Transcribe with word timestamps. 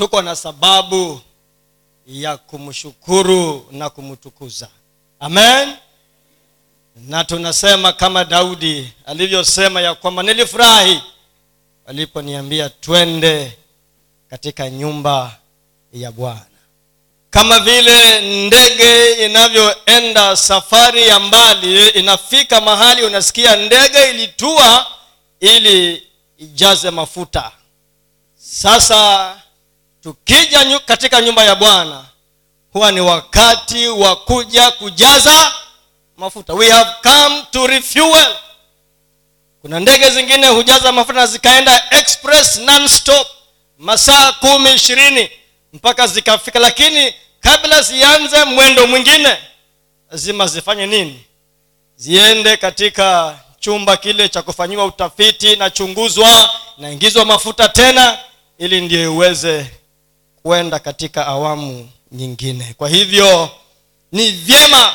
tuko 0.00 0.22
na 0.22 0.36
sababu 0.36 1.20
ya 2.06 2.36
kumshukuru 2.36 3.66
na 3.70 3.90
kumtukuza. 3.90 4.68
Amen. 5.20 5.76
Na 6.96 7.24
tunasema 7.24 7.92
kama 7.92 8.24
daudi 8.24 8.92
alivyosema 9.06 9.80
ya 9.80 9.94
kwamba 9.94 10.22
nilifurahi 10.22 11.02
waliponiambia 11.86 12.68
twende 12.70 13.58
katika 14.30 14.70
nyumba 14.70 15.36
ya 15.92 16.12
bwana. 16.12 16.46
Kama 17.30 17.60
vile 17.60 18.20
ndege 18.46 19.12
inavyoenda 19.24 20.36
safari 20.36 21.08
ya 21.08 21.20
mbali 21.20 21.88
inafika 21.88 22.60
mahali 22.60 23.02
unasikia 23.02 23.56
ndege 23.56 24.10
ilitua 24.10 24.86
ili 25.40 26.02
ijaze 26.38 26.90
mafuta. 26.90 27.52
Sasa 28.36 29.39
tukija 30.02 30.78
katika 30.80 31.20
nyumba 31.20 31.44
ya 31.44 31.54
bwana 31.54 32.04
huwa 32.72 32.92
ni 32.92 33.00
wakati 33.00 33.88
wa 33.88 34.16
kuja 34.16 34.70
kujaza 34.70 35.52
mafuta. 36.16 36.54
We 36.54 36.70
have 36.70 36.90
come 37.02 37.42
to 37.50 37.66
refuel. 37.66 38.36
Kuna 39.62 39.80
ndege 39.80 40.10
zingine 40.10 40.48
hujaza 40.48 40.92
mafuta 40.92 41.20
na 41.20 41.26
zikaenda 41.26 41.86
express 41.90 42.56
non-stop 42.58 43.26
masaa 43.78 44.32
kumi 44.32 44.74
ishirini 44.74 45.30
mpaka 45.72 46.06
zikafika. 46.06 46.58
Lakini 46.58 47.14
kabla 47.40 47.82
zianze 47.82 48.44
mwendo 48.44 48.86
mwingine 48.86 49.36
lazima 50.10 50.46
zifanye 50.46 50.86
nini? 50.86 51.24
Ziende 51.96 52.56
katika 52.56 53.38
chumba 53.60 53.96
kile 53.96 54.28
cha 54.28 54.42
kufanyiwa 54.42 54.84
utafiti 54.84 55.56
nachunguzwa 55.56 56.50
naingizwa 56.78 57.24
mafuta 57.24 57.68
tena 57.68 58.18
ili 58.58 58.80
ndio 58.80 59.02
iweze 59.02 59.70
kwenda 60.42 60.78
katika 60.78 61.26
awamu 61.26 61.90
nyingine. 62.12 62.74
Kwa 62.78 62.88
hivyo 62.88 63.50
ni 64.12 64.30
vyema 64.32 64.92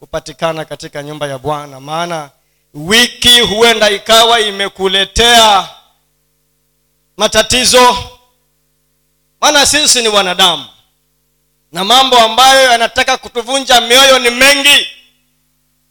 kupatikana 0.00 0.64
katika 0.64 1.02
nyumba 1.02 1.26
ya 1.26 1.38
bwana 1.38 1.80
maana 1.80 2.30
wiki 2.74 3.40
huenda 3.40 3.90
ikawa 3.90 4.40
imekuletea 4.40 5.68
matatizo. 7.16 7.96
Maana 9.40 9.66
sisi 9.66 10.02
ni 10.02 10.08
wanadamu 10.08 10.64
na 11.72 11.84
mambo 11.84 12.18
ambayo 12.18 12.70
yanataka 12.70 13.16
kutuvunja 13.16 13.80
mioyo 13.80 14.18
ni 14.18 14.30
mengi. 14.30 14.86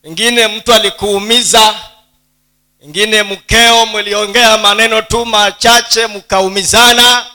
Pengine 0.01 0.47
mtu 0.47 0.73
alikuumiza 0.73 1.75
pengine 2.79 3.23
mkeo 3.23 3.85
mliongea 3.85 4.57
maneno 4.57 5.01
tu 5.01 5.25
machache 5.25 6.07
mkaumizana 6.07 7.25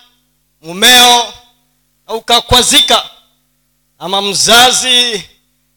mumeo 0.63 1.33
ukakwazika 2.11 3.03
ama 3.99 4.23
mzazi 4.23 5.25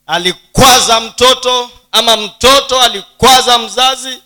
alikwaza 0.08 1.00
mtoto 1.00 1.70
ama 1.92 2.18
mtoto 2.18 2.82
alikwaza 2.82 3.58
mzazi 3.58 4.18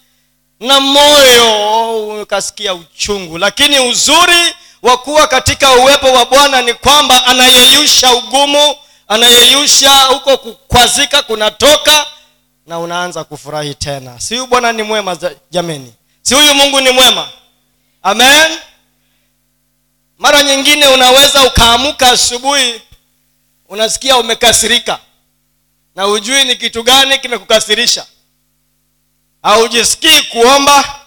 na 0.59 0.79
moyo 0.79 2.21
ukasikia 2.21 2.73
uchungu. 2.73 3.37
Lakini 3.37 3.79
uzuri 3.79 4.53
wa 4.81 4.97
kuwa 4.97 5.27
katika 5.27 5.71
uwepo 5.71 6.07
wa 6.13 6.25
bwana 6.25 6.61
ni 6.61 6.73
kwamba 6.73 7.25
anayeyusha 7.25 8.13
ugumu 8.15 8.75
anayeyusha 9.07 10.03
huko 10.03 10.37
kukwazika 10.37 11.21
kunatoka 11.21 12.05
na 12.67 12.79
unaanza 12.79 13.23
kufurahi 13.23 13.73
tena. 13.75 14.19
Si 14.19 14.33
huyu 14.35 14.47
bwana 14.47 14.71
ni 14.71 14.83
mwema 14.83 15.17
jameni. 15.51 15.93
Si 16.21 16.35
huyu 16.35 16.53
mungu 16.53 16.81
ni 16.81 16.89
mwema. 16.91 17.29
Amen 18.03 18.57
mara 20.17 20.43
nyingine 20.43 20.87
unaweza 20.87 21.43
ukaamuka 21.47 22.11
asubuhi 22.11 22.81
unasikia 23.69 24.17
umekasirika. 24.17 24.99
Na 25.95 26.03
hujui 26.03 26.43
ni 26.45 26.55
kitu 26.55 26.83
gani 26.83 27.19
kimekukasirisha. 27.19 28.05
Haujisikii 29.43 30.21
kuomba 30.21 31.01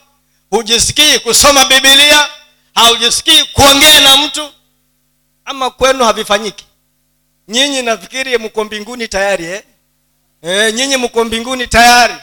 hujisikii 0.51 1.19
kusoma 1.19 1.65
bibilia 1.65 2.29
haujisikii 2.75 3.45
kuongea 3.45 4.01
na 4.01 4.17
mtu 4.17 4.53
ama 5.45 5.71
kwenu 5.71 6.05
havifanyiki. 6.05 6.65
Nyinyi 7.49 7.83
nafikiri 7.83 8.39
mko 8.39 8.65
mbinguni 8.65 9.09
tayari 9.09 9.45
eh? 9.45 9.63
E, 10.43 10.73
nyinyi 10.73 10.97
mko 10.97 11.25
mbinguni 11.25 11.67
tayari. 11.67 12.15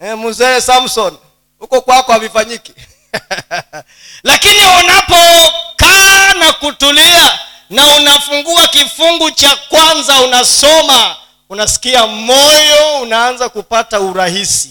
E, 0.00 0.14
mzee 0.14 0.60
samson 0.60 1.16
huko 1.58 1.80
kwako 1.80 2.12
havifanyiki 2.12 2.72
lakini 4.30 4.60
unapokaa 4.82 6.34
na 6.34 6.52
kutulia 6.52 7.38
na 7.70 7.86
unafungua 7.96 8.68
kifungu 8.68 9.30
cha 9.30 9.56
kwanza 9.56 10.20
unasoma 10.22 11.16
unasikia 11.48 12.06
moyo 12.06 13.00
unaanza 13.02 13.48
kupata 13.48 14.00
urahisi. 14.00 14.70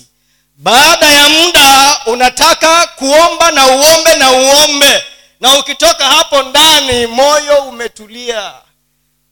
Baada 0.58 1.06
ya 1.06 1.30
muda 1.30 2.00
unataka 2.06 2.88
kuomba 2.88 3.52
na 3.52 3.68
uombe 3.68 4.16
na 4.16 4.32
uombe. 4.32 5.04
Na 5.40 5.60
ukitoka 5.60 6.06
hapo 6.06 6.44
ndani 6.44 7.08
moyo 7.08 7.58
umetulia. 7.64 8.54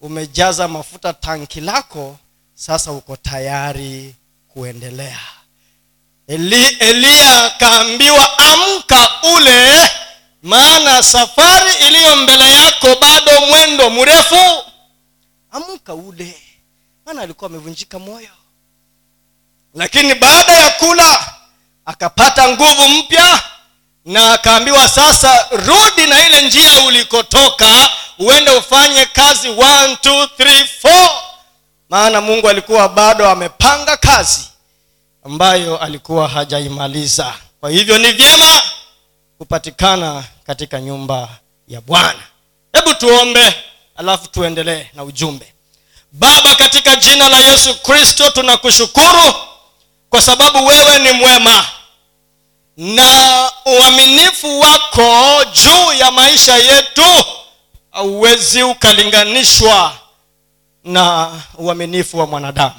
Umejaza 0.02 0.68
mafuta 0.68 1.14
tanki 1.14 1.62
lako 1.62 2.18
sasa 2.56 2.92
uko 2.92 3.16
tayari 3.18 4.16
kuendelea 4.48 5.20
Eli, 6.32 6.66
eliya 6.80 7.46
akaambiwa 7.46 8.40
amka 8.40 9.10
ule 9.36 9.90
maana 10.44 11.04
safari 11.04 11.74
iliyo 11.88 12.16
mbele 12.16 12.52
yako 12.52 12.88
bado 13.02 13.42
mwendo 13.50 13.90
mrefu. 13.90 14.64
Amka 15.52 15.94
ule 15.94 16.42
maana 17.06 17.22
alikuwa 17.22 17.50
amevunjika 17.50 18.00
moyo. 18.00 18.30
Lakini 19.76 20.16
baada 20.16 20.52
ya 20.54 20.70
kula 20.70 21.34
akapata 21.86 22.50
nguvu 22.50 22.88
mpya 22.88 23.42
na 24.06 24.34
akaambiwa 24.34 24.90
sasa 24.90 25.48
rudi 25.52 26.08
na 26.08 26.28
ile 26.28 26.42
njia 26.42 26.82
ulikotoka 26.88 27.90
uende 28.20 28.52
ufanye 28.52 29.06
kazi 29.06 29.50
one, 29.50 29.96
two, 30.02 30.28
three, 30.28 30.66
four. 30.82 31.10
maana 31.90 32.22
mungu 32.22 32.50
alikuwa 32.50 32.90
bado 32.90 33.30
amepanga 33.30 33.98
kazi 33.98 34.51
ambayo 35.26 35.78
alikuwa 35.78 36.28
hajaimaliza. 36.28 37.34
Kwa 37.60 37.70
hivyo 37.70 37.98
ni 37.98 38.12
vyema 38.12 38.62
kupatikana 39.38 40.24
katika 40.46 40.82
nyumba 40.82 41.30
ya 41.68 41.82
bwana. 41.82 42.20
Hebu 42.74 42.94
tuombe 42.96 43.56
alafu 43.96 44.28
tuendelee 44.28 44.86
na 44.94 45.04
ujumbe. 45.04 45.54
Baba 46.12 46.56
katika 46.56 46.96
jina 46.96 47.30
la 47.30 47.38
yesu 47.38 47.76
kristo 47.82 48.30
tunakushukuru 48.32 49.34
kwa 50.10 50.22
sababu 50.22 50.66
wewe 50.68 51.00
ni 51.00 51.12
mwema 51.12 51.66
na 52.78 53.52
uaminifu 53.66 54.60
wako 54.60 55.44
juu 55.54 55.94
ya 56.00 56.12
maisha 56.12 56.58
yetu 56.58 57.26
hauwezi 57.92 58.64
ukalinganishwa 58.64 59.94
na 60.84 61.32
uaminifu 61.58 62.18
wa 62.20 62.28
mwanadamu 62.28 62.76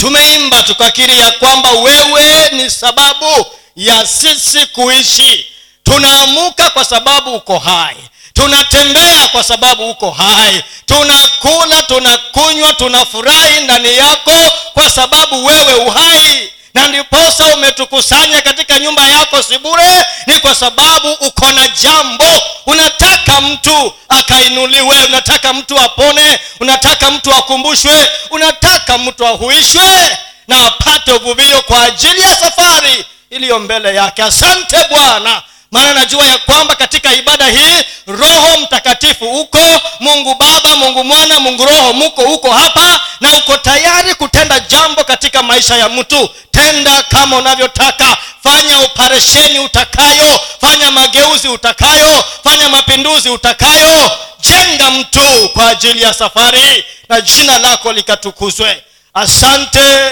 tumeimba 0.00 0.62
tukakiri 0.62 1.18
ya 1.18 1.30
kwamba 1.30 1.70
wewe 1.72 2.50
ni 2.52 2.70
sababu 2.70 3.46
ya 3.76 4.06
sisi 4.06 4.66
kuishi. 4.66 5.46
Tunaamuka 5.84 6.70
kwa 6.70 6.84
sababu 6.84 7.34
uko 7.34 7.58
hai. 7.58 7.96
Tunatembea 8.34 9.28
kwa 9.28 9.44
sababu 9.44 9.90
uko 9.90 10.10
hai. 10.10 10.64
Tunakula 10.86 11.82
tunakunywa 11.82 12.72
tunafurahi 12.72 13.60
ndani 13.60 13.96
yako 13.96 14.52
kwa 14.74 14.90
sababu 14.90 15.46
wewe 15.46 15.74
uhai 15.74 16.52
na 16.74 16.88
ndiposa 16.88 17.44
umetukusanya 17.54 18.42
katika 18.42 18.78
nyumba 18.78 19.02
yako 19.08 19.42
si 19.42 19.58
bure 19.58 20.04
ni 20.26 20.38
kwa 20.40 20.54
sababu 20.54 21.12
uko 21.12 21.52
na 21.52 21.68
jambo. 21.68 22.42
Unataka 22.66 23.40
mtu 23.40 23.92
akainuliwe 24.08 25.04
unataka 25.08 25.52
mtu 25.52 25.78
apone 25.80 26.40
unataka 26.60 27.10
mtu 27.10 27.34
akumbushwe 27.34 28.08
unataka 28.30 28.98
mtu 28.98 29.26
ahuishwe 29.26 30.16
na 30.48 30.66
apate 30.66 31.12
uvuvio 31.12 31.62
kwa 31.62 31.82
ajili 31.82 32.20
ya 32.20 32.36
safari 32.36 33.04
iliyo 33.30 33.58
mbele 33.58 33.94
yake. 33.94 34.22
Asante 34.22 34.76
bwana 34.90 35.42
maana 35.70 35.94
najua 35.94 36.26
ya 36.26 36.38
kwamba 36.38 36.76
katika 36.76 37.12
ibada 37.14 37.46
hii 37.46 37.84
roho 38.06 38.58
mtakatifu 38.60 39.40
uko 39.40 39.80
mungu 40.00 40.34
baba 40.34 40.76
mungu 40.76 41.04
mwana 41.04 41.40
mungu 41.40 41.64
roho 41.64 41.92
muko 41.92 42.22
uko 42.22 42.50
hapa 42.52 43.00
na 43.20 43.36
uko 43.38 43.56
tayari 43.56 44.14
kutenda 44.14 44.60
jambo 44.60 45.04
katika 45.04 45.42
maisha 45.42 45.76
ya 45.76 45.88
mtu. 45.88 46.28
Tenda 46.50 47.02
kama 47.02 47.36
unavyotaka. 47.36 48.16
Fanya 48.42 48.78
operesheni 48.78 49.58
utakayo 49.58 50.40
fanya 50.60 50.90
mageuzi 50.90 51.48
utakayo 51.48 52.24
fanya 52.44 52.68
mapinduzi 52.68 53.28
utakayo. 53.28 54.10
Jenga 54.40 54.90
mtu 54.90 55.48
kwa 55.52 55.68
ajili 55.68 56.02
ya 56.02 56.14
safari 56.14 56.84
na 57.08 57.20
jina 57.20 57.58
lako 57.58 57.92
likatukuzwe. 57.92 58.82
Asante 59.14 60.10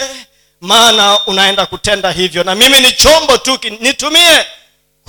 maana 0.61 1.19
unaenda 1.27 1.67
kutenda 1.67 2.11
hivyo. 2.11 2.45
Na 2.45 2.55
mimi 2.55 2.81
ni 2.81 2.93
chombo 2.93 3.39
tu 3.39 3.59
nitumie 3.81 4.45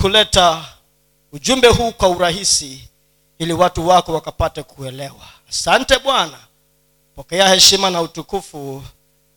kuleta 0.00 0.64
ujumbe 1.32 1.68
huu 1.68 1.92
kwa 1.92 2.08
urahisi 2.08 2.88
ili 3.38 3.52
watu 3.52 3.88
wako 3.88 4.12
wakapate 4.14 4.62
kuelewa. 4.62 5.26
Asante 5.50 5.98
bwana 5.98 6.38
pokea 7.16 7.48
heshima 7.48 7.90
na 7.90 8.00
utukufu 8.00 8.82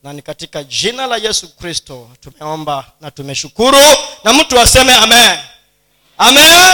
na 0.04 0.14
ni 0.14 0.22
katika 0.22 0.64
jina 0.64 1.08
la 1.08 1.18
yesu 1.18 1.56
kristo 1.56 2.10
tumeomba 2.22 2.86
na 3.02 3.12
tumeshukuru 3.12 3.78
na 4.24 4.34
mtu 4.34 4.60
aseme 4.60 4.94
amen. 4.96 5.40
Amen. 6.18 6.74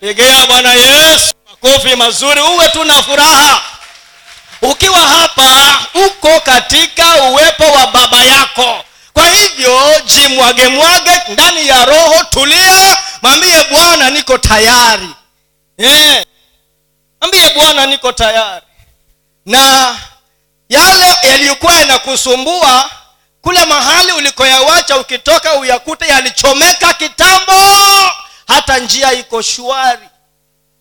Pigia 0.00 0.46
bwana 0.46 0.72
yesu 0.74 1.34
makofi 1.50 1.96
mazuri 1.96 2.40
uwe 2.40 2.68
tu 2.68 2.84
na 2.84 3.02
furaha. 3.02 3.62
Ukiwa 4.62 4.98
hapa 4.98 5.78
uko 6.06 6.40
katika 6.40 7.22
uwepo 7.30 7.64
wa 7.64 7.86
baba 7.86 8.24
yako. 8.24 8.84
Kwa 9.12 9.28
hivyo 9.28 9.80
jimwage 10.06 10.68
mwage 10.68 11.10
ndani 11.32 11.68
ya 11.68 11.84
roho 11.84 12.24
tulia 12.30 12.96
mwambie 13.24 13.64
bwana 13.70 14.10
niko 14.10 14.38
tayari. 14.38 15.08
Yeah. 15.78 16.24
bwana 17.54 17.86
niko 17.86 18.12
tayari. 18.12 18.66
Na 19.46 19.96
yale 20.68 21.16
yaliyokuwa 21.22 21.74
yanakusumbua 21.74 22.90
kule 23.42 23.64
mahali 23.64 24.12
ulikoyawacha 24.12 24.96
ukitoka 24.98 25.54
uyakute 25.54 26.06
yalichomeka 26.08 26.94
kitambo 26.94 27.52
hata 28.48 28.78
njia 28.78 29.12
iko 29.12 29.42
shwari. 29.42 30.08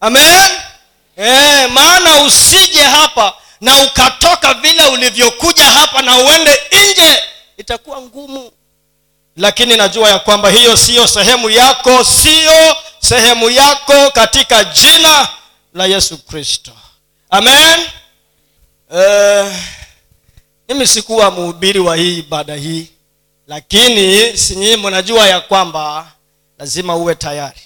Amen. 0.01 0.49
E, 1.17 1.67
maana 1.67 2.21
usije 2.21 2.81
hapa 2.83 3.33
na 3.61 3.83
ukatoka 3.83 4.53
vile 4.53 4.85
ulivyokuja 4.85 5.65
hapa 5.65 6.01
na 6.01 6.17
uende 6.17 6.61
nje 6.71 7.23
itakuwa 7.57 8.01
ngumu 8.01 8.51
lakini 9.37 9.77
najua 9.77 10.09
ya 10.09 10.19
kwamba 10.19 10.49
hiyo 10.49 10.77
siyo 10.77 11.07
sehemu 11.07 11.49
yako 11.49 12.03
siyo 12.03 12.75
sehemu 12.99 13.49
yako 13.49 14.11
katika 14.11 14.63
jina 14.63 15.29
la 15.73 15.85
yesu 15.85 16.17
kristo. 16.17 16.71
Amen. 17.29 17.79
Uh, 18.89 19.51
mimi 20.69 20.87
sikuwa 20.87 21.31
mhubiri 21.31 21.79
wa 21.79 21.95
hii 21.95 22.17
ibada 22.19 22.55
hii 22.55 22.87
lakini 23.47 24.37
sinyii 24.37 24.77
mnajua 24.77 25.27
ya 25.27 25.41
kwamba 25.41 26.11
lazima 26.59 26.95
uwe 26.95 27.15
tayari. 27.15 27.59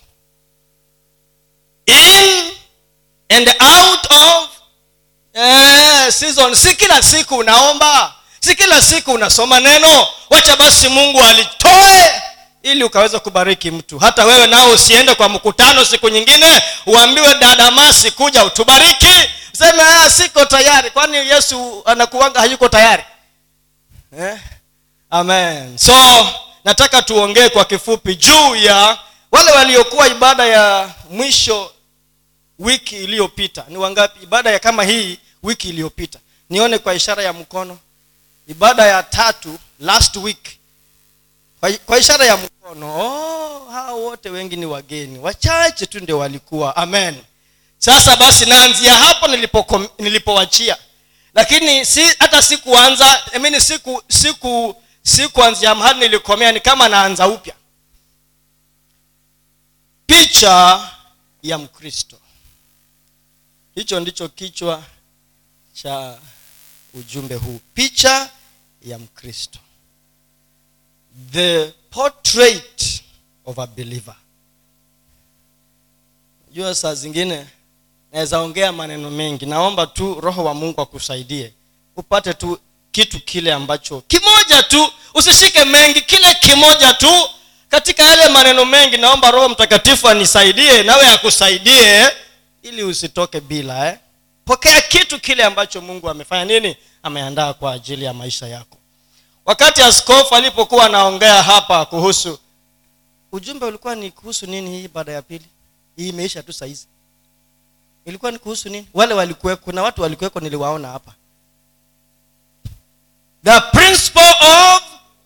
In 1.85 2.51
and 3.29 3.49
out 3.49 4.11
of 4.11 4.49
eh, 5.33 6.11
season. 6.13 6.55
Si 6.55 6.75
kila 6.75 7.03
siku 7.03 7.35
unaomba 7.37 8.13
si 8.39 8.55
kila 8.55 8.81
siku 8.81 9.11
unasoma 9.11 9.59
neno 9.59 10.07
wacha 10.29 10.55
basi 10.55 10.87
mungu 10.89 11.21
alitoe 11.23 12.21
ili 12.63 12.83
ukaweza 12.83 13.19
kubariki 13.19 13.71
mtu. 13.71 13.99
Hata 13.99 14.25
wewe 14.25 14.47
nao 14.47 14.69
usiende 14.71 15.15
kwa 15.15 15.29
mkutano 15.29 15.85
siku 15.85 16.09
nyingine 16.09 16.61
uambiwe 16.85 17.35
dadamasi 17.39 18.11
kuja 18.11 18.45
utubariki. 18.45 19.13
Seme 19.53 19.81
ah, 19.83 20.09
siko 20.09 20.45
tayari. 20.45 20.89
Kwani 20.91 21.17
yesu 21.17 21.81
anakuanga 21.85 22.39
hayuko 22.39 22.69
tayari? 22.69 23.03
Eh? 24.19 24.37
amen. 25.09 25.77
So 25.77 25.93
nataka 26.65 27.01
tuongee 27.01 27.49
kwa 27.49 27.65
kifupi 27.65 28.15
juu 28.15 28.55
ya 28.55 28.97
wale 29.31 29.51
waliokuwa 29.51 30.07
ibada 30.07 30.45
ya 30.45 30.89
mwisho 31.09 31.71
wiki 32.59 32.95
iliyopita. 33.03 33.63
Ni 33.67 33.77
wangapi? 33.77 34.23
Ibada 34.23 34.51
ya 34.51 34.59
kama 34.59 34.83
hii 34.83 35.19
wiki 35.43 35.69
iliyopita. 35.69 36.19
Nione 36.49 36.77
kwa 36.77 36.93
ishara 36.93 37.23
ya 37.23 37.33
mkono 37.33 37.77
ibada 38.47 38.85
ya 38.85 39.03
tatu 39.03 39.59
last 39.79 40.15
week. 40.15 40.57
Kwa, 41.85 41.97
ishara 41.99 42.25
ya 42.25 42.37
mkono 42.37 42.99
oh, 42.99 43.69
hao 43.71 44.03
wote 44.03 44.29
wengi 44.29 44.55
ni 44.55 44.65
wageni. 44.65 45.19
Wachache 45.19 45.85
tu 45.85 45.99
ndio 45.99 46.19
walikuwa. 46.19 46.75
Amen. 46.75 47.15
Sasa 47.77 48.15
basi 48.15 48.45
naanzia 48.45 48.93
hapo 48.95 49.27
nilipo 49.27 50.33
lakini 51.33 51.85
si 51.85 52.01
hata 52.19 52.41
sikuanza 52.41 53.33
I 53.33 53.39
mean, 53.39 53.59
siku 53.59 54.03
siku 54.09 54.75
sikuanzia 55.03 55.75
mahali 55.75 55.99
nilikomea 55.99 56.51
ni 56.51 56.59
kama 56.59 56.89
naanza 56.89 57.27
upya. 57.27 57.53
Picha 60.05 60.89
ya 61.43 61.57
mkristo. 61.57 62.17
Hicho 63.75 63.99
ndicho 63.99 64.29
kichwa 64.29 64.83
cha 65.73 66.17
ujumbe 66.93 67.35
huu. 67.35 67.59
Picha 67.73 68.29
ya 68.89 68.99
mkristo. 68.99 69.59
The 71.31 71.73
portrait 71.89 73.03
of 73.45 73.59
a 73.59 73.67
believer. 73.67 74.15
Jua 76.53 76.75
saa 76.75 76.93
zingine 76.95 77.45
naweza 78.13 78.39
ongea 78.39 78.71
maneno 78.71 79.09
mengi. 79.11 79.45
Naomba 79.45 79.87
tu 79.87 80.21
roho 80.21 80.43
wa 80.43 80.53
mungu 80.53 80.81
akusaidie 80.81 81.53
upate 81.95 82.33
tu 82.33 82.59
kitu 82.91 83.19
kile 83.19 83.53
ambacho 83.53 84.01
kimoja 84.01 84.63
tu 84.63 84.89
usishike 85.13 85.65
mengi 85.65 86.01
kile 86.01 86.33
kimoja 86.33 86.93
tu. 86.93 87.29
Katika 87.69 88.03
yale 88.03 88.29
maneno 88.29 88.65
mengi 88.65 88.97
naomba 88.97 89.31
roho 89.31 89.49
mtakatifu 89.49 90.07
anisaidie 90.09 90.83
nawe 90.83 91.07
akusaidie 91.07 92.09
ili 92.63 92.83
usitoke 92.83 93.41
bila 93.41 93.87
eh? 93.91 93.97
pokea 94.45 94.81
kitu 94.81 95.19
kile 95.19 95.43
ambacho 95.43 95.81
mungu 95.81 96.09
amefanya. 96.09 96.45
Nini? 96.45 96.75
Ameandaa 97.03 97.53
kwa 97.53 97.73
ajili 97.73 98.05
ya 98.05 98.13
maisha 98.13 98.47
yako 98.47 98.76
wakati 99.47 99.81
askofu 99.81 100.35
alipokuwa 100.35 100.85
anaongea 100.85 101.43
hapa 101.43 101.85
kuhusu 101.85 102.39
ujumbe 103.31 103.65
ulikuwa 103.65 103.95
ni 103.95 104.11
kuhusu 104.11 104.45
nini 104.45 104.69
hii 104.69 104.87
baada 104.87 105.11
ya 105.11 105.21
pili? 105.21 105.45
Hii 105.97 106.09
imeisha 106.09 106.43
tu 106.43 106.53
sahizi 106.53 106.87
ilikuwa 108.05 108.31
ni 108.31 108.39
kuhusu 108.39 108.69
nini? 108.69 108.87
Wale 108.93 109.13
walikuweko 109.13 109.61
kuna 109.63 109.83
watu 109.83 110.01
walikuweko 110.01 110.39
niliwaona 110.39 110.87
hapa. 110.87 111.13
The 113.43 113.61
principle 113.61 114.33
of 114.41 114.83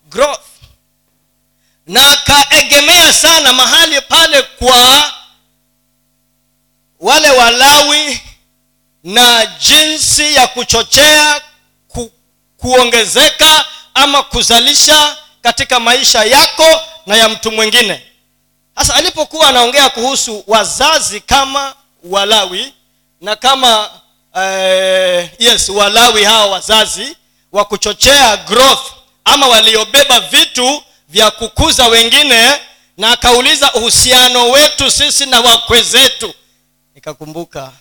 growth. 0.09 0.41
Na 1.87 2.11
akaegemea 2.11 3.13
sana 3.13 3.53
mahali 3.53 4.01
pale 4.01 4.41
kwa 4.41 5.11
wale 6.99 7.29
walawi 7.29 8.21
na 9.03 9.45
jinsi 9.45 10.33
ya 10.35 10.47
kuchochea 10.47 11.41
ku, 11.87 12.11
kuongezeka 12.57 13.65
ama 13.93 14.23
kuzalisha 14.23 15.17
katika 15.41 15.79
maisha 15.79 16.23
yako 16.23 16.81
na 17.05 17.15
ya 17.17 17.29
mtu 17.29 17.51
mwingine. 17.51 18.01
Sasa 18.77 18.95
alipokuwa 18.95 19.47
anaongea 19.47 19.89
kuhusu 19.89 20.43
wazazi 20.47 21.19
kama 21.21 21.75
walawi 22.03 22.73
na 23.21 23.35
kama 23.35 23.89
eh, 24.41 25.29
yes 25.39 25.69
walawi 25.69 26.23
hawa 26.23 26.45
wazazi 26.45 27.17
wa 27.51 27.65
kuchochea 27.65 28.37
growth 28.37 28.91
ama 29.25 29.47
waliobeba 29.47 30.19
vitu 30.19 30.83
vya 31.09 31.31
kukuza 31.31 31.87
wengine 31.87 32.51
na 32.97 33.11
akauliza 33.11 33.73
uhusiano 33.73 34.49
wetu 34.51 34.91
sisi 34.91 35.25
na 35.25 35.41
wakwe 35.41 35.81
zetu? 35.81 36.33
Nikakumbuka 36.95 37.71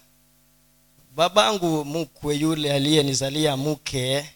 babangu 1.14 1.84
mkwe 1.84 2.34
yule 2.36 2.72
aliyenizalia 2.72 3.56
mke 3.56 4.30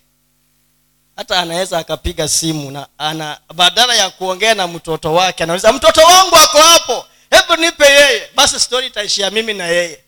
hata 1.17 1.39
anaweza 1.39 1.79
akapiga 1.79 2.29
simu 2.29 2.71
na 2.71 2.87
ana 2.99 3.39
badala 3.55 3.95
ya 3.95 4.11
kuongea 4.11 4.55
na 4.55 4.67
mtoto 4.69 5.15
wake 5.15 5.43
anauliza 5.43 5.73
mtoto 5.73 6.01
wangu 6.01 6.37
ako 6.37 6.59
hapo? 6.63 7.07
Hebu 7.31 7.57
nipe 7.63 7.85
yeye. 7.85 8.31
Basi 8.35 8.61
stori 8.61 8.87
itaishia 8.87 9.31
mimi 9.31 9.55
na 9.55 9.67
yeye. 9.67 10.01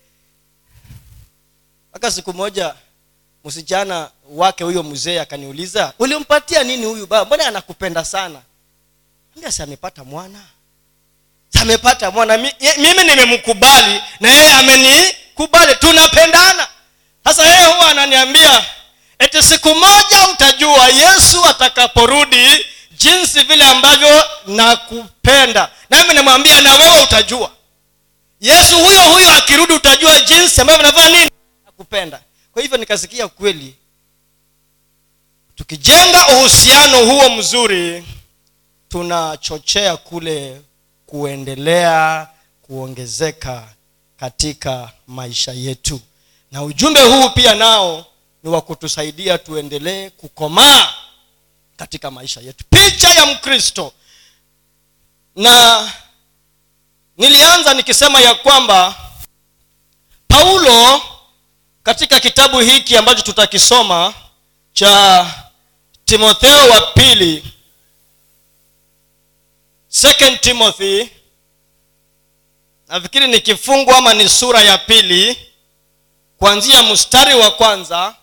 Mpaka 1.91 2.11
siku 2.11 2.33
moja 2.35 2.75
msichana 3.45 4.11
wake 4.31 4.65
huyo 4.65 4.83
mzee 4.83 5.21
akaniuliza 5.21 5.93
ulimpatia 5.99 6.65
nini 6.65 6.87
huyu 6.87 7.07
baba? 7.07 7.25
Mbona 7.25 7.47
anakupenda 7.47 8.05
sana? 8.05 8.41
Si 9.49 9.63
amepata 9.63 10.05
mwana? 10.05 10.41
Amepata 11.61 12.11
mwana? 12.11 12.39
Mi, 12.39 12.53
mimi 12.79 13.05
nimemkubali 13.05 14.01
na 14.21 14.29
yeye 14.31 14.53
amenikubali. 14.53 15.75
Tunapendana. 15.77 16.69
Sasa 17.25 17.47
yeye 17.47 17.67
huwa 17.67 17.89
ananiambia 17.91 18.65
eti 19.19 19.43
siku 19.43 19.69
moja 19.75 20.29
utajua 20.33 20.89
yesu 20.89 21.45
atakaporudi 21.45 22.67
jinsi 22.97 23.43
vile 23.43 23.65
ambavyo 23.65 24.25
nakupenda. 24.47 25.71
Nami 25.91 26.15
namwambia 26.15 26.61
na 26.61 26.75
wewe 26.75 27.03
utajua. 27.03 27.51
Yesu 28.41 28.79
huyo 28.79 29.01
huyo 29.13 29.33
akirudi 29.33 29.73
utajua 29.73 30.21
jinsi 30.21 30.61
ambavyo 30.61 30.83
navaa 30.83 31.09
nini? 31.09 31.31
Nakupenda. 31.67 32.21
Kwa 32.53 32.63
hivyo 32.63 32.79
nikasikia 32.79 33.29
kweli 33.29 33.75
tukijenga 35.55 36.29
uhusiano 36.29 37.05
huo 37.05 37.31
mzuri 37.31 38.05
tunachochea 38.89 39.97
kule 39.97 40.61
kuendelea 41.07 42.29
kuongezeka 42.63 43.69
katika 44.21 44.91
maisha 45.07 45.53
yetu. 45.53 46.01
Na 46.53 46.63
ujumbe 46.63 47.01
huu 47.03 47.31
pia 47.31 47.55
nao 47.55 48.07
ni 48.47 48.53
wa 48.53 48.61
kutusaidia 48.63 49.39
tuendelee 49.39 50.11
kukomaa 50.11 50.95
katika 51.77 52.11
maisha 52.11 52.41
yetu. 52.41 52.65
Picha 52.71 53.09
ya 53.09 53.27
mkristo. 53.27 53.93
Na 55.37 55.93
nilianza 57.17 57.75
nikisema 57.75 58.21
ya 58.21 58.35
kwamba 58.35 58.95
paulo 60.29 61.03
katika 61.83 62.21
kitabu 62.21 62.61
hiki 62.61 62.97
ambacho 62.97 63.23
tutakisoma 63.23 64.15
cha 64.73 65.27
timotheo 66.05 66.69
wa 66.71 66.81
pili 66.81 67.45
second 69.89 70.41
timothy 70.41 71.07
nafikiri 72.89 73.29
ni 73.29 73.41
kifungu 73.41 73.93
ama 73.93 74.15
ni 74.15 74.29
sura 74.29 74.63
ya 74.63 74.79
pili 74.79 75.39
kuanzia 76.39 76.83
mstari 76.83 77.35
wa 77.35 77.51
kwanza 77.51 78.15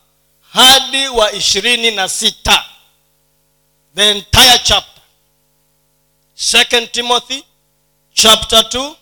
hadi 0.53 1.07
wa 1.07 1.31
ishirini 1.31 1.91
na 1.91 2.09
sita. 2.09 2.65
The 3.95 4.11
entire 4.11 4.57
chapter. 4.63 5.01
Second 6.35 6.91
timothy 6.91 7.43
chapter 8.13 8.59
2 8.61 8.95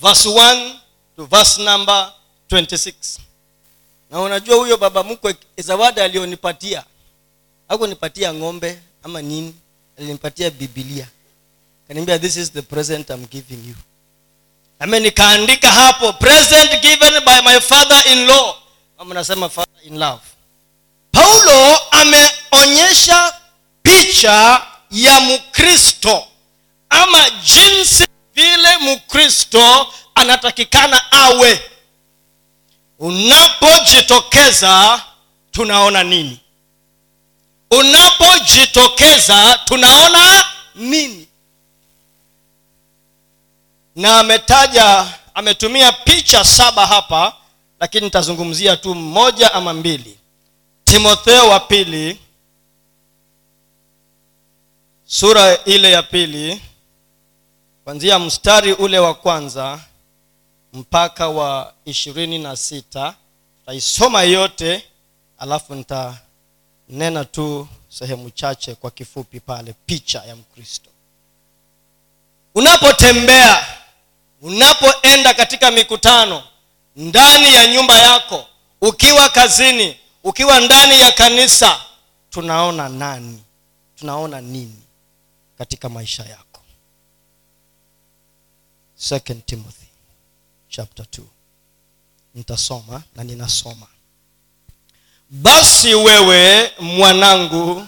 verse 0.00 0.26
1 0.28 0.80
to 1.16 1.26
verse 1.26 1.58
number 1.62 2.12
26 2.50 3.18
na 4.10 4.20
unajua 4.20 4.56
huyo 4.56 4.76
baba 4.76 5.02
mkwe 5.04 5.36
zawadi 5.58 6.00
alionipatia 6.00 6.84
akunipatia 7.68 8.34
ng'ombe 8.34 8.78
ama 9.02 9.22
nini 9.22 9.54
alinipatia 9.98 10.50
bibilia 10.50 11.08
kaniambia 11.88 12.18
this 12.18 12.36
is 12.36 12.52
the 12.52 12.62
present 12.62 13.10
I'm 13.10 13.26
giving 13.26 13.68
you. 13.68 13.74
Ame 14.78 15.00
nikaandika 15.00 15.70
hapo 15.70 16.12
present 16.12 16.82
given 16.82 17.24
by 17.24 17.40
my 17.44 17.60
father 17.60 18.02
in 18.12 18.26
law 18.26 18.56
ama 18.98 19.14
nasema 19.14 19.48
father 19.48 19.82
in 19.84 19.98
love 19.98 20.20
paulo 21.34 21.78
ameonyesha 21.90 23.34
picha 23.82 24.66
ya 24.90 25.20
mkristo 25.20 26.26
ama 26.90 27.30
jinsi 27.30 28.06
vile 28.34 28.78
mkristo 28.78 29.92
anatakikana 30.14 31.12
awe. 31.12 31.62
Unapojitokeza 32.98 35.02
tunaona 35.50 36.02
nini? 36.02 36.40
Unapojitokeza 37.70 39.58
tunaona 39.64 40.44
nini? 40.74 41.26
Na 43.96 44.20
ametaja 44.20 45.06
ametumia 45.34 45.92
picha 45.92 46.44
saba 46.44 46.86
hapa 46.86 47.32
lakini 47.80 48.04
nitazungumzia 48.04 48.76
tu 48.76 48.94
mmoja 48.94 49.54
ama 49.54 49.72
mbili 49.74 50.18
timotheo 50.90 51.48
wa 51.48 51.60
pili 51.60 52.18
sura 55.04 55.64
ile 55.64 55.90
ya 55.92 56.02
pili 56.02 56.62
kwanzia 57.84 58.18
mstari 58.18 58.72
ule 58.72 58.98
wa 58.98 59.14
kwanza 59.14 59.80
mpaka 60.72 61.28
wa 61.28 61.74
ishirini 61.84 62.38
na 62.38 62.56
sita. 62.56 63.14
Taisoma 63.66 64.22
yote 64.22 64.84
alafu 65.38 65.74
nitanena 65.74 67.24
tu 67.24 67.68
sehemu 67.88 68.30
chache 68.30 68.74
kwa 68.74 68.90
kifupi 68.90 69.40
pale 69.40 69.74
picha 69.86 70.22
ya 70.24 70.36
mkristo. 70.36 70.90
Unapotembea 72.54 73.66
unapoenda 74.42 75.34
katika 75.34 75.70
mikutano 75.70 76.42
ndani 76.96 77.54
ya 77.54 77.66
nyumba 77.66 77.98
yako 77.98 78.46
ukiwa 78.80 79.28
kazini 79.28 79.96
ukiwa 80.24 80.60
ndani 80.60 81.00
ya 81.00 81.12
kanisa 81.12 81.80
tunaona 82.30 82.88
nani? 82.88 83.42
Tunaona 83.96 84.40
nini 84.40 84.82
katika 85.58 85.88
maisha 85.88 86.22
yako? 86.24 86.60
Second 88.94 89.46
timothy 89.46 89.86
chapter 90.68 91.06
2 91.06 91.22
nitasoma 92.34 93.02
na 93.16 93.24
ninasoma. 93.24 93.86
Basi 95.30 95.94
wewe 95.94 96.72
mwanangu 96.80 97.86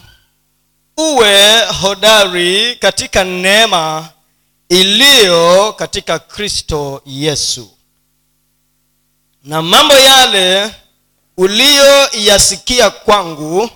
uwe 0.96 1.64
hodari 1.66 2.76
katika 2.76 3.24
neema 3.24 4.10
iliyo 4.68 5.72
katika 5.72 6.18
kristo 6.18 7.02
yesu. 7.06 7.70
Na 9.44 9.62
mambo 9.62 9.94
yale 9.94 10.74
uliyoyasikia 11.36 12.90
kwangu 12.90 13.70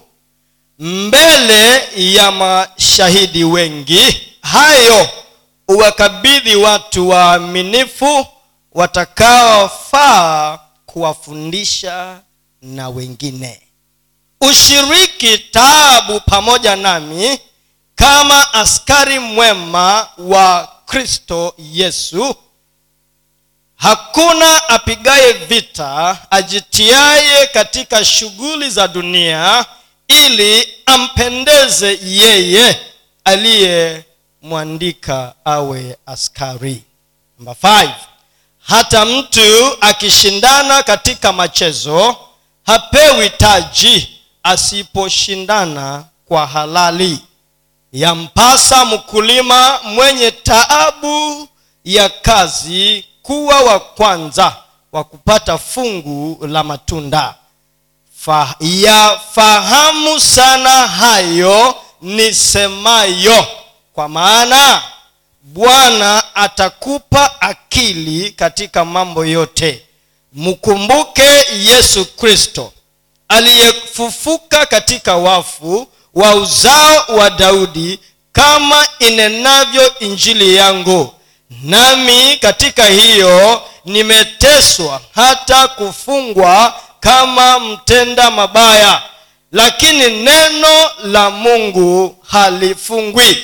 mbele 0.78 1.82
ya 2.14 2.30
mashahidi 2.32 3.44
wengi 3.44 4.20
hayo 4.42 5.08
uwakabidhi 5.68 6.56
watu 6.56 7.08
waaminifu 7.08 8.26
watakaofaa 8.72 10.58
kuwafundisha 10.86 12.20
na 12.62 12.88
wengine. 12.88 13.60
Ushiriki 14.40 15.38
taabu 15.38 16.20
pamoja 16.20 16.76
nami 16.76 17.38
kama 17.94 18.54
askari 18.54 19.18
mwema 19.18 20.08
wa 20.18 20.68
kristo 20.86 21.54
yesu 21.58 22.34
hakuna 23.76 24.68
apigaye 24.68 25.32
vita 25.32 26.18
ajitiaye 26.30 27.46
katika 27.46 28.04
shughuli 28.04 28.70
za 28.70 28.88
dunia 28.88 29.64
ili 30.08 30.68
ampendeze 30.86 31.98
yeye 32.04 32.80
aliyemwandika 33.24 35.34
awe 35.44 35.96
askari. 36.06 36.82
Namba 37.38 37.52
5 37.62 37.90
hata 38.66 39.04
mtu 39.04 39.76
akishindana 39.80 40.82
katika 40.82 41.32
machezo 41.32 42.16
hapewi 42.66 43.30
taji 43.30 44.08
asiposhindana 44.42 46.04
kwa 46.28 46.46
halali. 46.46 47.18
Yampasa 47.92 48.84
mkulima 48.84 49.78
mwenye 49.84 50.30
taabu 50.30 51.48
ya 51.84 52.08
kazi 52.08 53.04
kuwa 53.26 53.60
wa 53.60 53.80
kwanza 53.80 54.56
wa 54.92 55.04
kupata 55.04 55.58
fungu 55.58 56.46
la 56.46 56.64
matunda. 56.64 57.34
Fa, 58.20 58.54
yafahamu 58.60 60.20
sana 60.20 60.70
hayo 60.88 61.74
nisemayo 62.02 63.46
kwa 63.92 64.08
maana 64.08 64.82
bwana 65.42 66.34
atakupa 66.34 67.40
akili 67.40 68.30
katika 68.30 68.84
mambo 68.84 69.24
yote. 69.24 69.82
Mkumbuke 70.32 71.44
yesu 71.58 72.04
kristo 72.04 72.72
aliyefufuka 73.28 74.66
katika 74.66 75.16
wafu 75.16 75.88
wa 76.14 76.34
uzao 76.34 77.04
wa 77.08 77.30
daudi 77.30 78.00
kama 78.32 78.86
inenavyo 78.98 79.98
injili 79.98 80.54
yangu 80.56 81.12
nami 81.62 82.36
katika 82.40 82.86
hiyo 82.86 83.62
nimeteswa 83.84 85.00
hata 85.14 85.68
kufungwa 85.68 86.74
kama 87.00 87.60
mtenda 87.60 88.30
mabaya 88.30 89.02
lakini 89.52 90.10
neno 90.22 90.90
la 91.04 91.30
mungu 91.30 92.16
halifungwi. 92.28 93.36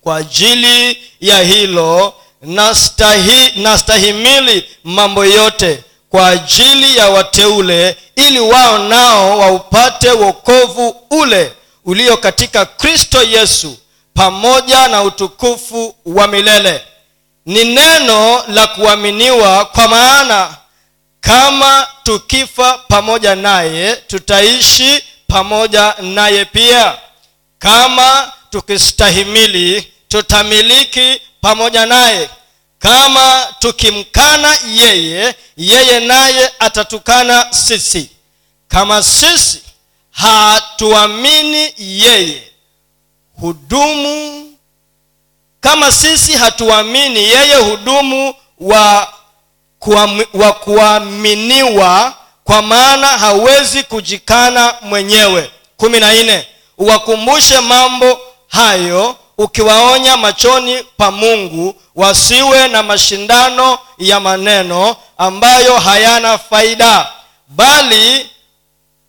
Kwa 0.00 0.16
ajili 0.16 0.98
ya 1.20 1.42
hilo 1.42 2.14
nastahi, 2.42 3.52
nastahimili 3.62 4.64
mambo 4.84 5.24
yote 5.24 5.82
kwa 6.10 6.28
ajili 6.28 6.96
ya 6.96 7.08
wateule 7.08 7.96
ili 8.16 8.40
wao 8.40 8.78
nao 8.78 9.38
waupate 9.38 10.10
wokovu 10.10 10.96
ule 11.10 11.52
ulio 11.84 12.16
katika 12.16 12.66
kristo 12.66 13.22
yesu 13.22 13.76
pamoja 14.14 14.88
na 14.88 15.02
utukufu 15.02 15.94
wa 16.06 16.26
milele 16.28 16.82
ni 17.46 17.64
neno 17.64 18.44
la 18.48 18.66
kuaminiwa 18.66 19.64
kwa 19.64 19.88
maana 19.88 20.56
kama 21.20 21.86
tukifa 22.02 22.78
pamoja 22.78 23.34
naye 23.34 23.96
tutaishi 23.96 25.02
pamoja 25.28 25.94
naye 26.02 26.44
pia. 26.44 26.98
Kama 27.58 28.32
tukistahimili 28.50 29.92
tutamiliki 30.08 31.20
pamoja 31.40 31.86
naye. 31.86 32.30
Kama 32.78 33.46
tukimkana 33.58 34.58
yeye 34.74 35.34
yeye 35.56 36.00
naye 36.00 36.50
atatukana 36.58 37.46
sisi. 37.52 38.10
Kama 38.68 39.02
sisi 39.02 39.62
hatuamini 40.10 41.74
yeye 41.78 42.42
hudumu 43.40 44.45
kama 45.66 45.92
sisi 45.92 46.32
hatuamini 46.32 47.20
yeye 47.22 47.54
hudumu 47.56 48.34
wa 48.60 49.08
kuam- 49.80 50.26
wa 50.34 50.52
kuaminiwa 50.52 52.14
kwa 52.44 52.62
maana 52.62 53.06
hawezi 53.06 53.82
kujikana 53.82 54.74
mwenyewe. 54.82 55.50
Kumi 55.76 56.00
na 56.00 56.12
nne 56.12 56.46
uwakumbushe 56.78 57.60
mambo 57.60 58.20
hayo 58.48 59.16
ukiwaonya 59.38 60.16
machoni 60.16 60.82
pa 60.96 61.10
mungu 61.10 61.74
wasiwe 61.94 62.68
na 62.68 62.82
mashindano 62.82 63.78
ya 63.98 64.20
maneno 64.20 64.96
ambayo 65.18 65.78
hayana 65.78 66.38
faida 66.38 67.06
bali 67.48 68.30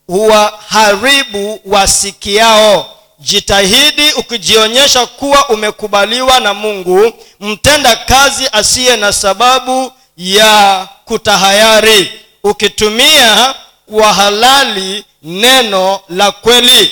huwaharibu 0.07 1.59
wasikiao 1.65 2.96
jitahidi 3.19 4.11
ukijionyesha 4.11 5.05
kuwa 5.05 5.49
umekubaliwa 5.49 6.39
na 6.39 6.53
mungu 6.53 7.13
mtenda 7.39 7.95
kazi 7.95 8.49
asiye 8.51 8.95
na 8.97 9.13
sababu 9.13 9.91
ya 10.17 10.87
kutahayari 11.05 12.11
ukitumia 12.43 13.55
kwa 13.91 14.13
halali 14.13 15.03
neno 15.23 15.99
la 16.09 16.31
kweli. 16.31 16.91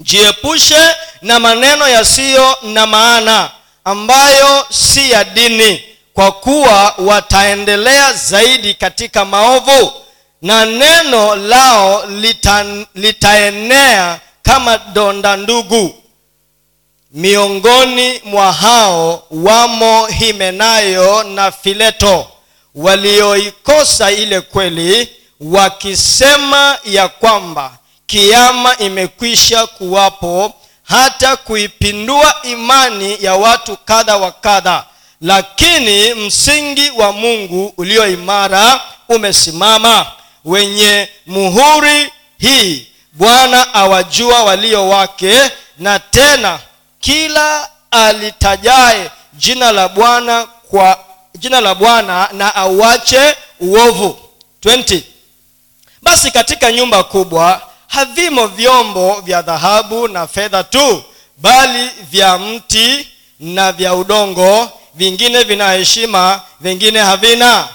Jiepushe 0.00 0.88
na 1.22 1.40
maneno 1.40 1.88
yasiyo 1.88 2.56
na 2.62 2.86
maana 2.86 3.50
ambayo 3.84 4.66
si 4.70 5.10
ya 5.10 5.24
dini 5.24 5.84
kwa 6.14 6.32
kuwa 6.32 6.94
wataendelea 6.98 8.12
zaidi 8.12 8.74
katika 8.74 9.24
maovu 9.24 9.92
na 10.42 10.66
neno 10.66 11.36
lao 11.36 12.06
lita, 12.06 12.64
litaenea 12.94 14.20
kama 14.44 14.78
donda 14.78 15.36
ndugu. 15.36 15.94
Miongoni 17.12 18.20
mwa 18.24 18.52
hao 18.52 19.22
wamo 19.30 20.06
himenayo 20.06 21.22
na 21.24 21.52
fileto 21.52 22.26
walioikosa 22.74 24.10
ile 24.12 24.40
kweli 24.40 25.08
wakisema 25.40 26.78
ya 26.84 27.08
kwamba 27.08 27.78
kiama 28.06 28.76
imekwisha 28.78 29.66
kuwapo 29.66 30.52
hata 30.82 31.36
kuipindua 31.36 32.34
imani 32.42 33.16
ya 33.20 33.34
watu 33.34 33.76
kadha 33.84 34.16
wa 34.16 34.32
kadha. 34.32 34.84
Lakini 35.20 36.14
msingi 36.14 36.90
wa 36.90 37.12
mungu 37.12 37.74
ulio 37.76 38.08
imara 38.08 38.80
umesimama. 39.08 40.06
Wenye 40.44 41.08
muhuri 41.26 42.10
hii 42.38 42.86
bwana 43.14 43.74
awajua 43.74 44.42
walio 44.44 44.88
wake 44.88 45.50
na 45.78 45.98
tena 45.98 46.58
kila 47.00 47.68
alitajaye 47.90 49.10
jina 49.32 49.72
la 49.72 49.88
bwana 49.88 50.46
kwa 50.70 50.98
jina 51.34 51.60
la 51.60 51.74
bwana 51.74 52.28
na 52.32 52.54
auache 52.54 53.36
uovu. 53.60 54.18
20 54.64 55.00
basi 56.02 56.30
katika 56.30 56.72
nyumba 56.72 57.04
kubwa 57.04 57.62
havimo 57.88 58.46
vyombo 58.46 59.20
vya 59.20 59.42
dhahabu 59.42 60.08
na 60.08 60.26
fedha 60.26 60.64
tu 60.64 61.02
bali 61.38 61.90
vya 62.10 62.38
mti 62.38 63.08
na 63.40 63.72
vya 63.72 63.94
udongo 63.94 64.70
vingine 64.94 65.42
vina 65.44 65.72
heshima 65.72 66.40
vingine 66.60 67.00
havina. 67.00 67.68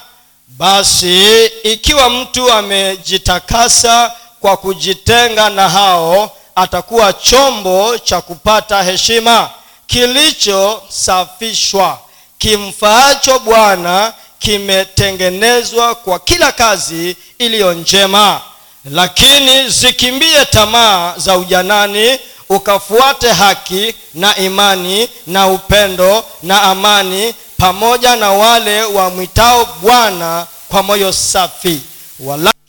Basi 0.48 1.46
ikiwa 1.46 2.10
mtu 2.10 2.52
amejitakasa 2.52 4.12
kwa 4.40 4.56
kujitenga 4.56 5.50
na 5.50 5.68
hao 5.68 6.30
atakuwa 6.54 7.12
chombo 7.12 7.98
cha 7.98 8.20
kupata 8.20 8.82
heshima 8.82 9.50
kilichosafishwa. 9.86 11.98
Kimfaacho 12.38 13.38
bwana 13.38 14.12
kimetengenezwa 14.38 15.94
kwa 15.94 16.18
kila 16.18 16.52
kazi 16.52 17.16
iliyo 17.38 17.72
njema. 17.74 18.40
Lakini 18.84 19.68
zikimbie 19.70 20.44
tamaa 20.44 21.14
za 21.16 21.38
ujanani 21.38 22.18
ukafuate 22.48 23.32
haki 23.32 23.94
na 24.14 24.36
imani 24.36 25.08
na 25.26 25.46
upendo 25.48 26.24
na 26.42 26.62
amani 26.62 27.34
pamoja 27.58 28.16
na 28.16 28.30
wale 28.30 28.82
wamwitao 28.82 29.68
bwana 29.82 30.46
kwa 30.68 30.82
moyo 30.82 31.12
safi. 31.12 31.80
Walakini 32.20 32.59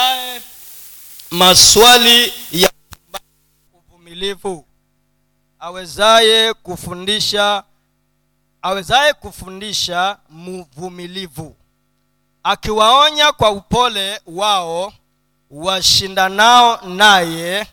ukatae 0.00 0.42
maswali 1.30 2.32
ya 2.52 2.70
uvumilivu. 3.74 4.66
Awezaye 5.58 6.54
kufundisha 6.54 7.64
awezaye 8.62 9.12
kufundisha 9.12 10.18
mvumilivu. 10.30 11.56
Akiwaonya 12.42 13.32
kwa 13.32 13.50
upole 13.50 14.20
wao 14.26 14.92
washindanao 15.50 16.88
naye 16.88 17.66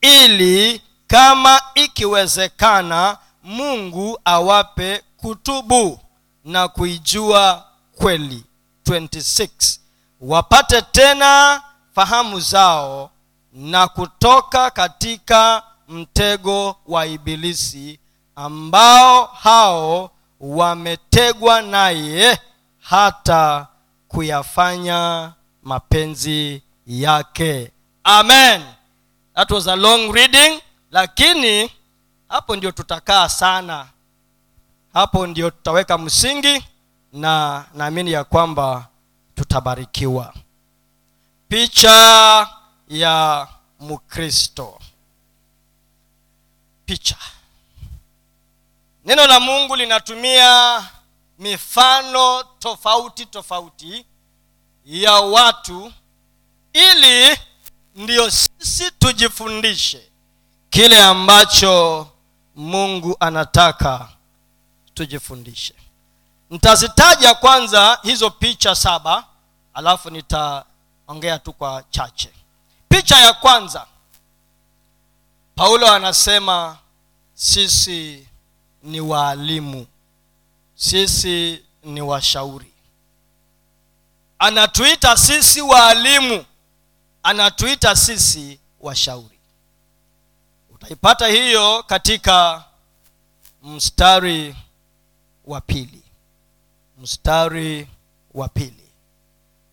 ili 0.00 0.82
kama 1.06 1.60
ikiwezekana 1.74 3.18
mungu 3.42 4.18
awape 4.24 5.02
kutubu 5.16 6.00
na 6.44 6.68
kuijua 6.68 7.66
kweli. 7.96 8.44
26 8.86 9.78
wapate 10.20 10.82
tena 10.82 11.62
fahamu 11.94 12.40
zao 12.40 13.10
na 13.52 13.88
kutoka 13.88 14.70
katika 14.70 15.62
mtego 15.88 16.76
wa 16.86 17.06
ibilisi 17.06 17.98
ambao 18.36 19.24
hao 19.26 20.10
wametegwa 20.40 21.62
naye 21.62 22.38
hata 22.80 23.66
kuyafanya 24.08 25.32
mapenzi 25.62 26.62
yake. 26.86 27.70
Amen. 28.04 28.62
That 29.34 29.50
was 29.50 29.68
a 29.68 29.76
long 29.76 30.12
reading 30.14 30.60
lakini 30.90 31.70
hapo 32.28 32.56
ndio 32.56 32.70
tutakaa 32.72 33.28
sana. 33.28 33.86
Hapo 34.92 35.26
ndio 35.26 35.50
tutaweka 35.50 35.98
msingi 35.98 36.64
na 37.12 37.64
naamini 37.74 38.12
ya 38.12 38.24
kwamba 38.24 38.86
tutabarikiwa 39.60 40.34
picha 41.48 42.48
ya 42.88 43.48
mkristo. 43.80 44.78
Picha. 46.86 47.16
Neno 49.04 49.26
la 49.26 49.40
mungu 49.40 49.76
linatumia 49.76 50.82
mifano 51.38 52.42
tofauti 52.58 53.26
tofauti 53.26 54.06
ya 54.84 55.12
watu 55.12 55.92
ili 56.72 57.38
ndiyo 57.94 58.30
sisi 58.30 58.90
tujifundishe 58.90 60.10
kile 60.70 61.02
ambacho 61.02 62.08
mungu 62.56 63.16
anataka 63.20 64.08
tujifundishe. 64.94 65.74
Ntazitaja 66.50 67.34
kwanza 67.34 67.98
hizo 68.02 68.30
picha 68.30 68.74
saba 68.74 69.24
alafu 69.76 70.10
nitaongea 70.10 71.38
tu 71.38 71.52
kwa 71.52 71.84
chache. 71.90 72.32
Picha 72.88 73.16
ya 73.18 73.32
kwanza. 73.32 73.86
Paulo 75.54 75.90
anasema 75.92 76.78
sisi 77.34 78.28
ni 78.82 79.00
waalimu. 79.00 79.86
Sisi 80.74 81.64
ni 81.82 82.00
washauri. 82.00 82.72
Anatuita 84.38 85.16
sisi 85.16 85.60
waalimu. 85.62 86.44
Anatuita 87.22 87.96
sisi 87.96 88.60
washauri. 88.80 89.38
Utaipata 90.70 91.26
hiyo 91.26 91.82
katika 91.82 92.64
mstari 93.62 94.56
wa 95.44 95.60
pili. 95.60 96.02
Mstari 96.98 97.88
wa 98.34 98.48
pili 98.48 98.85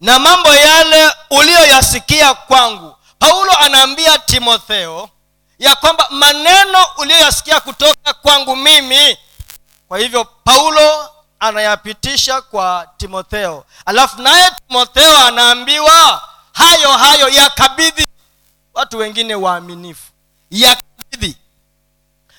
na 0.03 0.19
mambo 0.19 0.49
yale 0.55 1.11
uliyoyasikia 1.29 2.33
kwangu. 2.33 2.95
Paulo 3.19 3.51
anaambia 3.57 4.17
timotheo 4.17 5.09
ya 5.59 5.75
kwamba 5.75 6.07
maneno 6.09 6.85
uliyoyasikia 6.97 7.59
kutoka 7.59 8.13
kwangu 8.13 8.55
mimi 8.55 9.17
kwa 9.87 9.99
hivyo 9.99 10.25
paulo 10.25 11.09
anayapitisha 11.39 12.41
kwa 12.41 12.87
timotheo. 12.97 13.65
Alafu 13.85 14.21
naye 14.21 14.51
timotheo 14.67 15.17
anaambiwa 15.17 16.21
hayo 16.53 16.91
hayo 16.91 17.29
yakabidhi 17.29 18.07
watu 18.73 18.97
wengine 18.97 19.35
waaminifu 19.35 20.11
yakabidhi 20.51 21.37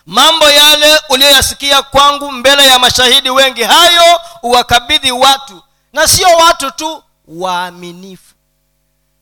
mambo 0.06 0.50
yale 0.50 1.00
uliyoyasikia 1.08 1.82
kwangu 1.82 2.32
mbele 2.32 2.66
ya 2.66 2.78
mashahidi 2.78 3.30
wengi. 3.30 3.62
Hayo 3.62 4.20
uwakabidhi 4.42 5.12
watu 5.12 5.62
na 5.92 6.06
sio 6.06 6.28
watu 6.28 6.70
tu 6.70 7.02
waaminifu. 7.28 8.34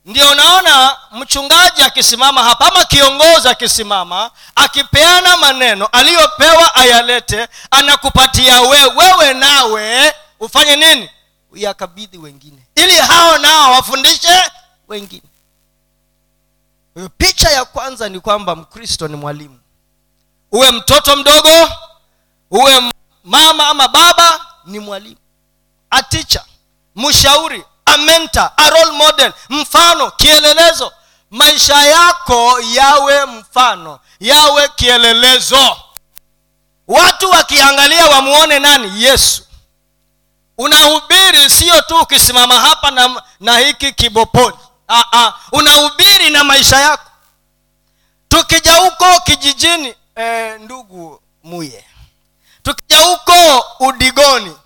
Ndio 0.04 0.30
unaona 0.30 0.96
mchungaji 1.12 1.82
akisimama 1.82 2.42
hapa 2.44 2.66
ama 2.68 2.84
kiongozi 2.84 3.48
akisimama 3.48 4.30
akipeana 4.54 5.36
maneno 5.36 5.86
aliyopewa 5.86 6.74
ayalete 6.74 7.48
anakupatia 7.70 8.60
wewe 8.60 8.92
wewe 8.96 9.34
nawe 9.34 10.14
ufanye 10.40 10.76
nini? 10.76 11.10
Uyakabidhi 11.52 12.18
wengine. 12.18 12.66
Ili 12.74 12.96
hao 12.96 13.38
nao 13.38 13.72
wafundishe 13.72 14.42
wengine. 14.88 15.22
Picha 17.18 17.50
ya 17.50 17.64
kwanza 17.64 18.08
ni 18.08 18.20
kwamba 18.20 18.56
mkristo 18.56 19.08
ni 19.08 19.16
mwalimu. 19.16 19.60
Uwe 20.52 20.70
mtoto 20.70 21.16
mdogo 21.16 21.70
uwe 22.50 22.92
mama 23.24 23.68
ama 23.68 23.88
baba 23.88 24.46
ni 24.64 24.78
mwalimu. 24.78 25.16
Aticha 25.90 26.44
mshauri 26.96 27.64
a 27.94 27.98
mentor 27.98 28.50
a 28.56 28.70
role 28.70 28.92
model 28.92 29.32
mfano 29.48 30.10
kielelezo. 30.10 30.92
Maisha 31.30 31.82
yako 31.82 32.60
yawe 32.60 33.26
mfano 33.26 34.00
yawe 34.20 34.68
kielelezo. 34.68 35.76
Watu 36.88 37.30
wakiangalia 37.30 38.06
wamuone 38.06 38.58
nani? 38.58 39.02
Yesu. 39.04 39.42
Unahubiri 40.58 41.50
sio 41.50 41.80
tu 41.82 41.96
ukisimama 42.00 42.60
hapa 42.60 42.90
na, 42.90 43.22
na 43.40 43.58
hiki 43.58 43.92
kibopoli. 43.92 44.56
Ah, 44.88 45.04
ah. 45.12 45.32
unahubiri 45.52 46.30
na 46.30 46.44
maisha 46.44 46.76
yako. 46.80 47.10
Tukija 48.28 48.74
huko 48.76 49.20
kijijini 49.24 49.94
eh, 50.16 50.60
ndugu 50.60 51.22
muye. 51.42 51.84
Tukija 52.62 52.98
huko 53.00 53.64
udigoni 53.80 54.56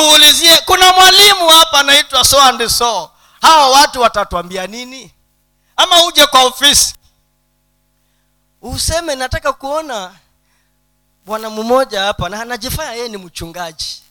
tuulizie 0.00 0.58
kuna 0.58 0.92
mwalimu 0.92 1.48
hapa 1.48 1.80
anaitwa 1.80 2.24
so 2.24 2.40
and 2.42 2.68
so. 2.68 3.10
Hawa 3.42 3.68
watu 3.70 4.00
watatwambia 4.00 4.66
nini? 4.66 5.12
Ama 5.76 6.04
uje 6.04 6.26
kwa 6.26 6.42
ofisi. 6.42 6.94
Useme 8.62 9.14
nataka 9.14 9.52
kuona 9.52 10.14
bwana 11.26 11.50
mmoja 11.50 12.02
hapa 12.02 12.28
na 12.28 12.40
anajifanya 12.42 12.92
yeye 12.92 13.08
ni 13.08 13.16
mchungaji. 13.16 14.02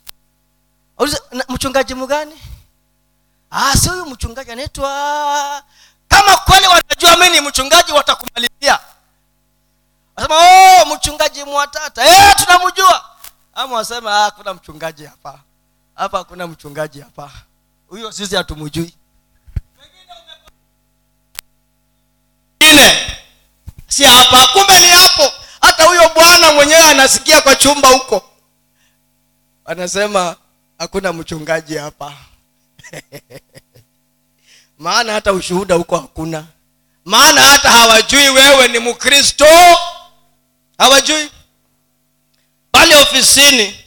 Uliza, 0.98 1.21
"Na- 1.32 1.45
mchungaji 1.50 1.95
mgani? 1.95 2.41
Ah, 3.52 3.78
si 3.78 3.89
huyu 3.89 4.06
mchungaji 4.06 4.52
anaitwa 4.52 4.89
kama 6.08 6.38
kweli 6.38 6.67
wanajua 6.67 7.17
mi 7.17 7.30
ni 7.30 7.41
mchungaji 7.48 7.91
watakumalizia. 7.91 8.80
Wasema 10.15 10.36
oh, 10.38 10.86
mchungaji 10.95 11.43
mwatata. 11.43 12.06
E, 12.06 12.34
tunamjua. 12.36 13.06
Ama 13.54 13.76
wasema 13.76 14.26
ah, 14.26 14.32
kuna 14.32 14.54
mchungaji 14.54 15.06
hapa 15.06 15.39
hapa 15.96 16.18
hakuna 16.18 16.48
mchungaji 16.48 17.02
hapa. 17.02 17.32
Huyo 17.88 18.12
sisi 18.12 18.36
hatumjui. 18.36 18.94
Si 23.88 24.04
hapa 24.04 24.48
kumbe 24.48 24.80
ni 24.80 24.88
hapo. 24.88 25.32
Hata 25.62 25.84
huyo 25.84 26.10
bwana 26.16 26.54
mwenyewe 26.54 26.80
anasikia 26.84 27.42
kwa 27.42 27.56
chumba 27.56 27.90
huko. 27.90 28.24
Anasema 29.66 30.36
hakuna 30.80 31.14
mchungaji 31.14 31.78
hapa. 31.78 32.14
Maana 34.80 35.14
hata 35.14 35.34
ushuhuda 35.34 35.76
huko 35.76 35.98
hakuna. 35.98 36.46
Maana 37.06 37.42
hata 37.42 37.70
hawajui 37.72 38.30
wewe 38.30 38.68
ni 38.68 38.80
mkristo. 38.80 39.46
Hawajui. 40.78 41.30
Pale 42.72 42.96
ofisini 42.96 43.85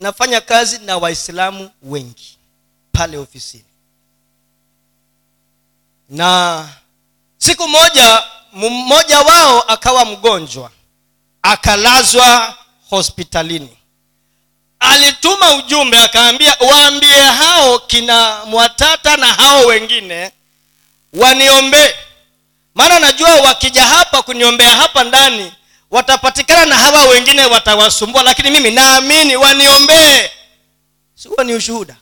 nafanya 0.00 0.40
kazi 0.40 0.78
na 0.78 0.96
waislamu 0.96 1.70
wengi 1.82 2.38
pale 2.92 3.16
ofisini. 3.18 3.64
Na 6.08 6.68
siku 7.38 7.68
moja 7.68 8.22
mmoja 8.52 9.20
wao 9.20 9.62
akawa 9.62 10.04
mgonjwa 10.04 10.70
akalazwa 11.42 12.54
hospitalini. 12.90 13.76
Alituma 14.80 15.54
ujumbe 15.54 15.98
akaambia 15.98 16.56
waambie 16.70 17.20
hao 17.20 17.78
kina 17.78 18.44
mwatata 18.44 19.16
na 19.16 19.26
hao 19.34 19.66
wengine 19.66 20.32
waniombee. 21.12 21.94
Maana 22.74 22.98
najua 22.98 23.34
wakija 23.34 23.86
hapa 23.86 24.22
kuniombea 24.22 24.70
hapa 24.76 25.04
ndani 25.04 25.52
watapatikana 25.90 26.66
na 26.66 26.74
hawa 26.76 27.04
wengine 27.04 27.44
watawasumbua 27.44 28.22
lakini 28.22 28.50
mimi 28.50 28.70
naamini 28.70 29.36
waniombee. 29.36 30.30
Si 31.14 31.28
ni 31.44 31.54
ushuhuda. 31.54 31.96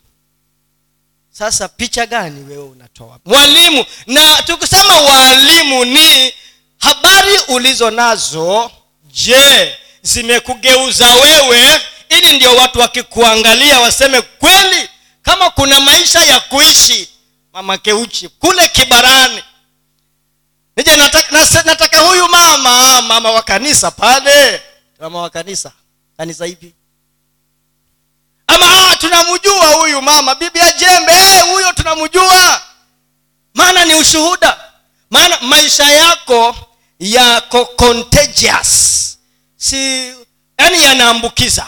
Sasa 1.30 1.68
picha 1.68 2.06
gani 2.06 2.44
wewe 2.50 2.62
unatoa? 2.64 3.18
Mwalimu 3.24 3.84
na 4.06 4.42
tukisema 4.42 5.00
walimu 5.00 5.84
ni 5.84 6.32
habari 6.78 7.38
ulizo 7.48 7.90
nazo 7.90 8.70
je 9.12 9.76
zimekugeuza 10.02 11.06
wewe? 11.14 11.80
Ili 12.08 12.36
ndio 12.36 12.56
watu 12.56 12.78
wakikuangalia 12.80 13.80
waseme 13.80 14.20
kweli 14.22 14.88
kama 15.22 15.50
kuna 15.50 15.80
maisha 15.80 16.20
ya 16.20 16.40
kuishi 16.40 17.08
mama 17.52 17.78
keuchi 17.78 18.28
kule 18.28 18.68
kibarani 18.68 19.42
nije 20.78 20.96
nataka, 20.96 21.30
nasa- 21.36 21.62
nataka 21.66 22.00
huyu 22.00 22.28
mama 22.28 23.02
mama 23.02 23.30
wa 23.30 23.42
kanisa 23.42 23.90
pale. 23.90 24.62
Mama 25.00 25.22
wa 25.22 25.30
kanisa. 25.30 25.72
Kanisa 26.16 26.46
hivi 26.46 26.74
ama 28.46 28.66
ah, 28.90 28.96
tunamjua 28.96 29.66
huyu 29.74 30.02
mama. 30.02 30.34
Bibi 30.34 30.58
ya 30.58 30.72
jembe 30.72 31.12
eh, 31.12 31.42
huyo 31.52 31.72
tunamjua. 31.72 32.62
Maana 33.54 33.84
ni 33.84 33.94
ushuhuda. 33.94 34.58
Maana 35.10 35.40
maisha 35.40 35.84
yako 35.84 36.56
yako 36.98 37.64
contagious. 37.64 39.18
Si 39.56 40.06
yani 40.58 40.84
yanaambukiza. 40.84 41.66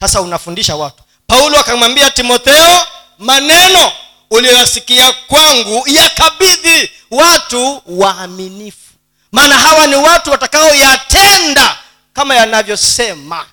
Sasa 0.00 0.20
unafundisha 0.20 0.76
watu. 0.76 1.02
Paulo 1.26 1.58
akamwambia 1.60 2.10
timotheo 2.10 2.86
maneno 3.18 3.92
uliyoyasikia 4.34 5.12
kwangu 5.12 5.82
yakabidhi 5.88 6.90
watu 7.10 7.82
waaminifu. 7.86 8.92
Maana 9.32 9.58
hawa 9.58 9.86
ni 9.86 9.94
watu 9.96 10.30
watakaoyatenda 10.30 11.78
kama 12.12 12.34
yanavyosema 12.34 13.46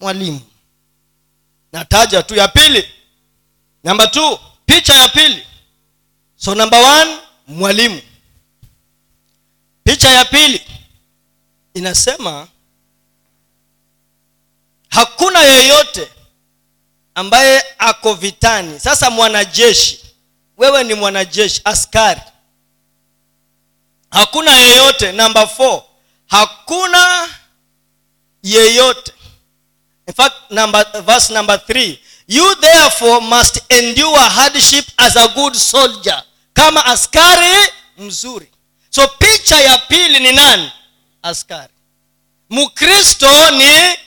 mwalimu. 0.00 0.40
Nataja 1.72 2.22
tu 2.22 2.34
ya 2.34 2.48
pili. 2.48 2.88
Namba 3.84 4.06
t 4.06 4.38
picha 4.66 4.94
ya 4.94 5.08
pili. 5.08 5.46
So 6.36 6.54
namba 6.54 7.06
mwalimu. 7.48 8.02
Picha 9.84 10.08
ya 10.10 10.24
pili 10.24 10.62
inasema 11.74 12.48
hakuna 14.88 15.40
yeyote 15.42 16.08
ambaye 17.16 17.62
ako 17.78 18.14
vitani. 18.14 18.80
Sasa 18.80 19.10
mwanajeshi 19.10 20.00
wewe 20.56 20.84
ni 20.84 20.94
mwanajeshi 20.94 21.60
askari. 21.64 22.20
Hakuna 24.10 24.50
yeyote 24.56 25.12
namba 25.12 25.42
4 25.42 25.82
hakuna 26.26 27.28
yeyote. 28.42 29.12
In 30.08 30.14
fact 30.14 30.34
number, 30.50 31.02
verse 31.02 31.32
number 31.32 31.56
3 31.56 31.98
you 32.28 32.54
therefore 32.54 33.20
must 33.20 33.60
endure 33.68 34.18
hardship 34.20 34.86
as 34.96 35.16
a 35.16 35.28
good 35.28 35.54
soldier 35.54 36.22
kama 36.52 36.84
askari 36.84 37.72
mzuri. 37.98 38.50
So 38.90 39.08
picha 39.08 39.60
ya 39.60 39.78
pili 39.78 40.20
ni 40.20 40.32
nani? 40.32 40.72
Askari. 41.22 41.72
Mkristo 42.50 43.50
ni 43.50 43.98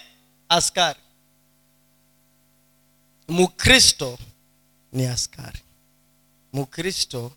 askari 0.49 0.98
mkristo 3.29 4.17
ni 4.91 5.05
askari. 5.05 5.59
Mkristo 6.53 7.31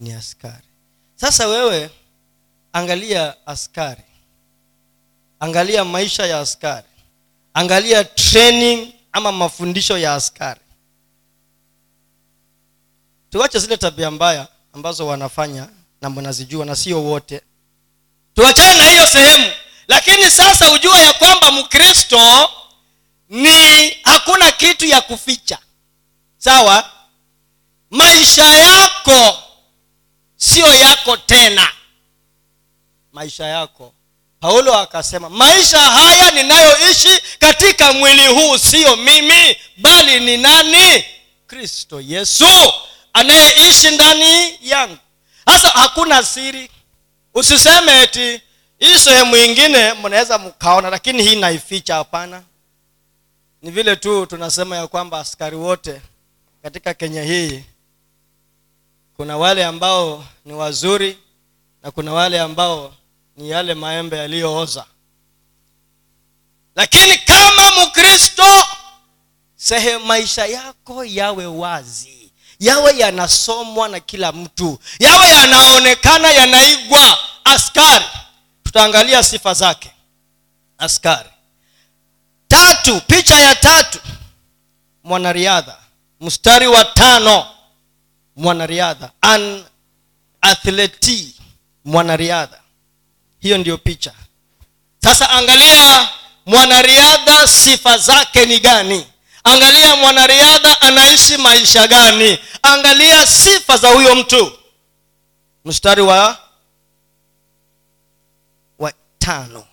ni 0.00 0.12
askari. 0.12 0.64
Sasa 1.14 1.46
wewe 1.48 1.90
angalia 2.72 3.46
askari. 3.46 4.02
Angalia 5.40 5.84
maisha 5.84 6.26
ya 6.26 6.40
askari. 6.40 6.86
Angalia 7.54 8.04
training 8.04 8.92
ama 9.12 9.32
mafundisho 9.32 9.98
ya 9.98 10.14
askari. 10.14 10.60
Tuache 13.30 13.58
zile 13.58 13.76
tabia 13.76 14.10
mbaya 14.10 14.48
ambazo 14.72 15.06
wanafanya 15.06 15.68
na 16.02 16.10
mnazijua 16.10 16.64
na 16.64 16.76
sio 16.76 17.02
wote. 17.04 17.40
Tuachane 18.34 18.78
na 18.78 18.84
hiyo 18.90 19.06
sehemu. 19.06 19.52
Lakini 19.88 20.30
sasa 20.30 20.72
ujua 20.72 20.98
ya 20.98 21.12
kwamba 21.12 21.52
mkristo 21.52 22.18
ni 23.28 23.90
hakuna 24.02 24.52
kitu 24.52 24.86
ya 24.86 25.00
kuficha. 25.00 25.58
Sawa? 26.38 26.90
Maisha 27.90 28.44
yako 28.44 29.42
sio 30.36 30.74
yako 30.74 31.16
tena. 31.16 31.68
Maisha 33.12 33.46
yako. 33.46 33.92
Paulo 34.40 34.74
akasema 34.78 35.28
maisha 35.30 35.78
haya 35.80 36.30
ninayoishi 36.30 37.22
katika 37.38 37.92
mwili 37.92 38.26
huu 38.26 38.58
siyo 38.58 38.96
mimi 38.96 39.56
bali 39.76 40.20
ni 40.20 40.36
nani? 40.36 41.04
Kristo 41.46 42.00
yesu 42.00 42.72
anayeishi 43.12 43.90
ndani 43.90 44.58
yangu. 44.62 44.98
Sasa 45.44 45.68
hakuna 45.68 46.22
siri. 46.22 46.70
Usiseme 47.34 48.02
eti 48.02 48.40
hii 48.78 48.98
sehemu 48.98 49.36
ingine 49.36 49.92
mnaweza 49.94 50.38
mkaona 50.38 50.90
lakini 50.90 51.22
hii 51.22 51.36
naificha 51.36 51.94
hapana 51.94 52.42
ni 53.62 53.70
vile 53.70 53.96
tu 53.96 54.26
tunasema 54.26 54.76
ya 54.76 54.86
kwamba 54.86 55.18
askari 55.20 55.56
wote 55.56 56.02
katika 56.62 56.94
kenya 56.94 57.22
hii 57.22 57.64
kuna 59.16 59.36
wale 59.36 59.64
ambao 59.64 60.24
ni 60.44 60.52
wazuri 60.52 61.18
na 61.82 61.90
kuna 61.90 62.12
wale 62.12 62.40
ambao 62.40 62.94
ni 63.36 63.50
yale 63.50 63.74
maembe 63.74 64.16
yaliyooza. 64.16 64.84
Lakini 66.76 67.18
kama 67.18 67.86
mkristo 67.86 68.44
sehe 69.56 69.98
maisha 69.98 70.46
yako 70.46 71.04
yawe 71.04 71.46
wazi 71.46 72.32
yawe 72.60 72.98
yanasomwa 72.98 73.88
na 73.88 74.00
kila 74.00 74.32
mtu 74.32 74.78
yawe 74.98 75.28
yanaonekana 75.28 76.30
yanaigwa. 76.32 77.18
Askari 77.44 78.04
tutaangalia 78.64 79.22
sifa 79.22 79.54
zake. 79.54 79.90
Askari 80.78 81.30
tatu 82.48 83.00
picha 83.00 83.34
ya 83.40 83.54
tatu. 83.56 83.98
Mwanariadha. 85.04 85.76
Mstari 86.20 86.66
wa 86.66 86.84
tano. 86.84 87.46
Mwanariadha. 88.36 89.10
An 89.20 89.64
athleti 90.40 91.34
mwanariadha. 91.84 92.60
Hiyo 93.40 93.58
ndiyo 93.58 93.78
picha. 93.78 94.12
Sasa 95.02 95.30
angalia 95.30 96.08
mwanariadha 96.46 97.48
sifa 97.48 97.98
zake 97.98 98.46
ni 98.46 98.60
gani? 98.60 99.06
Angalia 99.44 99.96
mwanariadha 99.96 100.80
anaishi 100.80 101.36
maisha 101.36 101.86
gani? 101.86 102.38
Angalia 102.62 103.26
sifa 103.26 103.76
za 103.76 103.88
huyo 103.88 104.14
mtu. 104.14 104.52
Mstari 105.64 106.02
wa 106.02 106.38
wa 108.78 108.92
tano. 109.18 109.64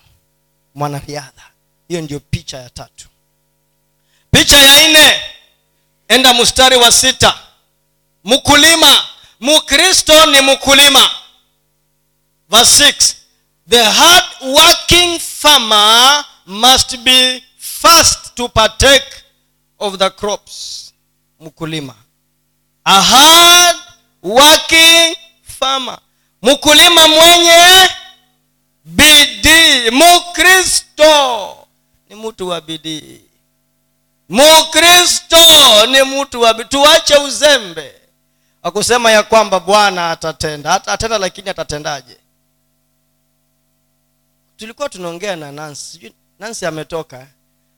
Mwanariadha 0.76 1.44
hiyo 1.88 2.02
ndio 2.02 2.20
picha 2.20 2.58
ya 2.58 2.70
tatu. 2.70 3.08
Picha 4.32 4.58
ya 4.58 4.88
nne. 4.88 5.22
Enda 6.08 6.34
mstari 6.34 6.76
wa 6.76 6.92
sita. 6.92 7.40
Mkulima. 8.24 9.06
Mkristo 9.40 10.26
ni 10.26 10.42
mkulima. 10.42 11.12
Verse 12.50 12.92
6 12.92 13.16
the 13.70 13.84
hard 13.84 14.26
working 14.42 15.20
farmer 15.20 16.26
must 16.46 16.98
be 16.98 17.44
first 17.58 18.36
to 18.36 18.50
partake 18.50 19.24
of 19.80 19.98
the 19.98 20.10
crops. 20.10 20.94
Mkulima. 21.40 21.96
A 22.84 23.02
hard 23.02 23.78
working 24.24 25.16
farmer. 25.60 25.98
Mkulima 26.42 27.08
mwenye 27.08 27.90
bidii. 28.86 29.92
Mkristo 29.92 31.65
ni 32.10 32.16
mtu 32.16 32.48
wa 32.48 32.62
bidii. 32.62 33.22
Mukristo 34.30 35.38
ni 35.92 36.04
mtu 36.04 36.42
wa 36.42 36.54
bidii. 36.54 36.70
Tuache 36.70 37.18
uzembe. 37.18 37.94
Akusema 38.64 39.12
ya 39.12 39.24
kwamba 39.24 39.60
bwana 39.60 40.12
atatenda. 40.12 40.74
Atatenda 40.74 41.18
lakini 41.18 41.50
atatendaje? 41.50 42.18
Tulikuwa 44.58 44.90
tunaongea 44.90 45.36
na 45.36 45.52
nansi 45.52 46.14
nansi 46.40 46.66
ametoka. 46.66 47.28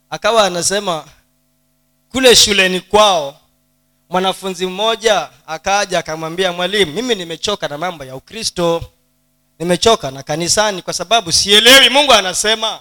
Akawa 0.10 0.44
anasema 0.46 1.06
kule 2.12 2.36
shuleni 2.36 2.82
kwao 2.82 3.40
mwanafunzi 4.10 4.68
mmoja 4.68 5.30
akaja 5.48 6.00
akamwambia 6.00 6.52
mwalimu 6.54 6.92
mimi 6.94 7.16
nimechoka 7.16 7.68
na 7.68 7.78
mambo 7.78 8.06
ya 8.06 8.16
ukristo. 8.16 8.84
Nimechoka 9.60 10.12
na 10.12 10.24
kanisani 10.24 10.82
kwa 10.82 10.94
sababu 10.94 11.32
sielewi 11.32 11.90
mungu 11.90 12.14
anasema 12.14 12.80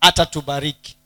atatubariki. 0.00 0.96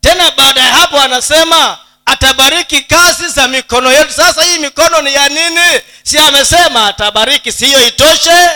Tena 0.00 0.30
baada 0.30 0.60
ya 0.60 0.72
hapo 0.72 1.00
anasema 1.00 1.78
atabariki 2.06 2.82
kazi 2.82 3.28
za 3.28 3.48
mikono 3.48 3.92
yetu. 3.92 4.12
Sasa 4.12 4.42
hii 4.42 4.58
mikono 4.58 5.02
ni 5.02 5.14
ya 5.14 5.28
nini? 5.28 5.80
Si 6.02 6.18
amesema 6.18 6.86
atabariki 6.86 7.52
si 7.52 7.66
hiyo 7.66 7.86
itoshe? 7.88 8.48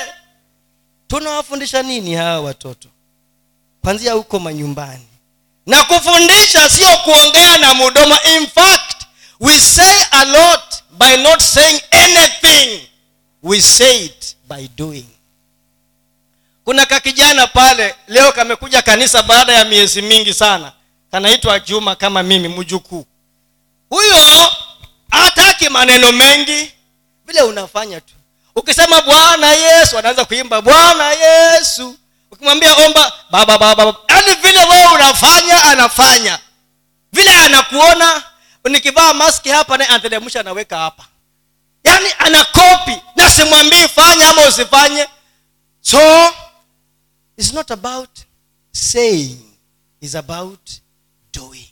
Tunawafundisha 1.08 1.82
nini 1.82 2.14
hawa 2.14 2.40
watoto? 2.40 2.88
Kwanzia 3.82 4.12
huko 4.12 4.38
manyumbani. 4.38 5.06
Na 5.66 5.84
kufundisha 5.84 6.70
sio 6.70 6.96
kuongea 6.96 7.58
na 7.58 7.74
mdomo. 7.74 8.16
In 8.38 8.46
fact 8.46 9.02
we 9.40 9.60
say 9.60 10.02
a 10.10 10.24
lot 10.24 10.62
by 10.98 11.16
not 11.22 11.40
saying 11.42 11.80
anything. 11.90 12.80
We 13.42 13.60
say 13.60 14.04
it 14.04 14.36
by 14.48 14.68
doing 14.76 15.06
kuna 16.64 16.86
kakijana 16.86 17.46
pale 17.46 17.94
leo 18.08 18.32
kamekuja 18.32 18.82
kanisa 18.82 19.22
baada 19.22 19.52
ya 19.52 19.64
miezi 19.64 20.02
mingi 20.02 20.34
sana. 20.34 20.72
Kanaitwa 21.10 21.60
juma 21.60 21.96
kama 21.96 22.22
mimi 22.22 22.48
mjukuu. 22.48 23.06
Huyo 23.90 24.48
hataki 25.10 25.68
maneno 25.68 26.12
mengi 26.12 26.72
vile 27.26 27.42
unafanya 27.42 28.00
tu. 28.00 28.14
Ukisema 28.56 29.02
bwana 29.02 29.52
yesu 29.52 29.98
anaanza 29.98 30.24
kuimba 30.24 30.62
bwana 30.62 31.10
yesu. 31.12 31.96
Ukimwambia 32.30 32.74
omba 32.76 33.12
baba 33.30 33.58
baba 33.58 33.94
yaani 34.08 34.34
vile 34.42 34.58
wewe 34.64 34.86
unafanya 34.94 35.64
anafanya. 35.64 36.38
Vile 37.12 37.30
anakuona 37.30 38.22
nikivaa 38.70 39.14
maski 39.14 39.48
hapa 39.48 39.76
naye 39.78 39.90
anateremsha 39.90 40.40
anaweka 40.40 40.78
hapa. 40.78 41.04
Yaani 41.84 42.08
anakopi 42.18 42.96
na 43.16 43.30
simwambii 43.30 43.88
fanya 43.88 44.30
ama 44.30 44.42
usifanye. 44.48 45.06
So 45.80 46.32
it's 47.36 47.52
not 47.52 47.70
about 47.70 48.10
saying 48.72 49.38
is 50.00 50.14
about 50.14 50.70
doing. 51.32 51.70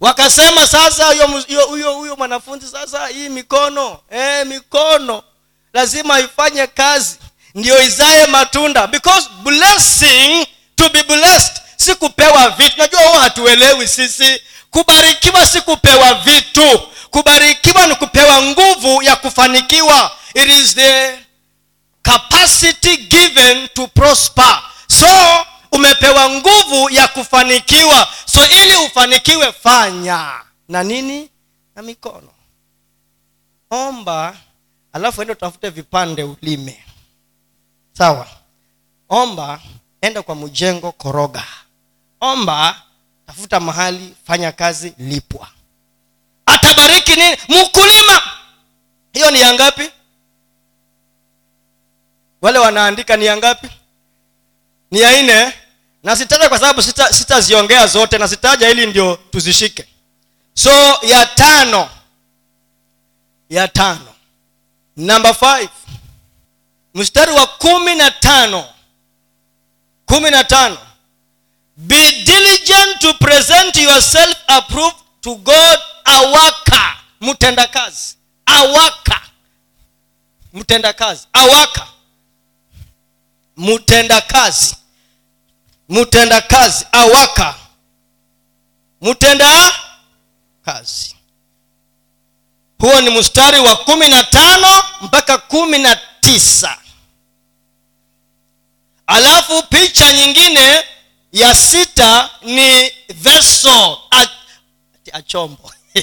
Wakasema 0.00 0.66
sasa 0.66 1.04
huyo 1.68 2.16
mwanafunzi 2.16 2.66
sasa 2.68 3.06
hii 3.06 3.28
mikono 3.28 4.00
eh, 4.10 4.46
mikono 4.46 5.22
lazima 5.72 6.20
ifanye 6.20 6.66
kazi 6.66 7.16
ndio 7.54 7.82
izae 7.82 8.26
matunda. 8.26 8.86
Because 8.86 9.28
blessing 9.42 10.46
to 10.76 10.88
be 10.88 11.02
blessed 11.02 11.52
si 11.76 11.94
kupewa 11.94 12.50
vitu. 12.50 12.78
Najua 12.78 13.00
huo 13.02 13.18
hatuelewi 13.18 13.88
sisi. 13.88 14.40
Kubarikiwa 14.70 15.46
si 15.46 15.60
kupewa 15.60 16.14
vitu. 16.14 16.80
Kubarikiwa 17.10 17.86
ni 17.86 17.94
kupewa 17.94 18.42
nguvu 18.42 19.02
ya 19.02 19.16
kufanikiwa. 19.16 20.10
It 20.34 20.48
is 20.50 20.74
the 20.74 21.18
capacity 22.08 22.96
given 22.96 23.68
to 23.74 23.86
prosper. 23.88 24.62
So 24.88 25.06
umepewa 25.72 26.30
nguvu 26.30 26.90
ya 26.90 27.08
kufanikiwa. 27.08 28.08
So 28.26 28.40
ili 28.62 28.76
ufanikiwe 28.76 29.52
fanya. 29.52 30.32
Na 30.68 30.82
nini? 30.84 31.30
Na 31.76 31.82
mikono. 31.82 32.28
Omba 33.70 34.36
alafu 34.92 35.22
ende 35.22 35.32
utafute 35.32 35.70
vipande 35.70 36.22
ulime. 36.22 36.84
Sawa? 37.92 38.26
Omba 39.08 39.60
enda 40.00 40.22
kwa 40.22 40.34
mjengo 40.34 40.92
koroga. 40.92 41.44
Omba 42.20 42.82
tafuta 43.26 43.60
mahali 43.60 44.14
fanya 44.26 44.52
kazi 44.52 44.92
lipwa. 44.98 45.48
Atabariki 46.46 47.14
nini? 47.16 47.36
Mkulima! 47.48 48.22
Hiyo 49.12 49.30
ni 49.30 49.40
ya 49.40 49.54
ngapi 49.54 49.90
wale 52.42 52.58
wanaandika 52.58 53.16
ni 53.16 53.24
ya 53.26 53.36
ngapi? 53.36 53.68
Ni 54.90 55.00
ya 55.00 55.22
nne. 55.22 55.52
Na 56.02 56.16
sitaja 56.16 56.48
kwa 56.48 56.58
sababu 56.58 56.82
sitaziongea 57.10 57.80
sita 57.80 57.98
zote 57.98 58.18
na 58.18 58.28
sitaja 58.28 58.68
ili 58.70 58.86
ndio 58.86 59.16
tuzishike. 59.30 59.86
So 60.54 60.98
ya 61.02 61.26
tano. 61.26 61.88
Ya 63.48 63.68
tano. 63.68 64.14
Namba 64.96 65.30
5 65.30 65.68
mstari 66.94 67.32
wa 67.32 67.46
kumi 67.46 67.94
na 67.94 68.10
tano. 68.10 68.64
Kumi 70.06 70.30
na 70.30 70.44
tano. 70.44 70.78
Be 71.76 72.10
diligent 72.12 72.98
to 73.00 73.14
present 73.14 73.76
yourself 73.76 74.36
approved 74.46 74.96
to 75.20 75.34
god. 75.34 75.78
Awaka. 76.04 76.96
Mtendakazi 77.20 78.16
awaka. 78.46 79.20
Mtendakazi 80.52 81.26
awaka 81.32 81.86
mtendakazi 83.58 84.76
mtendakazi 85.88 86.86
awaka 86.92 87.54
mtenda 89.00 89.72
kazi 90.64 91.16
huo 92.78 93.00
ni 93.00 93.10
mstari 93.10 93.58
wa 93.60 93.76
kumi 93.76 94.08
na 94.08 94.24
tano 94.24 94.82
mpaka 95.00 95.38
kumi 95.38 95.78
na 95.78 96.00
tisa. 96.20 96.78
Alafu 99.06 99.62
picha 99.62 100.12
nyingine 100.12 100.84
ya 101.32 101.54
sita 101.54 102.30
ni 102.42 102.90
vessel 103.08 103.96
a, 104.10 104.26
a 105.12 105.22
chombo. 105.22 105.72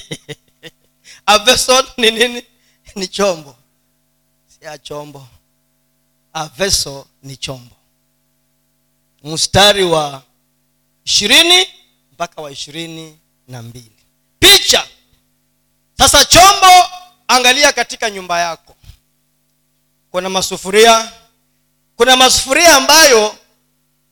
Ni 1.97 2.11
nini? 2.11 2.43
Ni 2.95 3.07
chombo. 3.07 3.55
Si 4.47 4.67
a 4.67 4.77
chombo 4.77 5.27
a 6.35 6.47
vessel 6.57 7.05
ni 7.23 7.37
chombo. 7.37 7.75
Mstari 9.23 9.83
wa 9.83 10.21
ishirini 11.05 11.67
mpaka 12.13 12.41
wa 12.41 12.51
ishirini 12.51 13.19
na 13.47 13.61
mbili. 13.61 13.91
Picha. 14.39 14.87
Sasa 15.97 16.25
chombo 16.25 16.89
angalia 17.27 17.71
katika 17.73 18.09
nyumba 18.09 18.39
yako. 18.39 18.75
Kuna 20.11 20.29
masufuria. 20.29 21.11
Kuna 21.95 22.15
masufuria 22.15 22.75
ambayo 22.75 23.35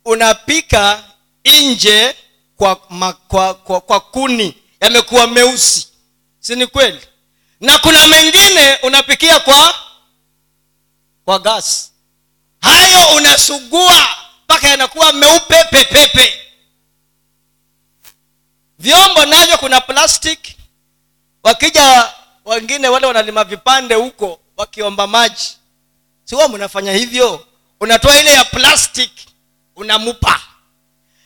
unapika 0.06 1.04
nje 1.46 2.16
kwa, 2.58 2.76
kwa, 3.28 3.54
kwa, 3.54 3.82
kwa 3.82 4.00
kuni. 4.00 4.58
Yamekuwa 4.82 5.28
meusi. 5.28 5.88
Si 6.40 6.56
ni 6.56 6.68
kweli? 6.68 7.02
Na 7.62 7.80
kuna 7.80 8.08
mengine 8.08 8.76
unapikia 8.84 9.40
kwa 9.40 9.76
kwa 11.26 11.40
gas 11.40 11.93
hayo 12.64 13.08
unasugua 13.16 14.08
mpaka 14.46 14.68
yanakuwa 14.68 15.14
meupe 15.14 15.64
pepepe. 15.64 16.34
Vyombo 18.80 19.26
navyo 19.26 19.58
kuna 19.58 19.82
plastic. 19.82 20.40
Wakija 21.44 22.14
wengine 22.46 22.88
wale 22.88 23.08
wanalima 23.08 23.44
vipande 23.44 23.96
huko 23.96 24.40
wakiomba 24.58 25.08
maji. 25.08 25.58
Siwa 26.24 26.50
mnafanya 26.50 26.94
hivyo? 26.94 27.48
Unatoa 27.80 28.20
ile 28.20 28.32
ya 28.34 28.46
plastic 28.46 29.12
unamupa. 29.76 30.42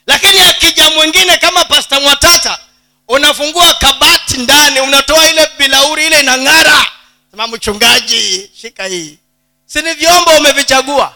Lakini 0.07 0.39
akija 0.39 0.89
mwingine 0.89 1.37
kama 1.37 1.65
pasta 1.65 1.99
mwatata 1.99 2.59
unafungua 3.07 3.73
kabati 3.73 4.37
ndani 4.37 4.79
unatoa 4.79 5.29
ile 5.29 5.49
bilauri 5.57 6.07
ile 6.07 6.19
inang'ara. 6.19 6.85
Sema 7.31 7.47
mchungaji 7.47 8.49
shika 8.61 8.85
hii. 8.85 9.17
Si 9.65 9.81
vyombo 9.81 10.31
umevichagua 10.37 11.15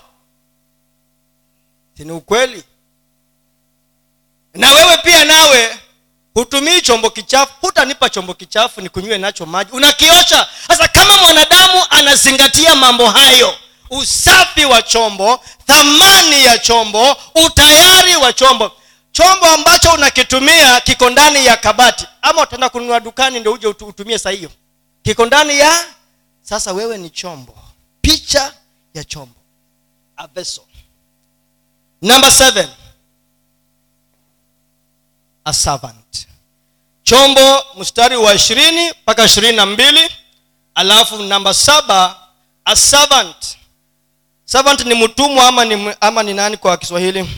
si 2.02 2.06
ni 2.08 2.12
ukweli. 2.12 2.64
Na 4.54 4.72
wewe 4.72 4.98
pia 4.98 5.26
nawe 5.26 5.80
hutumii 6.34 6.82
chombo 6.82 7.10
kichafu 7.10 7.54
hutanipa 7.62 8.10
chombo 8.10 8.34
kichafu 8.34 8.82
nikunywe 8.82 9.18
nacho 9.18 9.46
maji. 9.46 9.72
Unakiosha. 9.72 10.48
Sasa 10.68 10.88
kama 10.88 11.18
mwanadamu 11.18 11.84
anazingatia 11.90 12.76
mambo 12.76 13.10
hayo 13.10 13.56
usafi 13.90 14.66
wa 14.66 14.82
chombo 14.82 15.40
thamani 15.68 16.46
ya 16.46 16.58
chombo 16.58 17.18
utayari 17.46 18.16
wa 18.16 18.34
chombo. 18.34 18.72
Chombo 19.12 19.46
ambacho 19.46 19.92
unakitumia 19.94 20.82
kiko 20.82 21.10
ndani 21.10 21.46
ya 21.46 21.58
kabati. 21.58 22.08
Ama 22.22 22.42
utaenda 22.42 22.70
kununua 22.70 23.00
dukani 23.00 23.40
ndio 23.40 23.54
uje 23.54 23.68
utumie 23.68 24.18
saa 24.20 24.30
hiyo. 24.30 24.52
Kiko 25.04 25.26
ndani 25.26 25.60
ya 25.60 25.86
sasa 26.42 26.74
wewe 26.74 26.98
ni 26.98 27.10
chombo. 27.10 27.58
Picha 28.02 28.54
ya 28.94 29.04
chombo. 29.04 29.36
A 30.18 30.28
number 32.02 32.32
seven. 32.32 32.68
A 35.46 35.54
servant. 35.54 36.28
Chombo 37.04 37.64
mstari 37.78 38.16
wa 38.18 38.34
ishirini 38.34 38.92
mpaka 39.02 39.26
ishirini 39.26 39.58
na 39.58 39.66
mbili. 39.66 40.10
Alafu 40.76 41.18
namba 41.24 41.54
saba 41.54 42.16
a 42.66 42.76
servant. 42.76 43.58
Servant 44.46 44.86
ni 44.86 44.96
mtumwa 45.06 45.48
ama 45.48 45.66
ni, 45.66 45.94
ama 46.02 46.24
ni 46.24 46.34
nani 46.34 46.58
kwa 46.58 46.78
kiswahili? 46.78 47.30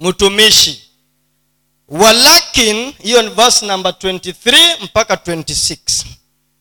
Mtumishi. 0.00 0.84
Walakin 1.88 2.92
hiyo 3.02 3.22
ni 3.22 3.28
verse 3.28 3.66
number 3.66 3.92
23 3.92 4.84
mpaka 4.84 5.14
26 5.14 6.04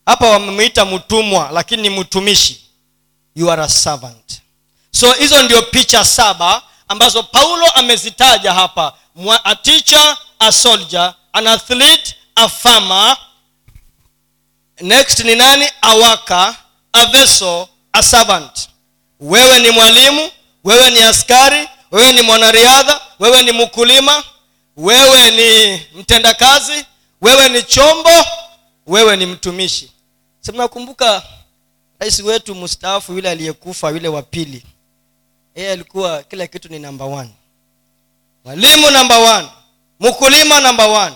hapa 0.05 0.29
wamemuita 0.29 0.85
mtumwa 0.85 1.49
lakini 1.53 1.81
ni 1.81 1.99
mtumishi. 1.99 2.65
You 3.35 3.51
are 3.51 3.63
a 3.63 3.69
servant. 3.69 4.41
So 4.91 5.11
hizo 5.13 5.43
ndio 5.43 5.61
picha 5.61 6.05
saba 6.05 6.63
ambazo 6.89 7.23
paulo 7.23 7.65
amezitaja 7.71 8.53
hapa. 8.53 8.93
A 9.43 9.55
teacher 9.55 10.17
a 10.39 10.51
soldier 10.51 11.13
an 11.33 11.47
athlete 11.47 12.15
a 12.35 12.49
farmer. 12.49 13.17
Next 14.81 15.19
ni 15.19 15.35
nani? 15.35 15.65
A 15.81 15.95
worker 15.95 16.55
a 16.93 17.05
vessel 17.05 17.67
a 17.93 18.03
servant. 18.03 18.69
Wewe 19.19 19.59
ni 19.59 19.69
mwalimu 19.71 20.29
wewe 20.63 20.91
ni 20.91 20.99
askari 20.99 21.67
wewe 21.91 22.13
ni 22.13 22.21
mwanariadha 22.21 23.01
wewe 23.19 23.43
ni 23.43 23.51
mkulima 23.51 24.23
wewe 24.77 25.31
ni 25.31 25.81
mtendakazi 25.99 26.85
wewe 27.21 27.49
ni 27.49 27.63
chombo 27.63 28.25
wewe 28.87 29.17
ni 29.17 29.25
mtumishi. 29.25 29.91
Si 30.39 30.51
mnakumbuka 30.51 31.23
rais 31.99 32.19
wetu 32.19 32.55
mstaafu 32.55 33.13
yule 33.13 33.29
aliyekufa 33.29 33.89
yule 33.89 34.07
wa 34.07 34.21
pili 34.21 34.63
yeye 35.59 35.71
alikuwa 35.71 36.23
kila 36.23 36.47
kitu 36.47 36.69
ni 36.69 36.79
namba 36.79 37.05
one. 37.05 37.29
Mwalimu 38.45 38.89
namba 38.91 39.17
one. 39.17 39.49
Mkulima 39.99 40.59
namba 40.59 40.87
one. 40.87 41.15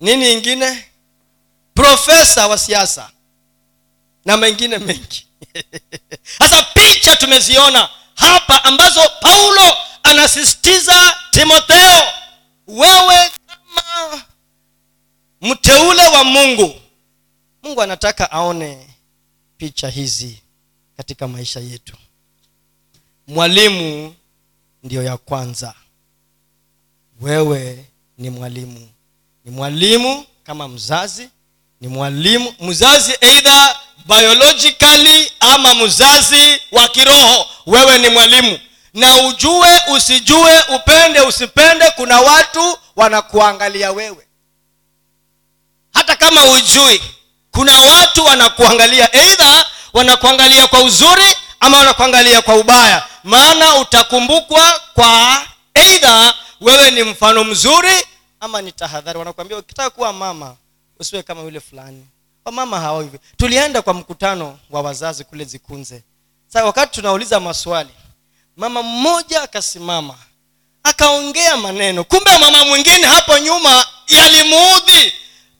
Nini 0.00 0.32
ingine 0.32 0.84
profesa 1.74 2.46
wa 2.46 2.58
siasa. 2.58 3.10
Na 4.24 4.36
mengine 4.36 4.78
mengi. 4.78 5.26
Sasa 6.38 6.62
picha 6.62 7.16
tumeziona 7.16 7.88
hapa 8.14 8.64
ambazo 8.64 9.00
paulo 9.20 9.76
anasisitiza 10.02 11.16
timotheo 11.30 12.02
wewe 12.66 13.30
kama 13.46 14.22
mteule 15.40 16.06
wa 16.08 16.24
mungu 16.24 16.80
mungu 17.62 17.82
anataka 17.82 18.30
aone 18.30 18.86
picha 19.56 19.88
hizi 19.88 20.42
katika 20.96 21.28
maisha 21.28 21.60
yetu 21.60 21.96
mwalimu 23.26 24.14
ndiyo 24.82 25.02
ya 25.02 25.16
kwanza. 25.16 25.74
Wewe 27.20 27.84
ni 28.18 28.30
mwalimu. 28.30 28.88
Ni 29.44 29.50
mwalimu 29.50 30.24
kama 30.44 30.68
mzazi 30.68 31.28
ni 31.80 31.88
mwalimu 31.88 32.54
mzazi 32.60 33.12
eidha 33.20 33.76
biologically 34.06 35.32
ama 35.40 35.74
mzazi 35.74 36.60
wa 36.72 36.88
kiroho. 36.88 37.46
Wewe 37.66 37.98
ni 37.98 38.08
mwalimu. 38.08 38.58
Na 38.94 39.26
ujue 39.26 39.80
usijue 39.96 40.62
upende 40.74 41.20
usipende 41.20 41.90
kuna 41.90 42.20
watu 42.20 42.78
wanakuangalia 42.96 43.92
wewe. 43.92 44.26
Hata 45.94 46.16
kama 46.16 46.44
ujui 46.52 47.02
kuna 47.50 47.80
watu 47.80 48.24
wanakuangalia 48.24 49.16
eidha 49.16 49.66
wanakuangalia 49.92 50.66
kwa 50.66 50.82
uzuri 50.82 51.34
ama 51.60 51.78
wanakuangalia 51.78 52.42
kwa 52.42 52.54
ubaya. 52.54 53.04
Maana 53.24 53.76
utakumbukwa 53.76 54.80
kwa 54.94 55.42
eidha 55.74 56.34
wewe 56.60 56.90
ni 56.90 57.02
mfano 57.02 57.44
mzuri 57.44 58.06
ama 58.40 58.62
ni 58.62 58.72
tahadhari. 58.72 59.18
Wanakuambia 59.18 59.58
ukitaka 59.58 59.90
kuwa 59.90 60.12
mama 60.12 60.56
usiwe 60.98 61.22
kama 61.22 61.40
yule 61.40 61.60
fulani. 61.60 62.06
Wamama 62.44 62.80
hawa 62.80 63.02
hivyo. 63.02 63.20
Tulienda 63.36 63.82
kwa 63.82 63.94
mkutano 63.94 64.58
wa 64.70 64.80
wazazi 64.82 65.24
kule 65.24 65.44
zikunze. 65.44 66.02
Sa 66.48 66.64
wakati 66.64 66.92
tunauliza 66.94 67.40
maswali 67.40 67.90
mama 68.56 68.82
mmoja 68.82 69.42
akasimama 69.42 70.14
akaongea 70.82 71.56
maneno. 71.56 72.04
Kumbe 72.04 72.38
mama 72.38 72.64
mwingine 72.64 73.06
hapo 73.06 73.38
nyuma 73.38 73.86
yalimuudhi. 74.08 75.12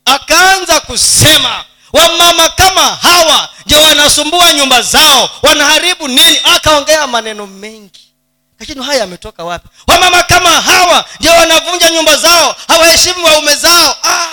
Akaanza 0.04 0.80
kusema 0.80 1.64
wamama 1.96 2.48
kama 2.48 2.80
hawa 2.96 3.48
ndio 3.66 3.82
wanasumbua 3.82 4.52
nyumba 4.52 4.82
zao? 4.82 5.30
Wanaharibu 5.42 6.08
nini? 6.08 6.40
Akaongea 6.56 7.06
maneno 7.06 7.46
mengi. 7.46 8.14
Lakini 8.58 8.84
haya 8.84 9.00
yametoka 9.00 9.44
wapi? 9.44 9.68
Wamama 9.86 10.22
kama 10.22 10.50
hawa 10.60 11.04
ndio 11.20 11.32
wanavunja 11.32 11.90
nyumba 11.90 12.16
zao? 12.16 12.56
Hawaheshimu 12.68 13.24
waume 13.24 13.56
zao? 13.56 13.96
Ah, 14.02 14.26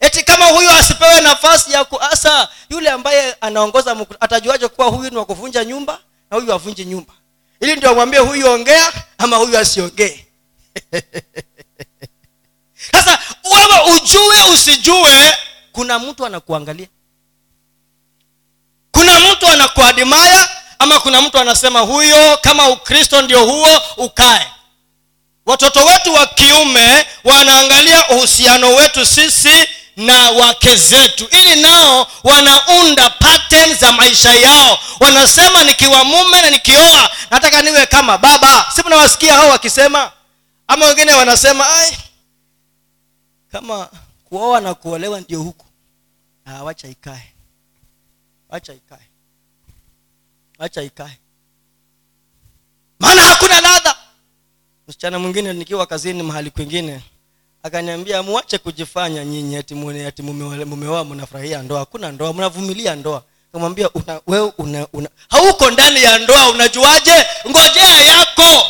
eti 0.00 0.22
kama 0.24 0.44
huyu 0.46 0.70
asipewe 0.70 1.20
nafasi 1.20 1.72
ya 1.72 1.84
kuasa 1.84 2.48
yule 2.70 2.90
ambaye 2.90 3.36
anaongoza 3.40 3.96
atajuaje 4.20 4.68
kuwa 4.68 4.86
huyu 4.86 5.10
ni 5.10 5.16
wakuvunja 5.16 5.64
nyumba 5.64 5.98
na 6.30 6.36
huyu 6.36 6.52
avunje 6.52 6.84
nyumba? 6.84 7.12
Ili 7.60 7.76
ndio 7.76 7.90
amwambie 7.90 8.18
huyu 8.20 8.50
ongea 8.50 8.92
ama 9.18 9.36
huyu 9.36 9.58
asiongee. 9.58 10.26
Sasa 12.92 13.18
wewe 13.44 13.96
ujue 13.96 14.42
usijue 14.54 15.32
kuna 15.80 15.98
mtu 15.98 16.26
anakuangalia. 16.26 16.86
Kuna 18.92 19.20
mtu 19.20 19.46
anakuadimaya 19.46 20.48
ama 20.78 21.00
kuna 21.00 21.20
mtu 21.22 21.38
anasema 21.38 21.80
huyo 21.80 22.36
kama 22.42 22.68
ukristo 22.68 23.22
ndio 23.22 23.44
huo 23.44 23.80
ukae. 23.96 24.46
Watoto 25.46 25.84
wetu 25.84 26.14
wa 26.14 26.26
kiume 26.26 27.06
wanaangalia 27.24 28.08
uhusiano 28.08 28.74
wetu 28.74 29.06
sisi 29.06 29.68
na 29.96 30.30
wake 30.30 30.76
zetu 30.76 31.28
ili 31.30 31.60
nao 31.62 32.06
wanaunda 32.24 33.10
pattern 33.10 33.74
za 33.74 33.92
maisha 33.92 34.34
yao. 34.34 34.78
Wanasema 35.00 35.64
nikiwa 35.64 36.04
mume 36.04 36.42
na 36.42 36.50
nikioa 36.50 37.10
nataka 37.30 37.62
niwe 37.62 37.86
kama 37.86 38.18
baba. 38.18 38.66
Si 38.74 38.82
mnawasikia 38.86 39.34
hao 39.34 39.48
wakisema? 39.48 40.12
Ama 40.68 40.86
wengine 40.86 41.14
wanasema 41.14 41.70
ai 41.76 41.98
kama 43.52 43.88
kuoa 44.24 44.60
na 44.60 44.74
kuolewa 44.74 45.20
ndio 45.20 45.40
huku 45.42 45.66
ah, 46.44 46.64
wacha 46.64 46.88
ikae. 46.88 47.32
Wacha 48.48 48.72
ikae. 48.74 49.06
Wacha 50.58 50.82
ikae. 50.82 51.18
Maana 53.00 53.22
hakuna 53.22 53.60
ladha. 53.60 53.96
Msichana 54.88 55.18
mwingine 55.18 55.52
nikiwa 55.52 55.86
kazini 55.86 56.22
mahali 56.22 56.50
kwingine 56.50 57.02
akaniambia 57.62 58.22
muache 58.22 58.58
kujifanya 58.58 59.24
nyinyi 59.24 59.56
ati 59.56 59.74
ati 60.06 60.22
mumeoa 60.22 61.04
mnafurahia 61.04 61.62
ndoa. 61.62 61.78
Hakuna 61.78 62.12
ndoa 62.12 62.32
mnavumilia 62.32 62.94
ndoa. 62.96 63.22
Kamwambia 63.52 63.90
wewe 64.26 64.52
una, 64.58 64.86
una, 64.92 65.08
hauko 65.30 65.70
ndani 65.70 66.02
ya 66.02 66.18
ndoa 66.18 66.50
unajuaje? 66.50 67.26
Ngojea 67.48 68.00
yako. 68.00 68.66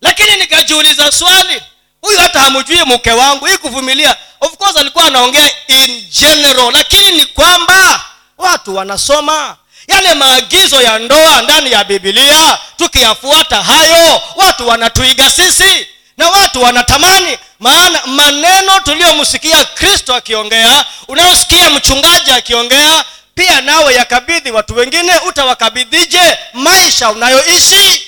Lakini 0.00 0.36
nikajiuliza 0.36 1.12
swali 1.12 1.62
huyu 2.02 2.18
hata 2.20 2.40
hamjui 2.40 2.84
mke 2.84 3.10
wangu. 3.10 3.46
Hii 3.46 3.56
kuvumilia 3.56 4.16
of 4.40 4.56
course 4.56 4.76
alikuwa 4.76 5.04
anaongea 5.04 5.50
in 5.68 6.06
general 6.20 6.72
lakini 6.72 7.12
ni 7.12 7.24
kwamba 7.26 8.04
watu 8.38 8.76
wanasoma. 8.76 9.56
Yale 9.88 10.14
maagizo 10.14 10.82
ya 10.82 10.98
ndoa 10.98 11.42
ndani 11.42 11.72
ya 11.72 11.84
bibilia 11.84 12.58
tukiyafuata 12.76 13.62
hayo 13.62 14.22
watu 14.36 14.68
wanatuiga 14.68 15.30
sisi 15.30 15.86
na 16.16 16.28
watu 16.30 16.62
wanatamani. 16.62 17.38
Maana 17.60 18.06
maneno 18.06 18.80
tuliyomsikia 18.80 19.64
kristo 19.64 20.14
akiongea 20.14 20.84
unayosikia 21.08 21.70
mchungaji 21.70 22.30
akiongea 22.30 23.04
pia 23.34 23.60
nawe 23.60 23.94
yakabidhi 23.94 24.50
watu 24.50 24.74
wengine 24.76 25.18
utawakabidhije 25.18 26.38
maisha 26.52 27.10
unayoishi? 27.10 28.06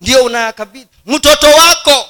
Ndio 0.00 0.24
unayakabidhi. 0.24 0.88
Mtoto 1.06 1.46
wako 1.50 2.08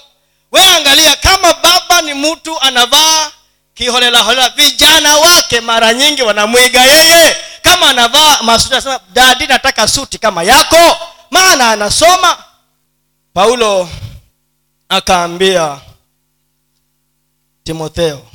we 0.56 0.62
angalia 0.76 1.16
kama 1.16 1.54
baba 1.54 2.02
ni 2.02 2.14
mtu 2.14 2.60
anavaa 2.60 3.32
kiholelaholela 3.74 4.48
vijana 4.50 5.16
wake 5.16 5.60
mara 5.60 5.94
nyingi 5.94 6.22
wanamwiga 6.22 6.80
yeye. 6.84 7.36
Kama 7.62 7.90
anavaa 7.90 8.42
masuti 8.42 8.74
anasema 8.74 9.00
dadi 9.12 9.46
nataka 9.46 9.88
suti 9.88 10.18
kama 10.18 10.42
yako. 10.42 10.96
Maana 11.30 11.70
anasoma 11.70 12.44
paulo 13.34 13.88
akaambia 14.88 15.80
timotheo 17.64 18.26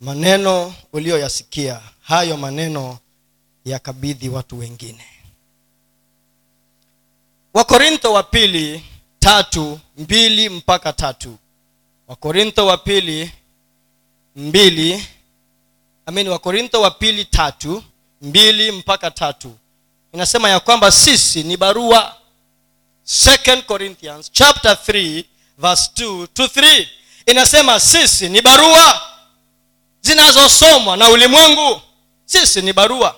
maneno 0.00 0.74
uliyoyasikia 0.92 1.80
hayo 2.02 2.36
maneno 2.36 2.98
yakabidhi 3.64 4.28
watu 4.28 4.58
wengine. 4.58 5.04
Wakorintho 7.54 8.12
wa 8.12 8.22
pili 8.22 8.84
tatu 9.24 9.80
mbili 9.96 10.48
mpaka 10.48 10.92
tatu. 10.92 11.38
Wakorintho 12.08 12.66
wa 12.66 12.76
pili 12.78 13.32
mbili. 14.36 15.06
Amini 16.06 16.28
wakorintho 16.28 16.80
wa 16.80 16.90
pili 16.90 17.24
tatu 17.24 17.84
mbili 18.22 18.72
mpaka 18.72 19.10
tatu. 19.10 19.56
Inasema 20.12 20.48
ya 20.50 20.60
kwamba 20.60 20.90
sisi 20.90 21.42
ni 21.42 21.56
barua. 21.56 22.14
Second 23.04 23.62
corinthians 23.64 24.32
chapter 24.32 24.72
3 24.88 25.24
verse 25.58 25.90
2 25.96 26.26
to 26.26 26.44
3 26.44 26.86
inasema 27.26 27.80
sisi 27.80 28.28
ni 28.28 28.42
barua 28.42 29.00
zinazosomwa 30.00 30.96
na 30.96 31.08
ulimwengu. 31.08 31.80
Sisi 32.24 32.62
ni 32.62 32.72
barua. 32.72 33.16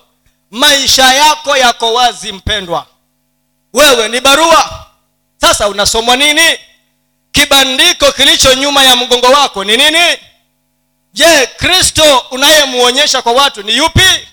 Maisha 0.51 1.13
yako 1.13 1.57
yako 1.57 1.93
wazi 1.93 2.31
mpendwa. 2.31 2.87
Wewe 3.73 4.09
ni 4.09 4.21
barua 4.21 4.86
sasa 5.41 5.67
unasomwa 5.67 6.15
nini? 6.15 6.57
Kibandiko 7.31 8.11
kilicho 8.11 8.53
nyuma 8.53 8.83
ya 8.83 8.95
mgongo 8.95 9.27
wako 9.27 9.63
ni 9.63 9.77
nini? 9.77 10.17
Je 11.13 11.47
kristo 11.57 12.25
unayemuonyesha 12.31 13.21
kwa 13.21 13.31
watu 13.31 13.63
ni 13.63 13.77
yupi? 13.77 14.27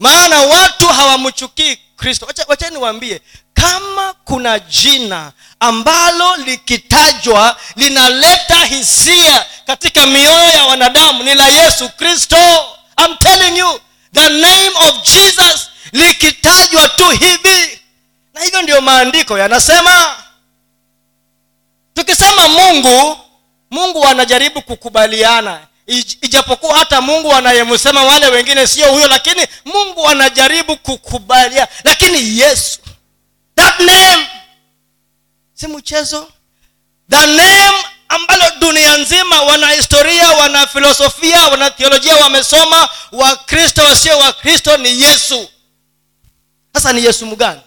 Maana 0.00 0.40
watu 0.42 0.86
hawamchukii 0.88 1.78
kristo. 1.96 2.28
Wacheni 2.48 2.76
waambie 2.76 3.20
kama 3.54 4.14
kuna 4.24 4.58
jina 4.58 5.32
ambalo 5.60 6.36
likitajwa 6.36 7.56
linaleta 7.76 8.64
hisia 8.64 9.46
katika 9.66 10.06
mioyo 10.06 10.50
ya 10.50 10.64
wanadamu 10.64 11.22
ni 11.22 11.34
la 11.34 11.48
yesu 11.48 11.88
kristo. 11.88 12.36
I'm 13.04 13.16
telling 13.16 13.58
you 13.58 13.80
the 14.14 14.28
name 14.28 14.70
of 14.88 15.02
jesus 15.02 15.68
likitajwa 15.92 16.88
tu 16.88 17.10
hivi. 17.10 17.80
Na 18.34 18.40
hivyo 18.40 18.62
ndiyo 18.62 18.80
maandiko 18.80 19.38
yanasema 19.38 20.16
tukisema 22.04 22.48
mungu 22.48 23.18
mungu 23.70 24.04
anajaribu 24.06 24.62
kukubaliana. 24.62 25.60
Ijapokuwa 26.22 26.78
hata 26.78 27.00
mungu 27.00 27.32
anayemsema 27.34 28.04
wale 28.04 28.26
wengine 28.26 28.66
sio 28.66 28.92
huyo 28.92 29.08
lakini 29.08 29.46
mungu 29.64 30.08
anajaribu 30.08 30.76
kukubalia. 30.76 31.68
Lakini 31.84 32.38
yesu 32.38 32.78
that 33.56 33.80
name 33.80 34.26
si 35.54 35.66
mchezo? 35.66 36.28
The 37.10 37.26
name 37.26 37.72
ambalo 38.08 38.44
dunia 38.60 38.96
nzima 38.96 39.42
wanahistoria 39.42 40.28
wanafilosofia 40.28 40.38
wana 40.38 40.66
filosofia 40.66 41.48
wana 41.48 41.70
theolojia 41.70 42.16
wamesoma 42.16 42.88
wakristo 43.12 43.82
wasio 43.84 44.18
wakristo 44.18 44.76
ni 44.76 45.00
yesu. 45.02 45.48
Sasa 46.74 46.92
ni 46.92 47.04
yesu 47.04 47.26
mgani? 47.26 47.60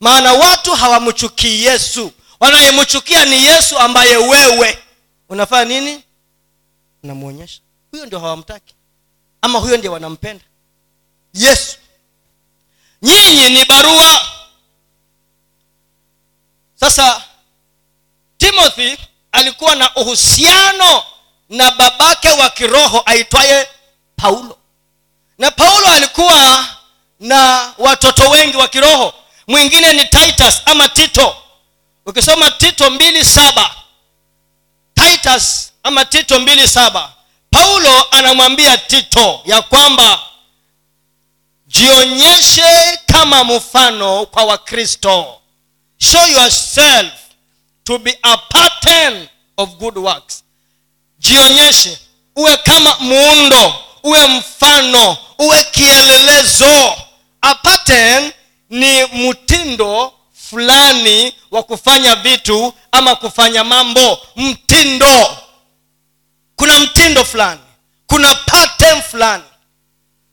Maana 0.00 0.32
watu 0.32 0.72
hawamchukii 0.74 1.64
yesu 1.64 2.12
wanayemchukia 2.44 3.24
ni 3.24 3.44
yesu 3.44 3.78
ambaye 3.78 4.16
wewe 4.16 4.78
unafanya 5.28 5.64
nini? 5.80 6.04
Unamwonyesha 7.02 7.60
huyo 7.90 8.06
ndio 8.06 8.18
hawamtaki. 8.20 8.74
Ama 9.42 9.58
huyo 9.58 9.76
ndio 9.76 9.92
wanampenda. 9.92 10.44
Yesu. 11.34 11.76
Nyinyi 13.02 13.48
ni 13.50 13.64
barua. 13.64 14.20
Sasa 16.74 17.22
timothy 18.38 18.96
alikuwa 19.32 19.74
na 19.74 19.94
uhusiano 19.96 21.02
na 21.48 21.70
babake 21.70 22.28
wa 22.30 22.50
kiroho 22.50 23.02
aitwaye 23.06 23.68
paulo. 24.16 24.58
Na 25.38 25.50
paulo 25.50 25.86
alikuwa 25.86 26.66
na 27.20 27.72
watoto 27.78 28.30
wengi 28.30 28.56
wa 28.56 28.68
kiroho. 28.68 29.14
Mwingine 29.46 29.92
ni 29.92 30.04
titus 30.04 30.62
ama 30.64 30.88
tito 30.88 31.36
ukisoma 32.06 32.50
tito 32.50 32.90
mbili 32.90 33.24
saba 33.24 33.74
titus 34.94 35.72
ama 35.82 36.04
tito 36.04 36.40
mbili 36.40 36.68
saba 36.68 37.12
paulo 37.50 38.06
anamwambia 38.10 38.78
tito 38.78 39.40
ya 39.44 39.62
kwamba 39.62 40.20
jionyeshe 41.66 42.98
kama 43.06 43.44
mfano 43.44 44.26
kwa 44.26 44.44
wakristo. 44.44 45.40
Show 45.98 46.26
yourself 46.26 47.12
to 47.84 47.98
be 47.98 48.18
a 48.22 48.36
pattern 48.36 49.28
of 49.56 49.70
good 49.70 49.98
works. 49.98 50.44
Jionyeshe 51.18 51.98
uwe 52.36 52.56
kama 52.56 52.96
muundo 52.98 53.74
uwe 54.02 54.26
mfano 54.26 55.16
uwe 55.38 55.64
kielelezo. 55.64 56.96
A 57.42 57.54
pattern 57.54 58.32
ni 58.70 59.04
mtindo 59.04 60.12
fulani 60.58 61.34
wa 61.50 61.62
kufanya 61.62 62.16
vitu 62.16 62.72
ama 62.92 63.16
kufanya 63.16 63.64
mambo. 63.64 64.18
Mtindo. 64.36 65.36
Kuna 66.56 66.78
mtindo 66.78 67.24
fulani. 67.24 67.60
Kuna 68.06 68.34
pattern 68.34 69.02
fulani. 69.02 69.44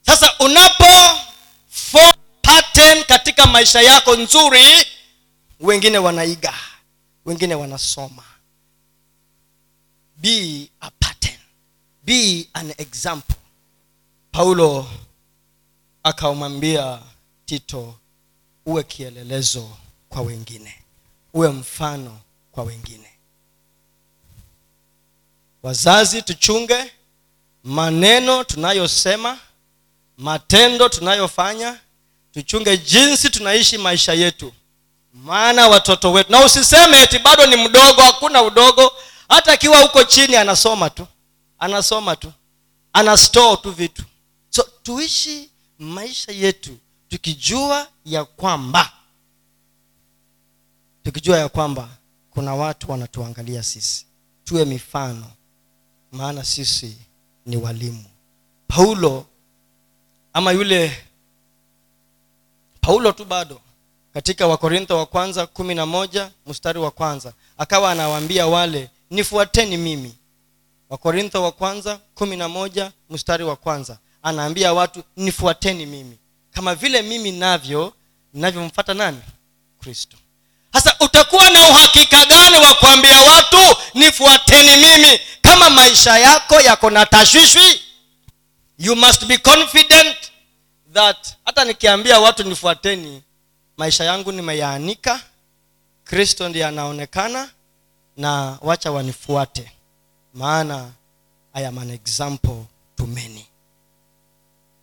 Sasa 0.06 0.34
unapo 0.40 1.20
pattern 2.42 3.04
katika 3.04 3.46
maisha 3.46 3.82
yako 3.82 4.16
nzuri 4.16 4.66
wengine 5.60 5.98
wanaiga 5.98 6.54
wengine 7.26 7.56
wanasoma. 7.56 8.24
Be 10.18 10.70
a 10.82 10.92
pattern. 11.00 11.40
Be 12.04 12.48
an 12.54 12.74
example. 12.78 13.36
Paulo 14.32 14.88
akamwambia 16.04 17.00
tito 17.46 17.96
uwe 18.66 18.84
kielelezo 18.84 19.70
kwa 20.12 20.22
wengine. 20.22 20.76
Uwe 21.34 21.50
mfano 21.50 22.20
kwa 22.52 22.64
wengine. 22.64 23.08
Wazazi 25.64 26.22
tuchunge 26.22 26.92
maneno 27.64 28.44
tunayosema 28.44 29.38
matendo 30.18 30.90
tunayofanya 30.90 31.80
tuchunge 32.34 32.78
jinsi 32.78 33.30
tunaishi 33.30 33.78
maisha 33.78 34.14
yetu. 34.14 34.54
Maana 35.14 35.68
watoto 35.68 36.12
wetu 36.12 36.32
na 36.32 36.46
usiseme 36.46 37.02
eti 37.04 37.20
bado 37.20 37.46
ni 37.46 37.56
mdogo 37.56 38.02
hakuna 38.02 38.42
udogo. 38.42 38.92
Hata 39.30 39.52
akiwa 39.54 39.78
huko 39.82 40.04
chini 40.04 40.36
anasoma 40.36 40.90
tu 40.90 41.08
anasoma 41.60 42.16
tu 42.16 42.34
ana 42.94 43.18
store 43.18 43.58
tu 43.62 43.72
vitu. 43.72 44.04
So 44.50 44.64
tuishi 44.84 45.50
maisha 45.80 46.32
yetu 46.32 46.78
tukijua 47.10 47.88
ya 48.06 48.26
kwamba 48.26 48.92
tukijua 51.04 51.38
ya 51.40 51.50
kwamba 51.50 51.90
kuna 52.30 52.56
watu 52.56 52.92
wanatuangalia 52.92 53.64
sisi. 53.64 54.06
Tuwe 54.44 54.66
mifano 54.66 55.26
maana 56.12 56.44
sisi 56.44 56.98
ni 57.46 57.58
walimu. 57.58 58.06
Paulo 58.68 59.26
ama 60.34 60.52
yule 60.52 60.98
paulo 62.82 63.12
tu 63.12 63.26
bado 63.26 63.62
katika 64.14 64.48
wakorintho 64.48 64.98
wa 64.98 65.06
kwanza 65.06 65.48
kumi 65.48 65.76
na 65.76 65.86
moja 65.86 66.32
mstari 66.48 66.80
wa 66.80 66.92
kwanza 66.92 67.34
akawa 67.58 67.92
anawaambia 67.92 68.48
wale 68.48 68.90
nifuateni 69.10 69.78
mimi. 69.78 70.14
Wakorintho 70.90 71.44
wa 71.44 71.52
kwanza 71.52 72.00
kumi 72.16 72.36
na 72.38 72.50
moja 72.50 72.92
mstari 73.10 73.44
wa 73.44 73.56
kwanza 73.56 73.98
anaambia 74.24 74.74
watu 74.74 75.04
nifuateni 75.16 75.86
mimi. 75.86 76.18
Kama 76.52 76.76
vile 76.76 77.02
mimi 77.02 77.32
navyo 77.32 77.94
ninavyomfata 78.34 78.94
nani? 78.94 79.22
Kristo 79.80 80.18
sasa 80.74 80.96
utakuwa 81.00 81.50
na 81.50 81.70
uhakika 81.70 82.26
gani 82.26 82.58
wa 82.58 82.74
kuambia 82.76 83.22
watu 83.22 83.76
nifuateni 83.94 84.76
mimi 84.86 85.20
kama 85.42 85.70
maisha 85.70 86.18
yako 86.18 86.62
yako 86.62 86.90
na 86.90 87.06
tashwishwi 87.06 87.82
you 88.78 88.96
must 88.96 89.26
be 89.26 89.38
confident 89.38 90.18
that 90.94 91.18
hata 91.46 91.66
nikiambia 91.66 92.20
watu 92.20 92.44
nifuateni 92.44 93.24
maisha 93.78 94.04
yangu 94.04 94.32
nimeyaanika 94.32 95.22
kristo 96.04 96.50
ndiye 96.50 96.66
anaonekana 96.66 97.50
na 98.18 98.58
wacha 98.62 98.92
wanifuate 98.92 99.72
maana 100.34 100.90
i 101.54 101.66
am 101.66 101.78
an 101.78 101.90
example 101.90 102.64
to 102.98 103.06
many. 103.08 103.46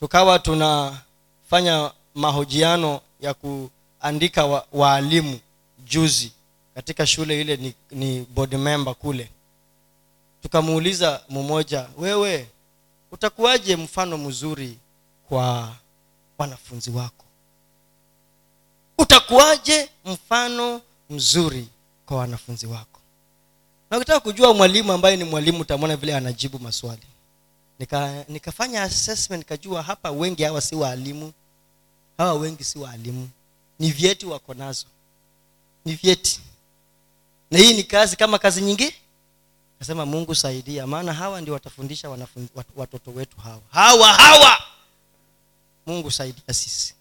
Tukawa 0.01 0.39
tunafanya 0.39 1.91
mahojiano 2.15 3.01
ya 3.21 3.35
kuandika 3.35 4.45
wa- 4.47 4.67
waalimu 4.73 5.41
juzi 5.89 6.33
katika 6.75 7.07
shule 7.07 7.41
ile 7.41 7.57
ni, 7.57 7.75
ni 7.91 8.21
board 8.21 8.55
member 8.55 8.95
kule. 8.95 9.31
Tukamuuliza 10.43 11.23
mmoja 11.29 11.89
wewe 11.99 12.49
utakuwaje 13.13 13.77
mfano 13.77 14.19
mzuri 14.19 14.79
kwa 15.29 15.75
wanafunzi 16.39 16.91
wako? 16.91 17.25
Utakuwaje 18.99 19.89
mfano 20.05 20.81
mzuri 21.11 21.69
kwa 22.07 22.17
wanafunzi 22.17 22.67
wako? 22.67 23.01
Na 23.91 23.97
ukitaka 23.97 24.21
kujua 24.21 24.55
mwalimu 24.55 24.93
ambaye 24.93 25.17
ni 25.17 25.25
mwalimu 25.25 25.61
utamwona 25.61 25.97
vile 25.97 26.17
anajibu 26.17 26.59
maswali. 26.59 27.03
Nika 27.79 28.25
nikafanya 28.29 28.83
assessment 28.83 29.39
nikajua 29.41 29.83
hapa 29.83 30.11
wengi 30.11 30.43
hawa 30.43 30.61
si 30.61 30.75
waalimu 30.75 31.33
hawa 32.19 32.33
wengi 32.35 32.65
si 32.65 32.79
waalimu. 32.79 33.29
Ni 33.79 33.91
vyeti 33.91 34.27
wako 34.27 34.55
nazo 34.55 34.87
ni 35.89 35.95
vyeti. 35.95 36.41
Na 37.51 37.59
hii 37.59 37.75
ni 37.75 37.85
kazi 37.85 38.17
kama 38.17 38.39
kazi 38.39 38.61
nyingi. 38.61 38.95
Nasema 39.81 40.07
mungu 40.07 40.35
saidia 40.35 40.87
maana 40.87 41.13
hawa 41.13 41.41
ndio 41.41 41.55
watafundisha 41.55 42.09
watoto 42.77 43.11
wetu 43.11 43.37
hawa. 43.37 43.61
Hawa 43.73 44.13
hawa! 44.13 44.63
Mungu 45.87 46.11
saidia 46.11 46.55
sisi. 46.55 46.95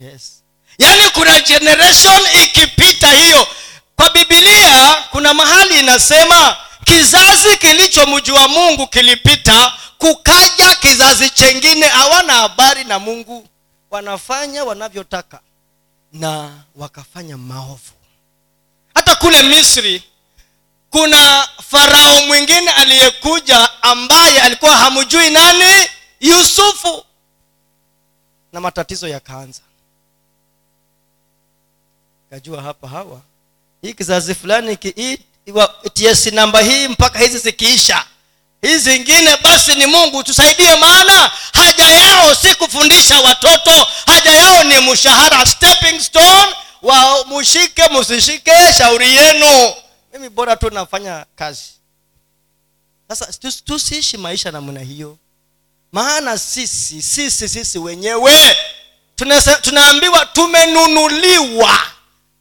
Yes. 0.00 0.42
Yaani 0.78 1.10
kuna 1.10 1.40
generation 1.40 2.20
ikipita 2.44 3.12
hiyo. 3.12 3.46
Kwa 3.96 4.10
bibilia 4.10 4.94
kuna 5.10 5.34
mahali 5.34 5.78
inasema 5.80 6.56
kizazi 6.84 7.56
kilichomjua 7.56 8.48
mungu 8.48 8.86
kilipita 8.86 9.72
kukaja 9.98 10.74
kizazi 10.76 11.30
chengine 11.30 11.86
hawana 11.86 12.32
habari 12.32 12.84
na 12.84 12.98
mungu. 12.98 13.48
Wanafanya 13.90 14.64
wanavyotaka 14.64 15.40
na 16.12 16.50
wakafanya 16.76 17.36
maovu 17.36 17.92
hata 18.96 19.14
kule 19.16 19.42
misri 19.42 20.02
kuna 20.90 21.48
farao 21.70 22.26
mwingine 22.26 22.70
aliyekuja 22.70 23.82
ambaye 23.82 24.40
alikuwa 24.40 24.76
hamjui 24.76 25.30
nani? 25.30 25.88
Yusufu. 26.20 27.04
Na 28.52 28.60
matatizo 28.60 29.08
yakaanza. 29.08 29.60
Kajua 32.30 32.62
hapa 32.62 32.88
hawa 32.88 33.20
hii 33.82 33.92
kizazi 33.94 34.34
fulani 34.34 34.76
ts 35.92 36.26
namba 36.32 36.60
hii 36.60 36.88
mpaka 36.88 37.18
hizi 37.18 37.38
zikiisha. 37.38 38.04
Hii 38.62 38.78
zingine 38.78 39.36
basi 39.42 39.74
ni 39.74 39.86
mungu 39.86 40.22
tusaidie 40.22 40.76
maana 40.76 41.30
haja 41.52 41.84
yao 41.88 42.34
si 42.34 42.54
kufundisha 42.54 43.20
watoto 43.20 43.86
haja 44.06 44.30
yao 44.32 44.64
ni 44.64 44.92
mshahara 44.92 45.46
stepping 45.46 46.00
stone 46.00 46.54
wa 46.86 47.24
mushike 47.24 47.82
musishike 47.90 48.52
shauri 48.78 49.14
yenu. 49.16 49.74
Mimi 50.12 50.28
bora 50.28 50.56
tu 50.56 50.70
nafanya 50.70 51.26
kazi. 51.36 51.62
Sasa 53.08 53.26
tusiishi 53.64 54.16
maisha 54.16 54.50
namna 54.50 54.80
hiyo. 54.80 55.18
Maana 55.92 56.38
sisi 56.38 57.02
sisi 57.02 57.48
sisi 57.48 57.78
wenyewe 57.78 58.56
tunaambiwa 59.62 60.26
tumenunuliwa 60.26 61.78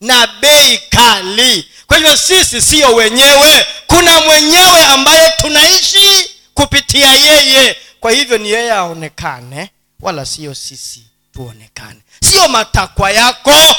na 0.01 0.27
bei 0.27 0.77
kali. 0.77 1.67
Kwa 1.87 1.97
hivyo 1.97 2.17
sisi 2.17 2.61
siyo 2.61 2.95
wenyewe. 2.95 3.65
Kuna 3.87 4.21
mwenyewe 4.21 4.85
ambaye 4.85 5.33
tunaishi 5.37 6.31
kupitia 6.53 7.13
yeye. 7.13 7.77
Kwa 7.99 8.11
hivyo 8.11 8.37
ni 8.37 8.49
yeye 8.51 8.71
aonekane 8.71 9.71
wala 9.99 10.25
siyo 10.25 10.55
sisi 10.55 11.03
tuonekane. 11.33 11.99
Siyo 12.29 12.47
matakwa 12.47 13.11
yako 13.11 13.75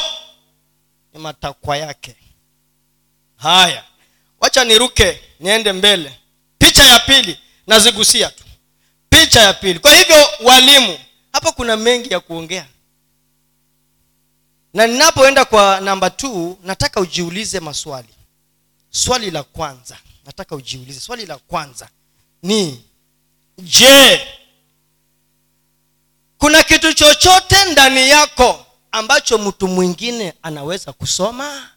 ni 1.16 1.22
matakwa 1.22 1.76
yake. 1.76 2.16
Haya. 3.36 3.84
Wacha 4.40 4.64
niruke 4.64 5.20
niende 5.40 5.72
mbele. 5.72 6.18
Picha 6.58 6.82
ya 6.84 6.98
pili 7.00 7.38
nazigusia 7.66 8.30
tu. 8.30 8.44
Picha 9.08 9.40
ya 9.40 9.52
pili. 9.52 9.78
Kwa 9.78 9.94
hivyo 9.96 10.28
walimu 10.44 10.98
hapa 11.32 11.52
kuna 11.52 11.76
mengi 11.76 12.12
ya 12.12 12.20
kuongea. 12.20 12.66
Na 14.74 14.86
ninapoenda 14.86 15.44
kwa 15.44 15.80
namba 15.80 16.10
t 16.10 16.56
nataka 16.62 17.00
ujiulize 17.00 17.60
maswali. 17.60 18.08
Swali 18.90 19.30
la 19.30 19.42
kwanza. 19.42 19.98
Nataka 20.26 20.56
ujiulize. 20.56 21.00
Swali 21.00 21.26
la 21.26 21.36
kwanza 21.38 21.88
ni 22.42 22.84
je 23.58 24.28
kuna 26.38 26.62
kitu 26.62 26.92
chochote 26.92 27.64
ndani 27.72 28.08
yako 28.08 28.65
ambacho 28.96 29.38
mtu 29.38 29.68
mwingine 29.68 30.34
anaweza 30.42 30.92
kusoma 30.92 31.68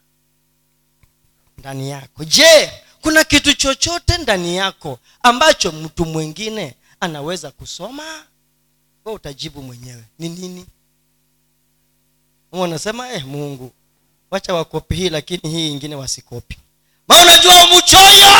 ndani 1.57 1.89
yako. 1.89 2.23
Je 2.23 2.71
kuna 3.01 3.23
kitu 3.23 3.53
chochote 3.53 4.17
ndani 4.17 4.55
yako 4.57 4.99
ambacho 5.23 5.71
mtu 5.71 6.05
mwingine 6.05 6.75
anaweza 6.99 7.51
kusoma? 7.51 8.03
We 9.05 9.13
utajibu 9.13 9.61
mwenyewe. 9.61 10.03
Ni 10.19 10.29
nini? 10.29 10.65
Unasema 12.51 13.09
eh, 13.13 13.25
mungu 13.25 13.71
wacha 14.31 14.53
wakopi 14.53 14.95
hii 14.95 15.09
lakini 15.09 15.41
hii 15.51 15.71
ingine 15.71 15.95
wasikopi. 15.95 16.57
Ma 17.07 17.21
unajua 17.21 17.67
mchoyo 17.77 18.31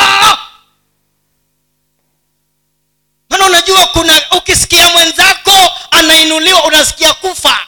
maana 3.30 3.46
unajua 3.46 3.88
kuna 3.88 4.22
ukisikia 4.38 4.90
mwenzako 4.90 5.52
anainuliwa 5.92 6.64
unasikia 6.64 7.14
kufa 7.14 7.60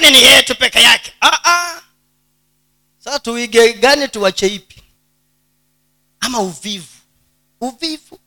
kani 0.00 0.10
ni 0.10 0.22
yeye 0.22 0.42
tu 0.42 0.54
peke 0.54 0.82
yake. 0.82 1.12
Ah, 1.20 1.38
ah. 1.44 1.82
sasa 2.98 3.18
tuige 3.18 3.72
gani 3.72 4.08
tuwache 4.08 4.46
ipi? 4.46 4.82
Ama 6.20 6.40
uvivu. 6.40 6.86
Uvivu. 7.60 8.18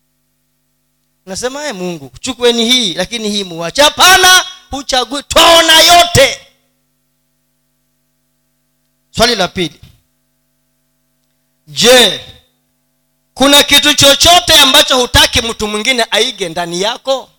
Nasema 1.25 1.63
ye 1.63 1.73
mungu 1.73 2.11
chukueni 2.19 2.65
hii 2.65 2.93
lakini 2.93 3.29
hii 3.29 3.43
muwache. 3.43 3.81
Hapana 3.81 4.45
huchagui. 4.71 5.23
Twaona 5.23 5.81
yote. 5.81 6.39
Swali 9.11 9.35
la 9.35 9.47
pili. 9.47 9.79
Je 11.67 12.21
kuna 13.33 13.63
kitu 13.63 13.93
chochote 13.93 14.53
ambacho 14.53 14.97
hutaki 15.01 15.41
mtu 15.41 15.67
mwingine 15.67 16.05
aige 16.11 16.49
ndani 16.49 16.81
yako 16.81 17.29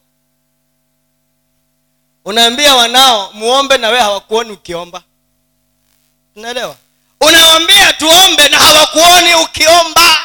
unaambia 2.30 2.74
wanao 2.74 3.32
muombe 3.32 3.78
na 3.78 3.88
wewe 3.88 4.00
hawakuoni 4.00 4.50
ukiomba. 4.50 5.02
Unaelewa? 6.36 6.76
Unawambia 7.20 7.92
tuombe 7.92 8.48
na 8.48 8.58
hawakuoni 8.58 9.34
ukiomba. 9.34 10.16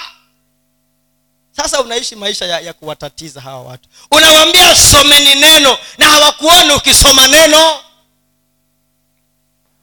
Sasa 1.52 1.82
unaishi 1.82 2.16
maisha 2.16 2.46
ya, 2.46 2.60
ya 2.60 2.74
kuwatatiza 2.74 3.42
hawa 3.42 3.62
watu. 3.64 3.90
Unawambia 4.12 4.76
someni 4.76 5.36
neno 5.36 5.78
na 5.98 6.06
hawakuoni 6.10 6.72
ukisoma 6.74 7.28
neno. 7.28 7.80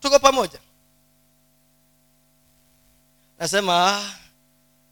Tuko 0.01 0.19
pamoja? 0.19 0.59
Nasema 3.39 3.87
ah, 3.89 4.11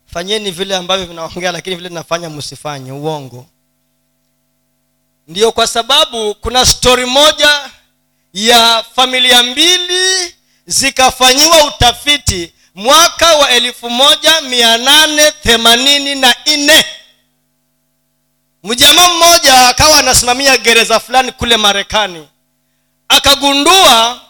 fanyeni 0.06 0.50
vile 0.50 0.76
ambavyo 0.76 1.06
vinaongea 1.06 1.52
lakini 1.52 1.76
vile 1.76 1.88
nafanya 1.88 2.30
msifanye. 2.30 2.92
Uongo 2.92 3.46
ndio 5.30 5.52
kwa 5.52 5.66
sababu 5.66 6.34
kuna 6.34 6.66
stori 6.66 7.06
moja 7.06 7.70
ya 8.34 8.84
familia 8.96 9.42
mbili 9.42 10.34
zikafanyiwa 10.66 11.64
utafiti 11.64 12.52
mwaka 12.74 13.36
wa 13.36 13.50
elfu 13.50 13.90
moja 13.90 14.40
mia 14.40 14.78
nane 14.78 15.32
na 16.14 16.34
nne. 16.46 16.84
Mjamaa 18.64 19.08
mmoja 19.08 19.68
akawa 19.68 19.98
anasimamia 19.98 20.56
gereza 20.56 21.00
fulani 21.00 21.32
kule 21.32 21.56
marekani. 21.56 22.28
Akagundua 23.08 24.20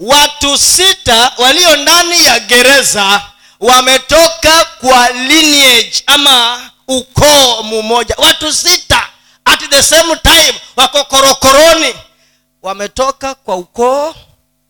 watu 0.00 0.58
sita 0.58 1.32
walio 1.38 1.76
ndani 1.76 2.24
ya 2.24 2.40
gereza 2.40 3.22
wametoka 3.60 4.64
kwa 4.80 5.10
lineage 5.12 6.02
ama 6.06 6.70
ukoo 6.88 7.62
mmoja 7.62 8.14
watu 8.18 8.52
sita 8.52 9.07
at 9.48 9.70
the 9.70 9.82
same 9.82 10.16
time 10.16 10.60
wako 10.76 11.04
korokoroni. 11.04 11.94
Wametoka 12.62 13.34
kwa 13.34 13.56
ukoo 13.56 14.14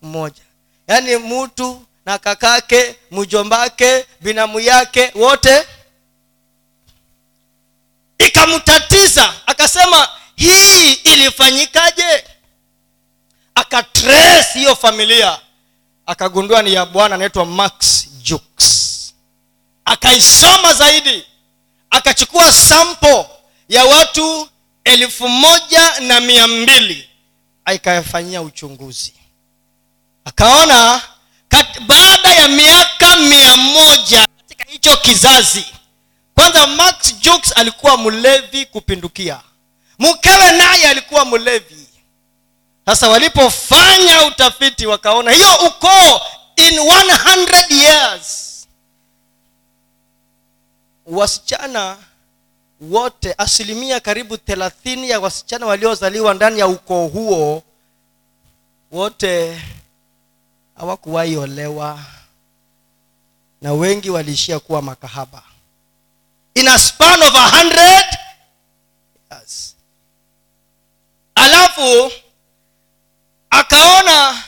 mmoja. 0.01 0.41
Yaani 0.87 1.15
mtu 1.17 1.85
na 2.05 2.17
kakake 2.17 2.95
mjombake 3.11 4.05
binamu 4.21 4.59
yake 4.59 5.11
wote. 5.15 5.65
Ikamtatiza 8.17 9.33
akasema 9.45 10.07
hii 10.35 10.93
ilifanyikaje? 10.93 12.23
Akatres 13.55 14.53
hiyo 14.53 14.75
familia. 14.75 15.39
Akagundua 16.05 16.61
ni 16.61 16.73
ya 16.73 16.85
bwana 16.85 17.15
anaitwa 17.15 17.45
max 17.45 18.07
jukes 18.21 19.13
akaisoma 19.85 20.73
zaidi. 20.73 21.25
Akachukua 21.89 22.51
sampo 22.53 23.29
ya 23.69 23.85
watu 23.85 24.49
elfu 24.93 25.27
moja 25.29 25.99
na 25.99 26.19
mia 26.21 26.47
mbili. 26.47 27.09
Akayafanyia 27.65 28.41
uchunguzi. 28.41 29.13
Akaona 30.25 31.01
kat, 31.49 31.79
baada 31.81 32.33
ya 32.33 32.47
miaka 32.47 33.15
mia 33.17 33.57
moja 33.57 34.27
katika 34.37 34.71
hicho 34.71 34.97
kizazi 34.97 35.65
kwanza 36.35 36.67
max 36.67 37.15
jukes 37.19 37.57
alikuwa 37.57 37.97
mlevi 37.97 38.65
kupindukia. 38.65 39.39
Mkewe 39.99 40.51
naye 40.51 40.87
alikuwa 40.87 41.25
mlevi. 41.25 41.87
Sasa 42.85 43.09
walipofanya 43.09 44.25
utafiti 44.25 44.85
wakaona 44.87 45.31
hiyo 45.31 45.55
ukoo 45.67 46.21
in 46.55 46.79
100 46.79 47.73
years. 47.83 48.45
Wasichana 51.05 51.97
wote 52.81 53.35
asilimia 53.37 53.99
karibu 53.99 54.37
thelathini 54.37 55.09
ya 55.09 55.19
wasichana 55.19 55.65
waliozaliwa 55.65 56.33
ndani 56.33 56.59
ya 56.59 56.67
ukoo 56.67 57.07
huo 57.07 57.63
wote 58.91 59.61
hawakuwahi 60.77 61.37
olewa 61.37 61.99
na 63.61 63.73
wengi 63.73 64.09
waliishia 64.09 64.59
kuwa 64.59 64.81
makahaba. 64.81 65.43
In 66.55 66.67
a 66.67 66.79
span 66.79 67.21
of 67.21 67.35
a 67.35 67.49
hundred 67.57 68.05
years. 69.31 69.75
Alafu 71.35 72.11
akaona 73.49 74.43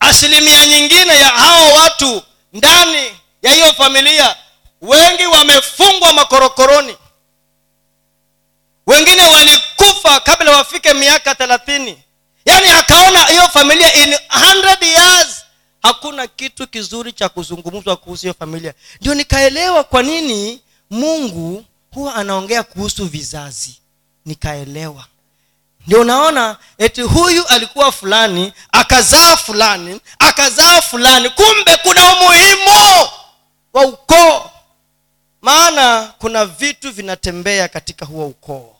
asilimia 0.00 0.66
nyingine 0.66 1.18
ya 1.18 1.28
hao 1.28 1.72
watu 1.72 2.22
ndani 2.52 3.10
ya 3.42 3.52
hiyo 3.52 3.72
familia 3.72 4.36
wengi 4.82 5.26
wamefungwa 5.26 6.12
makorokoroni 6.12 6.96
wengine 8.88 9.22
walikufa 9.22 10.20
kabla 10.20 10.56
wafike 10.56 10.94
miaka 10.94 11.34
thelathini. 11.34 11.98
Yaani 12.44 12.68
akaona 12.68 13.24
hiyo 13.26 13.48
familia 13.48 13.94
in 13.94 14.12
100 14.12 14.84
years 14.84 15.44
hakuna 15.82 16.26
kitu 16.26 16.66
kizuri 16.68 17.12
cha 17.12 17.28
kuzungumzwa 17.28 17.96
kuhusu 17.96 18.22
hiyo 18.22 18.34
familia. 18.38 18.74
Ndio 19.00 19.14
nikaelewa 19.14 19.84
kwa 19.84 20.02
nini 20.02 20.60
mungu 20.90 21.64
huwa 21.94 22.14
anaongea 22.14 22.62
kuhusu 22.62 23.06
vizazi. 23.06 23.78
Nikaelewa. 24.26 25.04
Ndio 25.86 26.00
unaona 26.00 26.56
eti 26.78 27.02
huyu 27.02 27.46
alikuwa 27.46 27.92
fulani 27.92 28.52
akazaa 28.72 29.36
fulani 29.36 30.00
akazaa 30.18 30.80
fulani 30.80 31.30
kumbe 31.30 31.76
kuna 31.82 32.12
umuhimu 32.16 33.08
wa 33.72 33.82
ukoo. 33.86 34.50
Maana 35.42 36.12
kuna 36.18 36.44
vitu 36.46 36.92
vinatembea 36.92 37.68
katika 37.68 38.06
huo 38.06 38.26
ukoo 38.26 38.74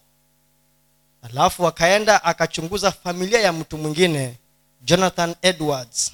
alafu 1.22 1.66
akaenda 1.66 2.24
akachunguza 2.24 2.92
familia 2.92 3.40
ya 3.40 3.52
mtu 3.52 3.78
mwingine 3.78 4.38
jonathan 4.82 5.34
edwards. 5.42 6.12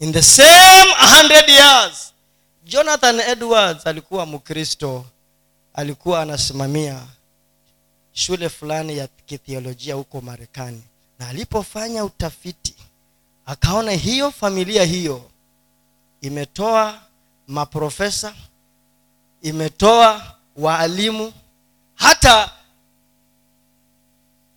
In 0.00 0.12
the 0.12 0.22
same 0.22 0.92
100 0.92 1.50
years 1.50 2.12
jonathan 2.64 3.20
edwards 3.20 3.86
alikuwa 3.86 4.26
mkristo. 4.26 5.04
Alikuwa 5.74 6.22
anasimamia 6.22 7.00
shule 8.12 8.48
fulani 8.48 8.96
ya 8.98 9.06
kithiolojia 9.26 9.94
huko 9.94 10.20
marekani. 10.20 10.82
Na 11.18 11.28
alipofanya 11.28 12.04
utafiti 12.04 12.74
akaona 13.46 13.92
hiyo 13.92 14.30
familia 14.30 14.84
hiyo 14.84 15.30
imetoa 16.20 17.00
maprofesa 17.48 18.34
imetoa 19.42 20.34
waalimu 20.56 21.32
hata 21.94 22.50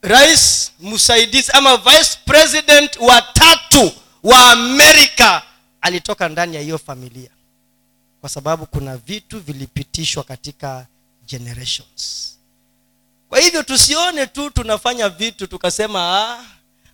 rais 0.02 0.72
msaidizi 0.80 1.52
ama 1.52 1.78
vice 1.78 2.18
president 2.26 2.96
wa 2.96 3.22
tatu 3.22 3.92
wa 4.24 4.52
amerika 4.52 5.42
alitoka 5.82 6.30
ndani 6.30 6.56
ya 6.56 6.62
hiyo 6.62 6.78
familia 6.78 7.30
kwa 8.22 8.30
sababu 8.30 8.66
kuna 8.66 8.98
vitu 8.98 9.40
vilipitishwa 9.40 10.24
katika 10.24 10.88
generations. 11.26 12.36
Kwa 13.30 13.40
hivyo 13.40 13.64
tusione 13.64 14.28
tu 14.28 14.50
tunafanya 14.50 15.10
vitu 15.10 15.48
tukasema 15.48 16.00
ah, 16.20 16.46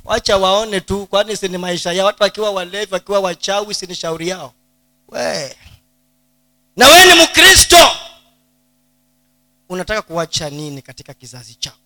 wacha 0.05 0.37
waone 0.37 0.81
tu 0.81 1.05
kwani 1.07 1.37
sini 1.37 1.57
maisha 1.57 1.91
yao 1.93 2.05
watu 2.05 2.23
wakiwa 2.23 2.51
walevi 2.51 2.93
wakiwa 2.93 3.19
wachawi 3.19 3.73
sini 3.73 3.95
shauri 3.95 4.27
yao? 4.27 4.53
We 5.07 5.55
na 6.77 6.87
wewe 6.87 7.15
ni 7.15 7.23
mkristo. 7.23 7.77
Unataka 9.69 10.01
kuacha 10.01 10.49
nini 10.49 10.81
katika 10.81 11.13
kizazi 11.13 11.55
chako 11.55 11.84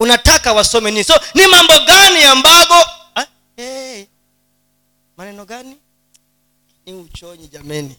unataka 0.00 0.52
wasome 0.52 0.90
nini? 0.90 1.04
So 1.04 1.20
ni 1.34 1.46
mambo 1.46 1.72
gani 1.86 2.22
ambago 2.22 2.74
ah, 3.14 3.26
hey, 3.56 4.04
maneno 5.16 5.44
gani? 5.44 5.76
Ni 6.86 6.92
uchonyi 6.92 7.48
jameni. 7.48 7.96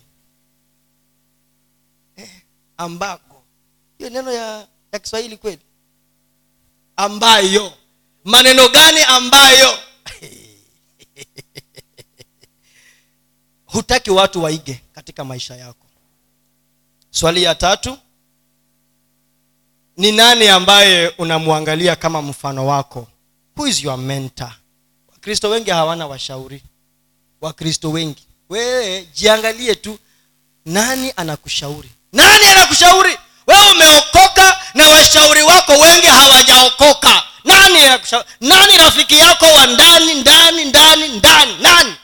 Eh, 2.15 2.29
ambago. 2.77 3.43
Hiyo 3.97 4.09
neno 4.09 4.31
ya, 4.31 4.67
ya 4.91 4.99
kiswahili 4.99 5.37
kweli? 5.37 5.61
Ambayo. 6.95 7.73
Maneno 8.23 8.69
gani 8.69 8.99
ambayo? 9.07 9.77
Hutaki 13.65 14.11
watu 14.11 14.43
waige 14.43 14.81
katika 14.93 15.23
maisha 15.25 15.55
yako. 15.55 15.85
Swali 17.09 17.43
ya 17.43 17.55
tatu 17.55 17.97
ni 19.97 20.11
nani 20.11 20.47
ambaye 20.47 21.07
unamwangalia 21.17 21.95
kama 21.95 22.21
mfano 22.21 22.67
wako? 22.67 23.07
Who 23.57 23.67
is 23.67 23.83
your 23.83 23.97
mentor? 23.97 24.51
Wakristo 25.11 25.49
wengi 25.49 25.69
hawana 25.69 26.07
washauri. 26.07 26.63
Wakristo 27.41 27.91
wengi. 27.91 28.23
Wewe 28.49 29.07
jiangalie 29.13 29.75
tu. 29.75 29.99
Nani 30.65 31.13
anakushauri? 31.15 31.89
Nani 32.13 32.45
anakushauri? 32.45 33.17
Wewe 33.47 33.71
umeokoka 33.71 34.57
na 34.73 34.89
washauri 34.89 35.41
wako 35.43 35.71
wengi 35.71 36.07
hawajaokoka. 36.07 37.23
Nani 37.45 37.77
anakushauri? 37.79 38.27
Nani 38.41 38.77
rafiki 38.77 39.17
yako 39.17 39.45
wa 39.45 39.67
ndani 39.67 40.13
ndani 40.13 40.65
ndani 40.65 41.07
ndani? 41.07 41.53
Nani? 41.61 41.95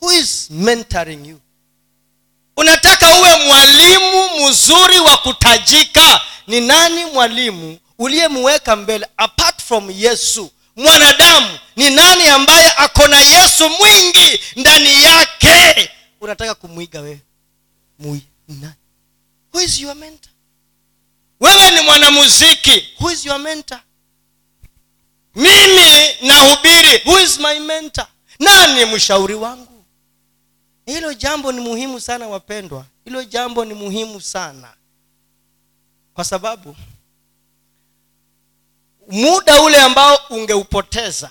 Who 0.00 0.12
is 0.12 0.50
mentoring 0.50 1.26
you 1.28 1.40
unataka 2.56 3.18
uwe 3.18 3.36
mwalimu 3.46 4.48
mzuri 4.48 4.98
wa 5.00 5.16
kutajika? 5.18 6.20
Ni 6.46 6.60
nani 6.60 7.04
mwalimu 7.04 7.78
uliyemweka 7.98 8.76
mbele 8.76 9.06
apart 9.16 9.62
from 9.62 9.90
yesu? 9.90 10.50
Mwanadamu 10.76 11.58
ni 11.76 11.90
nani 11.90 12.26
ambaye 12.28 12.72
ako 12.76 13.08
na 13.08 13.20
yesu 13.20 13.68
mwingi 13.70 14.40
ndani 14.56 15.02
yake? 15.02 15.90
Unataka 16.20 16.54
kumwiga 16.54 17.00
wewe? 17.00 17.20
Who 19.52 19.60
is 19.62 19.80
your 19.80 19.94
mentor? 19.96 20.30
Wewe 21.40 21.70
ni 21.70 21.80
mwanamuziki. 21.80 22.86
Who 23.00 23.10
is 23.10 23.26
your 23.26 23.38
mentor? 23.38 23.80
Mimi 25.34 26.08
nahubiri. 26.22 26.98
Who 27.04 27.20
is 27.20 27.38
my 27.38 27.58
mentor? 27.60 28.06
Nani 28.38 28.84
mshauri 28.84 29.34
wangu 29.34 29.69
hilo 30.92 31.14
jambo 31.14 31.52
ni 31.52 31.60
muhimu 31.60 32.00
sana 32.00 32.28
wapendwa. 32.28 32.86
Hilo 33.04 33.24
jambo 33.24 33.64
ni 33.64 33.74
muhimu 33.74 34.20
sana. 34.20 34.74
Kwa 36.14 36.24
sababu 36.24 36.76
muda 39.08 39.62
ule 39.62 39.76
ambao 39.76 40.18
ungeupoteza 40.30 41.30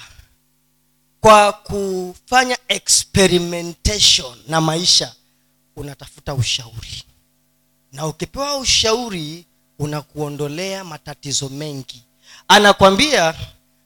kwa 1.22 1.54
kufanya 1.54 2.58
experimentation 2.68 4.38
na 4.48 4.62
maisha 4.62 5.16
unatafuta 5.76 6.34
ushauri. 6.34 7.04
Na 7.94 8.08
ukipewa 8.08 8.58
ushauri 8.58 9.46
unakuondolea 9.80 10.84
matatizo 10.84 11.50
mengi. 11.50 12.04
Anakwambia 12.48 13.36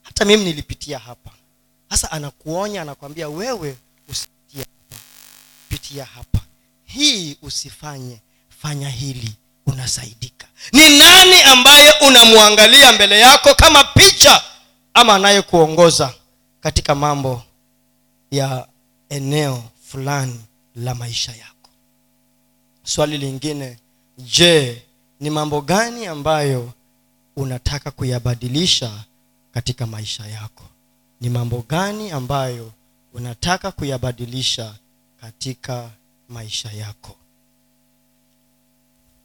hata 0.02 0.24
mimi 0.24 0.44
nilipitia 0.44 0.98
hapa. 0.98 1.30
Sasa 1.90 2.10
anakuonya 2.10 2.82
anakwambia 2.82 3.28
wewe 3.28 3.78
hapa 4.08 4.33
pitia 5.68 6.04
hapa. 6.04 6.40
Hii 6.84 7.36
usifanye 7.42 8.20
fanya 8.48 8.88
hili 8.88 9.32
unasaidika. 9.66 10.46
Ni 10.72 10.98
nani 10.98 11.42
ambaye 11.42 11.92
unamwangalia 12.08 12.92
mbele 12.92 13.20
yako 13.20 13.54
kama 13.54 13.84
picha 13.84 14.42
ama 14.94 15.14
anayekuongoza 15.14 16.14
katika 16.60 16.94
mambo 16.94 17.42
ya 18.30 18.68
eneo 19.08 19.64
fulani 19.90 20.40
la 20.76 20.94
maisha 20.94 21.32
yako? 21.32 21.70
Swali 22.82 23.18
lingine 23.18 23.78
je 24.18 24.82
ni 25.20 25.30
mambo 25.30 25.60
gani 25.60 26.06
ambayo 26.06 26.72
unataka 27.36 27.90
kuyabadilisha 27.90 29.04
katika 29.52 29.86
maisha 29.86 30.26
yako? 30.26 30.64
Ni 31.20 31.28
mambo 31.30 31.64
gani 31.68 32.10
ambayo 32.10 32.72
unataka 33.14 33.72
kuyabadilisha 33.72 34.74
katika 35.24 35.90
maisha 36.28 36.70
yako. 36.72 37.16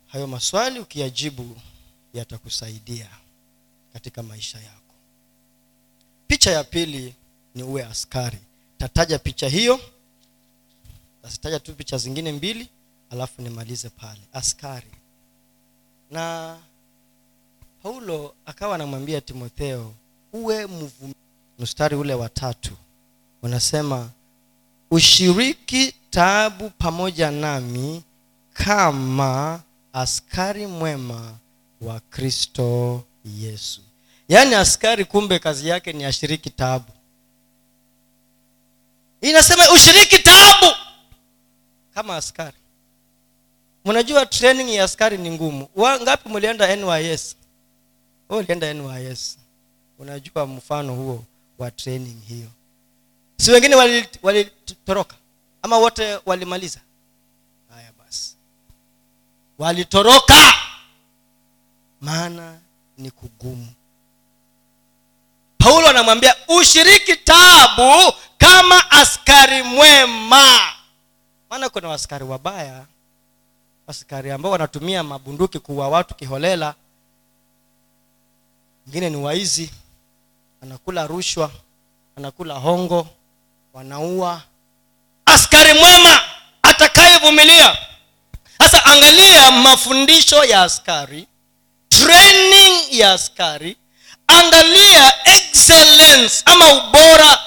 Hayo 0.07 0.27
maswali 0.27 0.79
ukiyajibu 0.79 1.57
yatakusaidia 2.13 3.09
katika 3.93 4.23
maisha 4.23 4.59
yako. 4.59 4.93
Picha 6.27 6.51
ya 6.51 6.63
pili 6.63 7.15
ni 7.55 7.63
uwe 7.63 7.85
askari. 7.85 8.37
Tataja 8.77 9.19
picha 9.19 9.49
hiyo 9.49 9.79
tasitaja 11.21 11.59
tu 11.59 11.75
picha 11.75 11.97
zingine 11.97 12.31
mbili 12.31 12.69
alafu 13.09 13.41
nimalize 13.41 13.89
pale. 13.89 14.21
Askari. 14.33 14.91
Na 16.11 16.57
paulo 17.83 18.35
akawa 18.45 18.75
anamwambia 18.75 19.21
timotheo 19.21 19.93
uwe 20.33 20.65
mvum 20.67 21.13
mstari 21.59 21.95
ule 21.95 22.13
wa 22.13 22.29
tatu 22.29 22.77
unasema 23.41 24.09
ushiriki 24.91 25.93
taabu 26.09 26.69
pamoja 26.69 27.31
nami 27.31 28.03
kama 28.53 29.61
askari 29.93 30.67
mwema 30.67 31.37
wa 31.81 31.99
kristo 31.99 33.03
yesu. 33.25 33.81
Yaani 34.29 34.55
askari 34.55 35.05
kumbe 35.05 35.39
kazi 35.39 35.67
yake 35.67 35.93
ni 35.93 36.05
ashiriki 36.05 36.49
taabu. 36.49 36.91
Inasema 39.21 39.71
ushiriki 39.71 40.19
taabu 40.23 40.75
kama 41.93 42.15
askari. 42.15 42.57
Mnajua 43.85 44.25
training 44.25 44.69
ya 44.73 44.83
askari 44.83 45.17
ni 45.17 45.31
ngumu. 45.31 45.67
Ngapi 46.01 46.29
mlienda 46.29 46.75
nys 46.75 47.35
ulienda 48.29 48.73
nys 48.73 49.37
unajua 49.99 50.45
mfano 50.47 50.95
huo 50.95 51.23
wa 51.57 51.71
training 51.71 52.21
hiyo 52.27 52.47
si 53.39 53.51
wengine 53.51 53.75
walitoroka 54.21 55.15
wali 55.15 55.23
ama 55.61 55.77
wote 55.77 56.19
walimaliza. 56.25 56.79
Haya 57.73 57.91
basi. 57.99 58.35
Walitoroka. 59.59 60.53
Maana 62.01 62.59
ni 62.97 63.11
kugumu. 63.11 63.67
Paulo 65.57 65.87
anamwambia 65.87 66.35
ushiriki 66.47 67.15
tabu 67.15 68.13
kama 68.37 68.91
askari 68.91 69.63
mwema. 69.63 70.59
Maana 71.49 71.69
kuna 71.69 71.87
waskari 71.89 72.23
wabaya 72.23 72.85
askari 73.87 74.31
ambao 74.31 74.51
wanatumia 74.51 75.03
mabunduki 75.03 75.59
kuwa 75.59 75.89
watu 75.89 76.15
kiholela. 76.15 76.75
Wengine 78.85 79.09
ni 79.09 79.15
waizi 79.17 79.71
anakula 80.61 81.07
rushwa 81.07 81.51
anakula 82.15 82.53
hongo 82.55 83.07
wanaua. 83.73 84.41
Askari 85.25 85.73
mwema 85.73 86.21
atakayevumilia. 86.63 87.77
Sasa 88.57 88.85
angalia 88.85 89.51
mafundisho 89.51 90.43
ya 90.43 90.61
askari 90.63 91.27
training 91.89 92.75
ya 92.91 93.13
askari. 93.13 93.77
Angalia 94.27 95.13
excellence 95.27 96.41
ama 96.45 96.73
ubora 96.73 97.39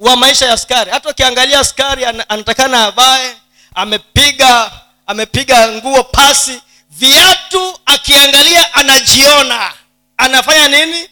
wa 0.00 0.16
maisha 0.16 0.46
ya 0.46 0.52
askari. 0.52 0.90
Hata 0.90 1.08
ukiangalia 1.10 1.60
askari 1.60 2.04
an- 2.04 2.24
anatakana 2.28 2.84
avae 2.84 3.36
amepiga 3.74 4.72
amepiga 5.06 5.68
nguo 5.68 6.04
pasi. 6.04 6.60
Viatu 6.90 7.78
akiangalia 7.86 8.74
anajiona. 8.74 9.72
Anafanya 10.16 10.68
nini? 10.68 11.08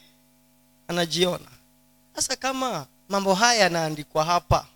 Anajiona. 0.89 1.49
Sasa 2.17 2.37
kama 2.37 2.87
mambo 3.13 3.35
haya 3.35 3.61
yanaandikwa 3.61 4.25
hapa. 4.25 4.67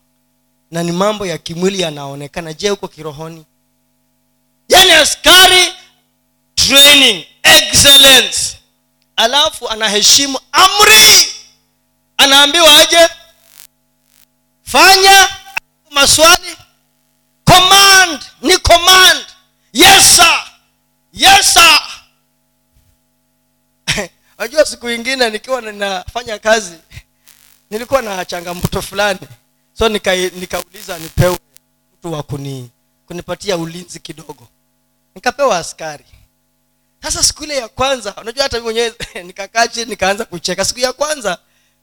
Na 0.71 0.83
ni 0.83 0.93
mambo 0.93 1.27
ya 1.27 1.39
kimwili 1.39 1.81
yanaonekana. 1.81 2.53
Je 2.53 2.69
huko 2.69 2.89
kirohoni? 2.89 3.45
Yani 4.69 4.91
askari 4.93 5.73
training 6.55 7.25
excellence. 7.43 8.57
Alafu 9.17 9.69
anaheshimu 9.69 10.39
amri. 10.53 11.27
Anaambiwa 12.17 12.79
aje? 12.79 13.09
Fanya 14.63 15.29
maswali. 15.91 16.57
Command 17.45 18.23
ni 18.43 18.59
command. 18.59 19.25
Yes 19.73 20.17
sir. 20.17 20.41
Yes 21.13 21.59
najua 24.39 24.65
siku 24.65 24.91
ingine 24.91 25.31
nikiwa 25.31 25.61
ninafanya 25.61 26.39
kazi 26.39 26.75
nilikuwa 27.71 28.03
na 28.03 28.25
changamoto 28.25 28.83
fulani. 28.83 29.19
So 29.79 29.89
nika- 29.89 30.31
nikauliza 30.41 30.99
nipewe 30.99 31.39
mtu 31.99 32.13
wa 32.13 32.23
kuni 32.23 32.71
kunipatia 33.07 33.57
ulinzi 33.57 34.01
kidogo. 34.01 34.49
Nikapewa 35.15 35.59
askari. 35.59 36.05
Sasa 37.03 37.23
siku 37.23 37.45
ile 37.45 37.57
ya 37.57 37.69
kwanza 37.69 38.15
unajua 38.17 38.43
hata 38.43 38.61
mwenyewe 38.61 38.95
nikakaa 39.27 39.69
chini 39.69 39.87
nikaanza 39.91 40.25
kucheka. 40.25 40.65
Siku 40.65 40.81
ya 40.81 40.93
kwanza 40.93 41.39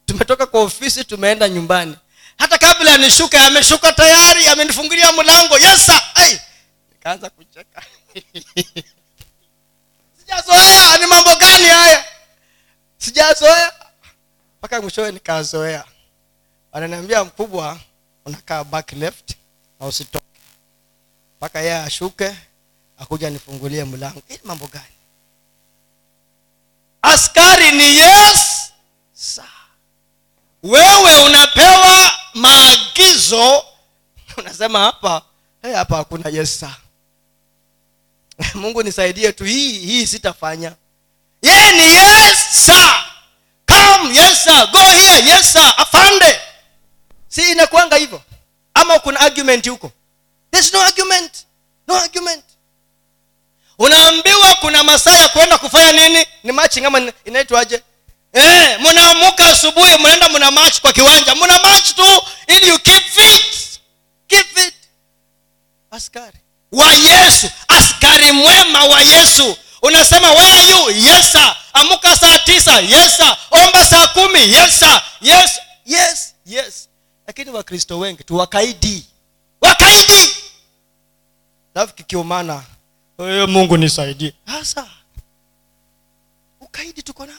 tumetoka 0.05 0.45
kwa 0.45 0.61
ofisi 0.61 1.03
tumeenda 1.03 1.49
nyumbani. 1.49 1.95
Hata 2.37 2.57
kabla 2.57 2.91
yanishuka 2.91 3.41
ameshuka 3.41 3.93
tayari 3.93 4.47
amenifungulia 4.47 5.11
mlango. 5.11 5.57
Yesa 5.57 6.01
nikaanza 6.91 7.29
kucheka. 7.29 7.83
Sijazoea 10.19 10.97
ni 10.97 11.05
mambo 11.05 11.35
gani 11.35 11.65
haya? 11.65 12.05
Sijazoea 12.97 13.73
mpaka 14.63 14.81
mwishowe 14.81 15.11
nikazoea 15.11 15.85
wananiambia 16.71 17.23
mkubwa 17.23 17.79
unakaa 18.25 18.63
back 18.63 18.91
left 18.91 19.35
na 19.79 19.87
usitoke 19.87 20.25
mpaka 21.37 21.59
yeye 21.59 21.75
ashuke 21.77 22.35
akuja 22.97 23.29
nifungulie 23.29 23.83
mlango 23.83 24.21
ili 24.29 24.39
mambo 24.43 24.67
gani 24.67 24.85
askari 27.01 27.71
ni 27.71 27.97
yes 27.97 28.71
sir. 29.13 29.43
wewe 30.63 31.23
unapewa 31.25 32.11
maagizo 32.33 33.63
unasema 34.37 34.79
hapa 34.79 35.21
hey, 35.61 35.73
hapa 35.73 35.95
hakuna 35.95 36.29
yes 36.29 36.59
sir. 36.59 36.75
mungu 38.61 38.83
nisaidie 38.83 39.31
tu 39.31 39.43
hii 39.43 39.79
hii 39.79 40.07
sitafanya 40.07 40.75
yeye 41.41 41.71
ni 41.71 41.95
yes 41.95 42.65
sir. 42.65 43.02
Come 44.03 44.13
yes 44.15 44.43
sir. 44.43 44.67
go 44.71 44.79
here. 44.79 45.19
Yes 45.25 45.53
sir. 45.53 45.73
afande 45.77 46.39
si 47.27 47.51
inakuanga 47.51 47.95
hivyo. 47.97 48.21
Ama 48.73 48.99
kuna 48.99 49.19
argument 49.19 49.67
huko. 49.69 49.91
There's 50.51 50.73
no 50.73 50.81
argument. 50.81 51.31
No 51.87 51.95
argument. 51.95 52.43
Unaambiwa 53.79 54.55
kuna 54.55 54.83
masaa 54.83 55.17
ya 55.17 55.27
kwenda 55.29 55.57
kufanya 55.57 55.91
nini? 55.91 56.25
Ni 56.43 56.51
matching 56.51 56.85
ama 56.85 57.11
inaitwaje? 57.25 57.83
Eh, 58.33 58.79
mnaamuka 58.79 59.45
asubuhi 59.47 59.97
mnaenda 59.97 60.29
mna 60.29 60.51
match 60.51 60.79
kwa 60.81 60.93
kiwanja. 60.93 61.35
Mna 61.35 61.59
match 61.59 61.93
tu 61.95 62.23
ili 62.47 62.67
you 62.67 62.79
keep 62.79 63.03
fit. 63.03 63.79
Keep 64.27 64.57
fit. 64.57 64.73
Askari. 65.91 66.37
Wa 66.71 66.93
yesu. 66.93 67.49
Askari 67.67 68.31
mwema 68.31 68.83
wa 68.85 69.01
yesu 69.01 69.57
unasema 69.83 70.31
where 70.31 70.53
are 70.53 70.69
you? 70.69 70.89
Yes 71.07 71.37
amuka 71.73 72.15
saa 72.15 72.39
tisa. 72.39 72.79
Yes 72.81 73.17
sir. 73.17 73.37
Omba 73.51 73.85
saa 73.85 74.07
kumi. 74.07 74.39
Yes 74.39 74.79
sir. 74.79 75.01
Yes 75.21 75.59
yes 75.85 76.35
yes. 76.45 76.89
Lakini 77.27 77.51
wakristo 77.51 77.99
wengi 77.99 78.23
tu 78.23 78.37
wakaidi. 78.37 79.05
Wakaidi 79.61 80.35
alafu 81.75 81.93
kikiumana 81.93 82.63
e, 83.19 83.45
mungu 83.45 83.77
nisaidie. 83.77 84.33
Hasa 84.45 84.87
ukaidi 86.61 87.03
tuko 87.03 87.25
nao. 87.25 87.35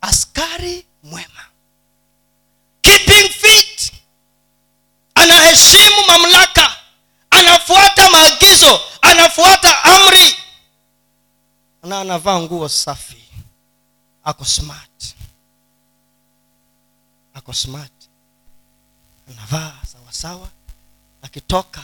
Askari 0.00 0.86
mwema. 1.02 1.44
Keeping 2.82 3.28
fit. 3.28 3.92
Anaheshimu 5.14 6.06
mamlaka. 6.06 6.76
Anafuata 7.30 8.10
maagizo. 8.10 8.80
Anafuata 9.02 9.84
amri 9.84 10.36
na 11.84 12.00
anavaa 12.00 12.40
nguo 12.40 12.68
safi. 12.68 13.24
Ako 14.24 14.44
smart. 14.44 15.16
Ako 17.34 17.52
smart. 17.52 17.92
Anavaa 19.28 19.78
sawasawa 19.86 20.48
akitoka 21.22 21.82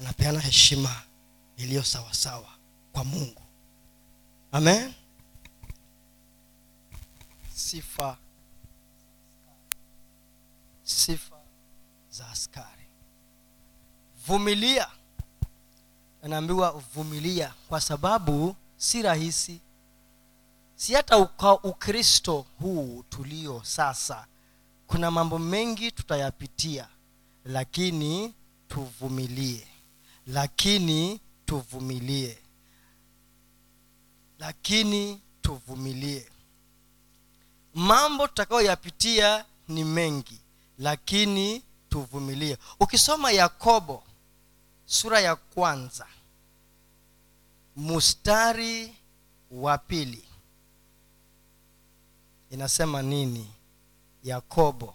anapeana 0.00 0.40
heshima 0.40 1.02
iliyo 1.56 1.82
sawasawa 1.84 2.48
kwa 2.92 3.04
mungu. 3.04 3.42
Amen. 4.52 4.94
Sifa. 7.54 8.16
Sifa 10.82 11.36
za 12.10 12.28
askari. 12.30 12.86
Vumilia. 14.26 14.88
Anaambiwa 16.22 16.70
vumilia 16.94 17.54
kwa 17.68 17.80
sababu 17.80 18.56
si 18.80 19.02
rahisi. 19.02 19.60
Si 20.74 20.94
hata 20.94 21.18
ukristo 21.62 22.46
huu 22.58 23.04
tulio 23.08 23.60
sasa 23.64 24.26
kuna 24.86 25.10
mambo 25.10 25.38
mengi 25.38 25.90
tutayapitia 25.92 26.88
lakini 27.44 28.34
tuvumilie. 28.68 29.66
Lakini 30.26 31.20
tuvumilie. 31.46 32.38
Lakini 34.38 35.20
tuvumilie. 35.42 36.30
Mambo 37.74 38.26
tutakayoyapitia 38.28 39.44
ni 39.68 39.84
mengi 39.84 40.40
lakini 40.78 41.62
tuvumilie. 41.88 42.58
Ukisoma 42.80 43.32
yakobo 43.32 44.02
sura 44.86 45.20
ya 45.20 45.36
kwanza 45.36 46.06
mustari 47.76 48.94
wa 49.50 49.78
pili. 49.78 50.24
Inasema 52.50 53.02
nini? 53.02 53.50
Yakobo. 54.24 54.94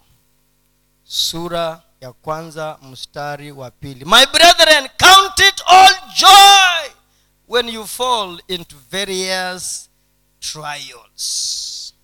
Sura 1.04 1.82
ya 2.00 2.12
kwanza 2.12 2.78
mstari 2.82 3.52
wa 3.52 3.70
pili. 3.70 4.04
My 4.04 4.26
brethren 4.26 4.88
count 4.98 5.38
it 5.40 5.62
all 5.66 5.94
joy 6.16 6.90
when 7.48 7.68
you 7.68 7.86
fall 7.86 8.42
into 8.48 8.76
various 8.90 9.88
trials 10.40 11.94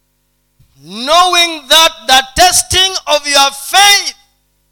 knowing 0.76 1.68
that 1.68 1.92
the 2.06 2.22
testing 2.42 2.92
of 3.06 3.26
your 3.26 3.52
faith 3.52 4.16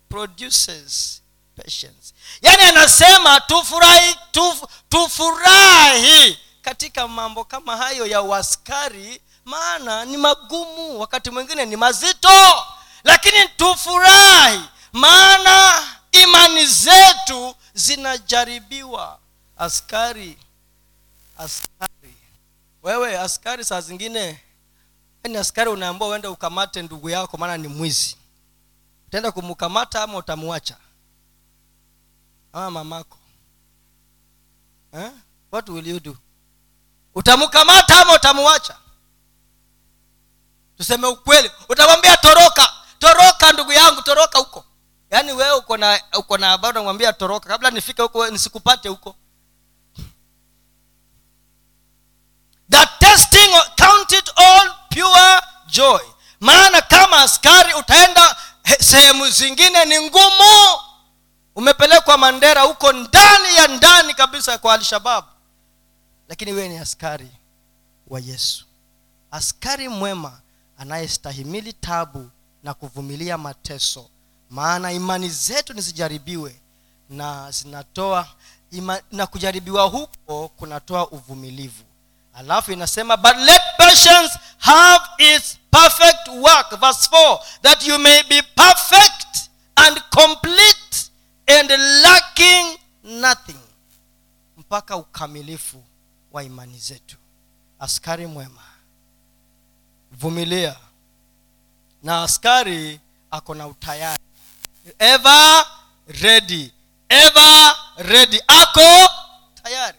produces 0.08 1.22
patience 1.56 2.14
yaani 2.42 2.62
anasema 2.62 3.40
tufurahi 3.40 4.16
tuf, 4.32 4.62
tufurahi 4.88 6.38
katika 6.62 7.08
mambo 7.08 7.44
kama 7.44 7.76
hayo 7.76 8.06
ya 8.06 8.22
uaskari 8.22 9.20
maana 9.44 10.04
ni 10.04 10.16
magumu 10.16 11.00
wakati 11.00 11.30
mwingine 11.30 11.64
ni 11.66 11.76
mazito. 11.76 12.64
Lakini 13.04 13.48
tufurahi 13.56 14.60
maana 14.92 15.82
imani 16.12 16.66
zetu 16.66 17.54
zinajaribiwa. 17.74 19.18
Askari 19.58 20.38
askari. 21.38 22.14
Wewe 22.82 23.18
askari 23.18 23.64
saa 23.64 23.80
zingine 23.80 24.40
ni 25.24 25.36
askari 25.36 25.70
unaambua 25.70 26.08
uende 26.08 26.28
ukamate 26.28 26.82
ndugu 26.82 27.10
yako 27.10 27.36
maana 27.36 27.56
ni 27.56 27.68
mwizi. 27.68 28.16
Utaenda 29.08 29.32
kumkamata 29.32 30.02
ama 30.02 30.18
utamwacha 30.18 30.76
ama 32.52 32.70
mamako. 32.70 33.16
Eh? 34.92 35.10
what 35.52 35.68
will 35.68 35.86
you 35.86 36.00
do? 36.00 36.16
Utamkamata 37.14 38.00
ama 38.02 38.14
utamwacha 38.14 38.76
tuseme 40.76 41.06
ukweli. 41.06 41.50
Utamwambia 41.68 42.16
toroka 42.16 42.72
toroka 42.98 43.52
ndugu 43.52 43.72
yangu 43.72 44.02
toroka 44.02 44.38
huko. 44.38 44.64
Yaani 45.10 45.32
wewe 45.32 45.52
uko 45.56 45.76
na 45.76 46.00
uko 46.18 46.38
na 46.38 46.48
habari 46.48 46.74
namwambia 46.74 47.12
toroka 47.12 47.48
kabla 47.48 47.70
nifike 47.70 48.02
huko 48.02 48.28
nisikupate 48.30 48.88
huko. 48.88 49.16
The 52.70 52.86
testing 52.98 53.50
count 53.76 54.12
all 54.36 54.74
pure 54.90 55.40
joy. 55.66 56.00
Maana 56.40 56.80
kama 56.82 57.22
askari 57.22 57.74
utaenda 57.74 58.36
sehemu 58.80 59.28
zingine 59.30 59.84
ni 59.84 60.00
ngumu 60.00 60.80
umepelekwa 61.56 62.18
mandera 62.18 62.62
huko 62.62 62.92
ndani 62.92 63.54
ya 63.56 63.68
ndani 63.68 64.14
kabisa 64.14 64.58
kwa 64.58 64.74
alshabab. 64.74 65.24
Lakini 66.28 66.52
wewe 66.52 66.68
ni 66.68 66.78
askari 66.78 67.28
wa 68.06 68.20
yesu. 68.20 68.64
Askari 69.30 69.88
mwema 69.88 70.40
anayestahimili 70.78 71.72
tabu 71.72 72.30
na 72.62 72.74
kuvumilia 72.74 73.38
mateso. 73.38 74.10
Maana 74.50 74.92
imani 74.92 75.28
zetu 75.28 75.72
nisijaribiwe 75.74 76.60
na 77.10 77.50
zinatoa 77.50 78.26
ima, 78.70 79.00
na 79.12 79.26
kujaribiwa 79.26 79.82
huko 79.84 80.48
kunatoa 80.48 81.08
uvumilivu. 81.10 81.84
Alafu 82.34 82.72
inasema 82.72 83.16
but 83.16 83.36
let 83.36 83.62
patience 83.78 84.38
have 84.58 85.04
its 85.34 85.56
perfect 85.70 86.28
work. 86.28 86.80
Verse 86.80 87.08
4 87.12 87.40
that 87.62 87.82
you 87.86 87.98
may 87.98 88.22
be 88.22 88.42
perfect 88.42 89.50
and 89.76 90.00
complete 90.10 90.79
and 91.50 91.70
lacking 92.02 92.78
nothing 93.04 93.58
mpaka 94.56 94.96
ukamilifu 94.96 95.84
wa 96.32 96.44
imani 96.44 96.78
zetu. 96.78 97.16
Askari 97.78 98.26
mwema 98.26 98.62
vumilia. 100.12 100.76
Na 102.02 102.22
askari 102.22 103.00
ako 103.30 103.54
na 103.54 103.66
utayari. 103.66 104.22
Ever 104.98 105.66
ready 106.08 106.72
ever 107.08 107.76
ready. 107.98 108.40
Ako 108.46 109.10
tayari. 109.62 109.98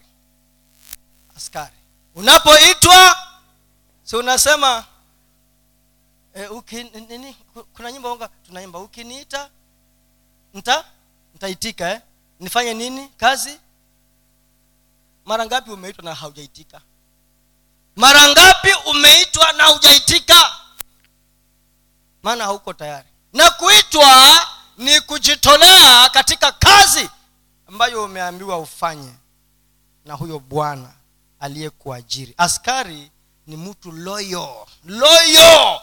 Askari 1.38 1.76
unapoitwa 2.16 3.16
si 4.04 4.16
unasema 4.16 4.86
e, 6.34 6.48
uki, 6.48 6.84
nini 6.84 7.36
kuna 7.74 7.92
nyimbo 7.92 8.12
onga 8.12 8.28
tunaimba 8.28 8.80
ukiniita 8.80 9.50
nta 10.54 10.86
nitaitika 11.42 11.90
eh? 11.92 12.02
nifanye 12.40 12.74
nini? 12.74 13.10
Kazi? 13.18 13.60
Mara 15.26 15.46
ngapi 15.46 15.72
umeitwa 15.72 16.04
na 16.04 16.16
haujaitika? 16.16 16.82
Mara 17.96 18.30
ngapi 18.30 18.70
umeitwa 18.86 19.54
na 19.54 19.66
hujaitika 19.66 20.52
maana 22.24 22.44
hauko 22.44 22.74
tayari. 22.74 23.08
Na 23.34 23.50
kuitwa 23.52 24.38
ni 24.78 25.02
kujitolea 25.02 26.10
katika 26.10 26.52
kazi 26.52 27.10
ambayo 27.68 28.04
umeambiwa 28.04 28.58
ufanye 28.58 29.14
na 30.06 30.14
huyo 30.14 30.40
bwana 30.40 30.90
aliyekuajiri. 31.40 32.34
Askari 32.38 33.12
ni 33.48 33.58
mtu 33.58 33.92
loyo 33.92 34.68
loyo 34.86 35.82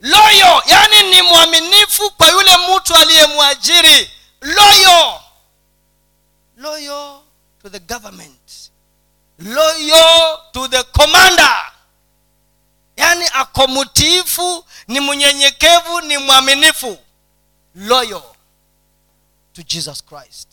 loyo. 0.00 0.62
Yaani 0.66 1.10
ni 1.10 1.22
mwaminifu 1.22 2.10
kwa 2.10 2.28
yule 2.28 2.50
mtu 2.56 2.94
aliyemwajiri 2.94 4.10
loyo 4.40 5.20
loyal 6.56 7.20
to 7.62 7.70
the 7.70 7.78
government. 7.80 8.70
Loyal 9.38 10.38
to 10.52 10.68
the 10.68 10.82
commander. 10.92 11.72
Yaani 12.96 13.24
ako 13.34 13.68
mtiifu 13.68 14.64
ni 14.88 15.00
mnyenyekevu 15.00 16.00
ni 16.00 16.18
mwaminifu. 16.18 16.98
Loyal 17.74 18.22
to 19.52 19.62
jesus 19.62 20.04
christ. 20.04 20.48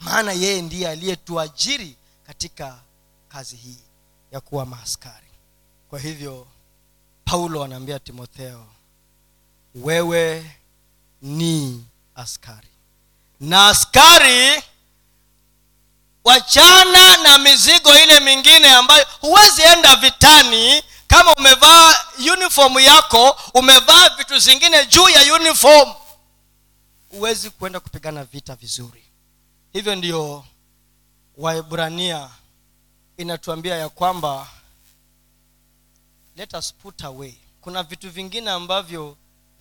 Maana 0.00 0.32
yeye 0.32 0.62
ndiye 0.62 0.88
aliyetuajiri 0.88 1.96
katika 2.26 2.80
kazi 3.28 3.56
hii 3.56 3.78
ya 4.32 4.40
kuwa 4.40 4.66
maaskari. 4.66 5.26
Kwa 5.90 5.98
hivyo 6.00 6.46
paulo 7.24 7.64
anaambia 7.64 7.98
timotheo 7.98 8.66
wewe 9.74 10.56
ni 11.22 11.86
askari 12.14 12.68
na 13.40 13.68
askari 13.68 14.62
wachana 16.24 17.16
na 17.16 17.38
mizigo 17.38 17.98
ile 17.98 18.20
mingine 18.20 18.70
ambayo 18.70 19.06
huwezi 19.20 19.62
enda 19.62 19.96
vitani. 19.96 20.82
Kama 21.06 21.34
umevaa 21.34 21.94
uniform 22.32 22.78
yako 22.78 23.36
umevaa 23.54 24.08
vitu 24.08 24.38
zingine 24.38 24.86
juu 24.86 25.08
ya 25.08 25.34
uniform 25.34 25.92
huwezi 27.10 27.50
kwenda 27.50 27.80
kupigana 27.80 28.24
vita 28.24 28.54
vizuri. 28.54 29.04
Hivyo 29.72 29.94
ndio 29.94 30.44
waibrania 31.36 32.30
inatuambia 33.16 33.74
ya 33.76 33.88
kwamba 33.88 34.48
let 36.36 36.54
us 36.54 36.74
put 36.74 37.04
away. 37.04 37.34
Kuna 37.60 37.82
vitu 37.82 38.10
vingine 38.10 38.50
ambavyo 38.50 39.16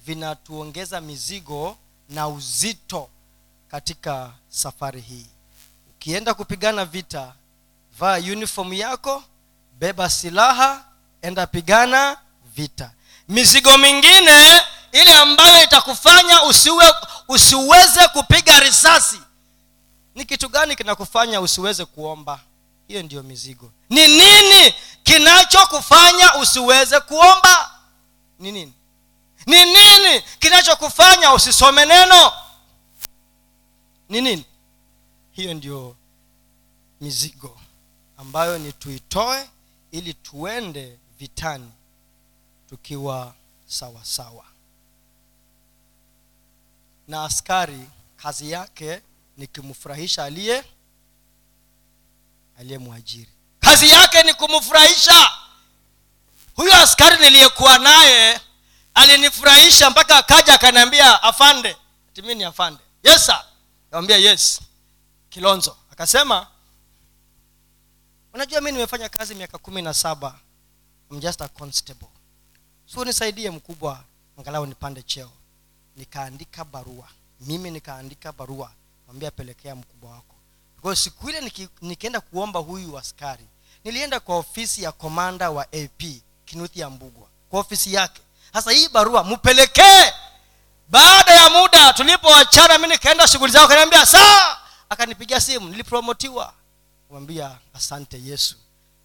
vinatuongeza 0.05 1.01
mizigo 1.01 1.77
na 2.09 2.27
uzito 2.27 3.09
katika 3.71 4.31
safari 4.49 5.01
hii. 5.01 5.25
Ukienda 5.95 6.33
kupigana 6.33 6.85
vita 6.85 7.33
vaa 7.99 8.17
uniform 8.17 8.73
yako 8.73 9.23
beba 9.79 10.09
silaha 10.09 10.83
enda 11.21 11.47
pigana 11.47 12.17
vita. 12.55 12.91
Mizigo 13.27 13.77
mingine 13.77 14.61
ile 14.91 15.13
ambayo 15.15 15.63
itakufanya 15.63 16.43
usiwe 16.43 16.93
usiweze 17.27 18.07
kupiga 18.07 18.59
risasi 18.59 19.21
ni 20.15 20.25
kitu 20.25 20.49
gani 20.49 20.75
kinakufanya 20.75 21.41
usiweze 21.41 21.85
kuomba? 21.85 22.39
Hiyo 22.87 23.03
ndiyo 23.03 23.23
mizigo. 23.23 23.71
Ni 23.89 24.07
nini 24.07 24.73
kinachokufanya 25.03 26.35
usiweze 26.35 26.99
kuomba? 26.99 27.71
Ni 28.39 28.51
nini? 28.51 28.73
Ni 29.45 29.65
nini 29.65 30.21
kinachokufanya 30.39 31.33
usisome 31.33 31.85
neno 31.85 32.31
ni 34.09 34.21
nini? 34.21 34.45
Hiyo 35.31 35.53
ndio 35.53 35.95
mizigo 37.01 37.59
ambayo 38.17 38.57
ni 38.57 38.73
tuitoe 38.73 39.49
ili 39.91 40.13
tuende 40.13 40.99
vitani 41.19 41.71
tukiwa 42.69 43.33
sawasawa 43.67 44.05
sawa. 44.05 44.45
Na 47.07 47.23
askari 47.23 47.89
kazi 48.17 48.51
yake 48.51 49.01
ni 49.37 49.47
kumfurahisha 49.47 50.23
aliye 50.23 50.63
aliyemwajiri. 52.59 53.29
Kazi 53.59 53.89
yake 53.89 54.23
ni 54.23 54.33
kumfurahisha. 54.33 55.31
Huyo 56.55 56.75
askari 56.75 57.23
niliyekuwa 57.23 57.79
naye 57.79 58.41
alinifurahisha 58.93 59.89
mpaka 59.89 60.17
akaja 60.17 60.53
akaniambia 60.53 61.23
afande. 61.23 61.77
Timi 62.13 62.35
ni 62.35 62.43
afande. 62.43 62.79
Yes 63.03 63.25
sir 63.25 63.43
nikamwambia 63.89 64.17
yes. 64.17 64.61
Kilonzo 65.29 65.77
akasema 65.91 66.47
unajua 68.33 68.61
mi 68.61 68.71
nimefanya 68.71 69.09
kazi 69.09 69.35
miaka 69.35 69.57
kumi 69.57 69.81
na 69.81 69.93
saba. 69.93 70.39
I'm 71.11 71.19
just 71.19 71.41
a 71.41 71.47
constable. 71.47 72.07
So 72.85 73.05
nisaidie 73.05 73.49
mkubwa 73.49 74.03
angalau 74.37 74.65
nipande 74.65 75.01
cheo. 75.01 75.31
Nikaandika 75.95 76.65
barua. 76.65 77.07
Mimi 77.41 77.71
nikaandika 77.71 78.31
barua. 78.31 78.71
Mwambia 79.07 79.31
pelekea 79.31 79.75
mkubwa 79.75 80.11
wako. 80.11 80.35
Kwa 80.81 80.95
siku 80.95 81.29
ile 81.29 81.41
niki, 81.41 81.67
nikienda 81.81 82.21
kuomba 82.21 82.59
huyu 82.59 82.97
askari 82.97 83.45
nilienda 83.83 84.19
kwa 84.19 84.35
ofisi 84.37 84.83
ya 84.83 84.91
komanda 84.91 85.49
wa 85.51 85.63
ap 85.63 86.03
kinuthi 86.45 86.79
ya 86.79 86.89
mbugwa 86.89 87.27
kwa 87.49 87.59
ofisi 87.59 87.93
yake. 87.93 88.21
Sasa 88.53 88.71
hii 88.71 88.89
barua 88.89 89.23
mpelekee 89.23 90.11
baada 90.89 91.33
ya 91.33 91.49
muda 91.49 91.93
tulipoachana 91.93 92.77
mi 92.77 92.87
nikaenda 92.87 93.27
shughuli 93.27 93.51
zao 93.51 93.67
kaniambia 93.67 94.05
saa 94.05 94.57
akanipigia 94.89 95.41
simu 95.41 95.69
nilipromotiwa. 95.69 96.53
Mwambia 97.09 97.51
asante 97.75 98.21
yesu 98.25 98.55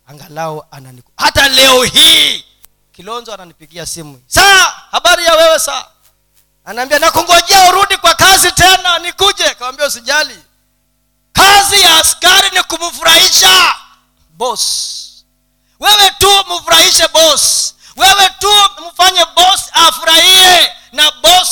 angalau 0.07 0.65
ananiku 0.71 1.13
hata 1.17 1.49
leo 1.49 1.83
hii 1.83 2.45
kilonzo 2.93 3.35
ananipigia 3.35 3.87
simu 3.87 4.23
saa 4.27 4.65
habari 4.91 5.25
ya 5.25 5.35
wewe 5.35 5.59
saa 5.59 5.85
anaambia 6.65 6.99
nakungojea 6.99 7.69
urudi 7.69 7.97
kwa 7.97 8.15
kazi 8.15 8.53
tena 8.53 8.99
nikuje. 8.99 9.55
Kawambia 9.55 9.87
usijali 9.87 10.39
kazi 11.33 11.81
ya 11.83 12.01
askari 12.01 12.51
ni 12.51 12.63
kumfurahisha 12.63 13.75
bos 14.31 15.01
wewe 15.81 16.11
tu 16.19 16.29
mfurahishe 16.51 17.09
bos 17.09 17.75
wewe 17.97 18.31
tu 18.39 18.49
mfanye 18.93 19.25
bos 19.37 19.61
afurahie 19.73 20.73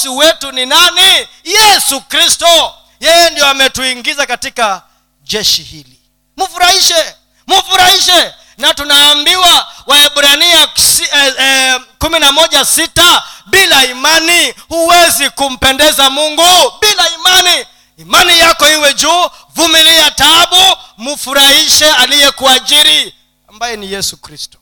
na 0.08 0.16
wetu 0.16 0.52
ni 0.52 0.66
nani? 0.66 1.28
Yesu 1.44 2.00
kristo. 2.00 2.74
Yeye 3.00 3.30
ndio 3.30 3.46
ametuingiza 3.46 4.26
katika 4.26 4.82
jeshi 5.22 5.62
hili. 5.62 6.00
Mfurahishe 6.36 7.14
mfurahishe 7.46 8.34
na 8.58 8.74
tunaambiwa 8.74 9.66
waebrania 9.86 10.68
eh, 11.12 11.34
eh, 11.38 11.80
kumi 11.98 12.18
na 12.18 12.32
moja 12.32 12.64
sita 12.64 13.22
bila 13.46 13.84
imani 13.86 14.54
huwezi 14.68 15.30
kumpendeza 15.30 16.10
mungu. 16.10 16.72
Bila 16.80 17.10
imani 17.10 17.66
imani 17.96 18.38
yako 18.38 18.68
iwe 18.68 18.94
juu. 18.94 19.30
Vumilia 19.54 20.10
taabu 20.10 20.76
mfurahishe 20.98 21.90
aliyekuajiri 21.90 23.14
ambaye 23.48 23.76
ni 23.76 23.92
yesu 23.92 24.16
kristo. 24.16 24.58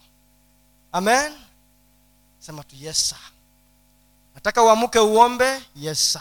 Amen. 0.92 1.32
Sema 2.38 2.64
tu 2.64 2.76
yes 2.80 3.08
sir. 3.08 3.18
Nataka 4.40 4.62
uamuke 4.62 4.98
uombe 4.98 5.62
yesa 5.76 6.20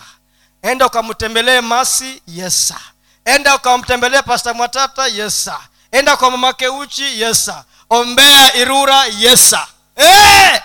enda 0.62 0.88
ukamtembelee 0.88 1.62
masi 1.62 2.22
yesa 2.28 2.80
enda 3.26 3.56
ukamtembelee 3.56 4.22
pasta 4.22 4.54
mwatata 4.54 5.08
yesa 5.08 5.60
enda 5.92 6.18
kwa 6.18 6.32
mamake 6.32 6.68
uchi 6.68 7.22
yesa 7.22 7.66
ombea 7.90 8.56
irura 8.56 9.06
yesa 9.06 9.68
hey! 9.96 10.60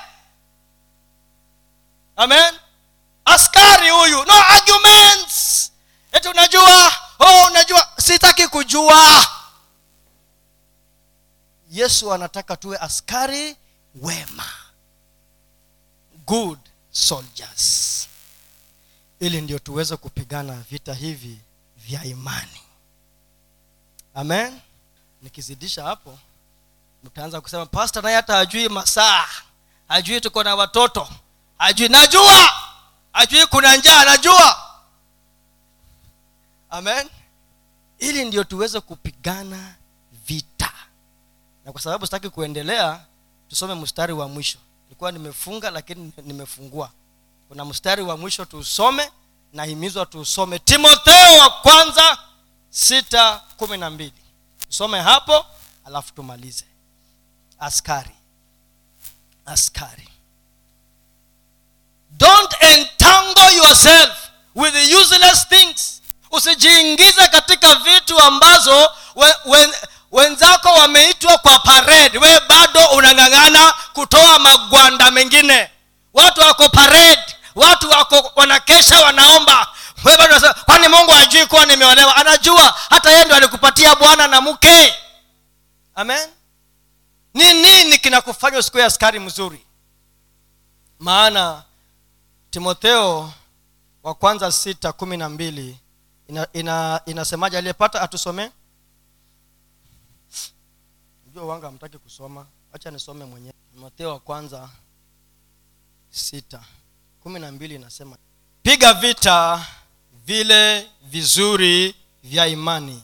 amen? 2.17 2.55
Askari 3.25 3.91
huyu. 3.91 4.25
No 4.25 4.33
arguments. 4.43 5.73
Eti 6.13 6.29
unajua? 6.29 6.93
Oh 7.19 7.47
unajua. 7.51 7.89
Sitaki 7.99 8.49
kujua. 8.49 9.27
Yesu 11.71 12.13
anataka 12.13 12.57
tuwe 12.57 12.79
askari 12.79 13.57
wema. 13.95 14.45
Good 16.27 16.59
soldiers. 16.95 18.09
Ili 19.21 19.41
ndio 19.41 19.59
tuweze 19.59 19.97
kupigana 19.97 20.53
vita 20.71 20.95
hivi 20.95 21.39
vya 21.77 22.05
imani. 22.05 22.61
Amen. 24.15 24.61
Nikizidisha 25.23 25.85
hapo 25.85 26.19
mtaanza 27.05 27.41
kusema 27.41 27.67
pasta 27.67 28.01
naye 28.03 28.17
hata 28.17 28.37
hajui 28.37 28.69
masaa. 28.69 29.27
Hajui 29.89 30.21
tuko 30.21 30.43
na 30.43 30.55
watoto. 30.55 31.09
Hajui. 31.59 31.89
Najua! 31.89 32.51
Hajui 33.13 33.47
kuna 33.47 33.77
njaa 33.77 34.05
najua! 34.05 34.57
Amen. 36.71 37.09
Ili 37.99 38.25
ndio 38.25 38.45
tuweze 38.45 38.81
kupigana 38.81 39.75
vita. 40.27 40.73
Na 41.65 41.73
kwa 41.73 41.81
sababu 41.81 42.07
sitaki 42.07 42.31
kuendelea 42.31 43.05
tusome 43.49 43.75
mstari 43.75 44.13
wa 44.13 44.29
mwisho 44.29 44.59
nilikuwa 44.95 45.13
nimefunga 45.13 45.71
lakini 45.71 46.13
nimefungua. 46.23 46.91
Kuna 47.49 47.65
mstari 47.65 48.03
wa 48.03 48.17
mwisho 48.17 48.45
tuusome 48.45 49.11
nahimizwa 49.53 50.07
tuusome. 50.07 50.59
Timotheo 50.59 51.39
wa 51.39 51.51
kwanza 51.51 52.19
sita 52.71 53.43
kumi 53.57 53.77
na 53.77 53.91
mbili. 53.91 54.13
Tusome 54.69 55.01
hapo 55.01 55.47
alafu 55.85 56.13
tumalize. 56.15 56.65
Askari. 57.59 58.11
Askari. 59.47 60.09
Don't 62.11 62.55
entangle 62.61 63.57
yourself 63.57 64.17
with 64.55 64.75
useless 65.01 65.49
things. 65.49 66.03
Usijiingize 66.31 67.29
katika 67.29 67.75
vitu 67.75 68.19
ambazo 68.19 68.91
when, 69.17 69.33
we, 69.47 69.69
wenzako 70.15 70.69
wameitwa 70.69 71.39
kwa 71.39 71.59
parade. 71.59 72.19
We 72.19 72.41
bado 72.49 72.81
unang'ang'ana 72.87 73.75
kutoa 73.93 74.39
magwanda 74.39 75.11
mengine. 75.11 75.71
Watu 76.13 76.41
wako 76.41 76.69
parade. 76.69 77.23
Watu 77.55 77.91
wako 77.91 78.33
wanakesha 78.37 79.01
wanaomba. 79.01 79.69
Kwani 80.65 80.89
mungu 80.89 81.11
hajui 81.13 81.47
kuwa 81.47 81.67
nimeolewa? 81.67 82.17
Anajua. 82.17 82.75
Hata 82.91 83.11
yeye 83.11 83.25
ndo 83.25 83.35
alikupatia 83.35 83.95
bwana 83.95 84.27
na 84.29 84.41
mke. 84.41 84.95
Amen? 85.95 86.29
Ni 87.35 87.55
nini 87.55 87.99
kinakufanya 87.99 88.59
usikuwe 88.59 88.85
askari 88.85 89.19
mzuri? 89.21 89.67
Maana 90.99 91.63
timotheo 92.51 93.33
wa 94.03 94.15
kwanza 94.15 94.53
sita 94.53 94.93
kumi 94.93 95.17
na 95.17 95.29
mbili 95.29 95.79
ina, 96.29 96.47
ina, 96.53 97.01
aliyepata 97.59 98.03
atusomee 98.03 98.49
jua 101.35 101.45
wanga 101.45 101.67
hamtaki 101.67 101.99
kusoma 101.99 102.47
wacha 102.73 102.91
nisome 102.91 103.25
mwenyewe. 103.25 103.55
Timotheo 103.73 104.11
wa 104.11 104.19
kwanza 104.21 104.69
sita. 106.11 106.61
Kumi 107.23 107.41
na 107.41 107.53
mbili 107.53 107.75
inasema 107.75 108.17
piga 108.63 108.95
vita 108.95 109.67
vile 110.25 110.91
vizuri 111.03 111.95
vya 112.23 112.47
imani. 112.47 113.03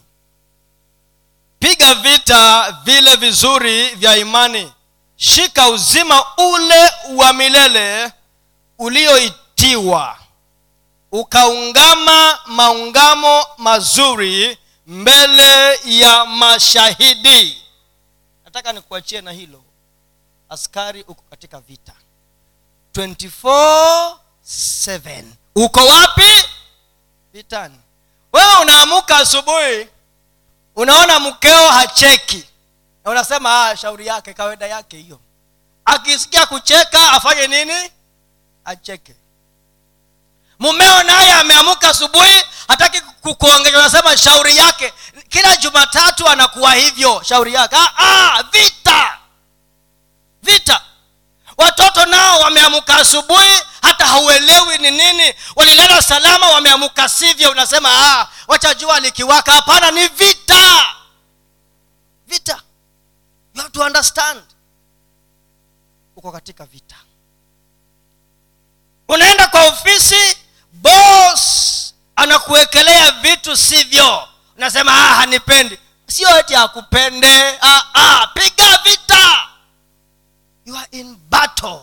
Piga 1.59 1.95
vita 1.95 2.73
vile 2.85 3.17
vizuri 3.17 3.89
vya 3.95 4.17
imani. 4.17 4.73
Shika 5.17 5.69
uzima 5.69 6.25
ule 6.37 6.91
wa 7.17 7.33
milele 7.33 8.13
ulioitiwa. 8.79 10.19
Ukaungama 11.13 12.39
maungamo 12.47 13.45
mazuri 13.59 14.59
mbele 14.87 15.79
ya 15.85 16.25
mashahidi 16.27 17.63
nataka 18.51 18.73
nikuachie 18.73 19.21
na 19.21 19.33
hilo. 19.33 19.63
Askari 20.49 21.03
uko 21.03 21.23
katika 21.31 21.61
vita. 21.61 21.93
24/7 22.95 25.25
uko 25.55 25.87
wapi? 25.87 26.45
Vitani. 27.33 27.81
Wewe 28.33 28.57
unaamuka 28.63 29.17
asubuhi 29.17 29.89
unaona 30.77 31.21
mkeo 31.21 31.69
hacheki. 31.69 32.45
Na 33.05 33.11
unasema 33.11 33.67
ah, 33.69 33.77
shauri 33.77 34.07
yake 34.07 34.35
kawaida 34.35 34.67
yake 34.67 34.97
hiyo. 34.97 35.21
Akisikia 35.85 36.47
kucheka 36.47 37.13
afanye 37.13 37.47
nini? 37.47 37.91
Acheke. 38.65 39.15
Mumeo 40.59 41.03
naye 41.03 41.33
ameamuka 41.33 41.89
asubuhi 41.89 42.45
hataki 42.69 43.01
kukuongeza 43.01 43.79
unasema 43.79 44.17
shauri 44.17 44.57
yake 44.57 44.93
kila 45.31 45.57
jumatatu 45.57 46.29
anakuwa 46.29 46.75
hivyo 46.75 47.23
shauri 47.25 47.55
yake. 47.55 47.77
Ah, 47.77 47.93
ah, 47.99 48.43
vita. 48.43 49.19
Vita. 50.43 50.81
Watoto 51.57 52.07
nao 52.07 52.41
wameamuka 52.41 52.97
asubuhi 52.97 53.61
hata 53.83 54.07
hauelewi 54.07 54.79
ni 54.79 54.91
nini. 54.91 55.35
Walilala 55.57 56.03
salama 56.03 56.49
wameamuka 56.49 57.09
sivyo. 57.09 57.51
Unasema 57.51 57.89
ah, 57.93 58.29
wacha 58.49 58.75
jua 58.75 59.01
likiwaka. 59.01 59.53
Hapana 59.53 59.91
ni 59.91 60.09
vita. 60.09 60.85
Vita. 62.27 62.61
You 63.55 63.61
have 63.63 63.73
to 63.73 63.81
understand. 63.83 64.43
Uko 66.17 66.33
katika 66.33 66.65
vita. 66.67 66.97
Unaenda 69.09 69.49
kwa 69.49 69.65
ofisi 69.69 70.37
bos 70.73 71.41
anakuwekelea 72.17 73.11
vitu 73.13 73.57
sivyo 73.57 74.29
unasema 74.61 74.93
ah, 74.93 75.15
hanipendi. 75.15 75.79
Sio 76.07 76.39
eti 76.39 76.55
akupende 76.55 77.59
ah, 77.61 77.83
ah, 77.95 78.27
piga 78.35 78.79
vita. 78.85 79.49
You 80.67 80.77
are 80.77 80.89
in 80.91 81.17
battle. 81.31 81.81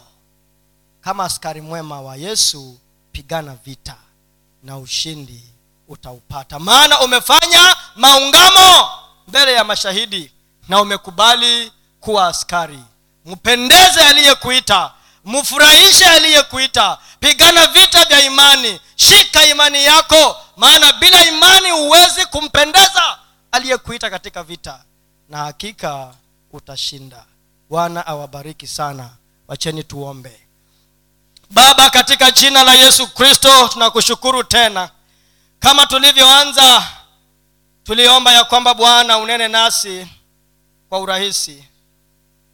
Kama 1.01 1.23
askari 1.25 1.61
mwema 1.61 2.01
wa 2.01 2.15
yesu 2.15 2.79
pigana 3.11 3.55
vita 3.65 3.95
na 4.63 4.77
ushindi 4.77 5.43
utaupata. 5.87 6.59
Maana 6.59 6.99
umefanya 6.99 7.75
maungamo 7.95 8.89
mbele 9.27 9.53
ya 9.53 9.63
mashahidi 9.63 10.31
na 10.69 10.81
umekubali 10.81 11.71
kuwa 11.99 12.27
askari. 12.27 12.79
Mpendeze 13.25 13.99
aliyekuita 14.01 14.91
mfurahishe 15.27 16.05
aliyekuita. 16.05 16.97
Pigana 17.19 17.67
vita 17.67 18.05
vya 18.05 18.23
imani. 18.25 18.79
Shika 18.95 19.45
imani 19.47 19.83
yako 19.85 20.37
maana 20.57 20.93
bila 20.93 21.25
imani 21.25 21.71
huwezi 21.71 22.25
kumpendeza 22.25 23.19
aliyekuita 23.51 24.09
katika 24.09 24.43
vita. 24.43 24.83
Na 25.29 25.37
hakika 25.37 26.13
utashinda. 26.51 27.25
Bwana 27.69 28.07
awabariki 28.07 28.67
sana. 28.67 29.09
Wacheni 29.47 29.83
tuombe. 29.83 30.39
Baba 31.49 31.89
katika 31.89 32.31
jina 32.31 32.63
la 32.63 32.73
yesu 32.73 33.07
kristo 33.07 33.67
tunakushukuru 33.67 34.43
tena. 34.43 34.89
Kama 35.59 35.87
tulivyoanza 35.87 36.83
tuliomba 37.83 38.31
ya 38.33 38.43
kwamba 38.43 38.73
bwana 38.73 39.17
unene 39.17 39.47
nasi 39.47 40.07
kwa 40.89 40.99
urahisi. 40.99 41.63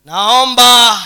Naomba 0.06 1.00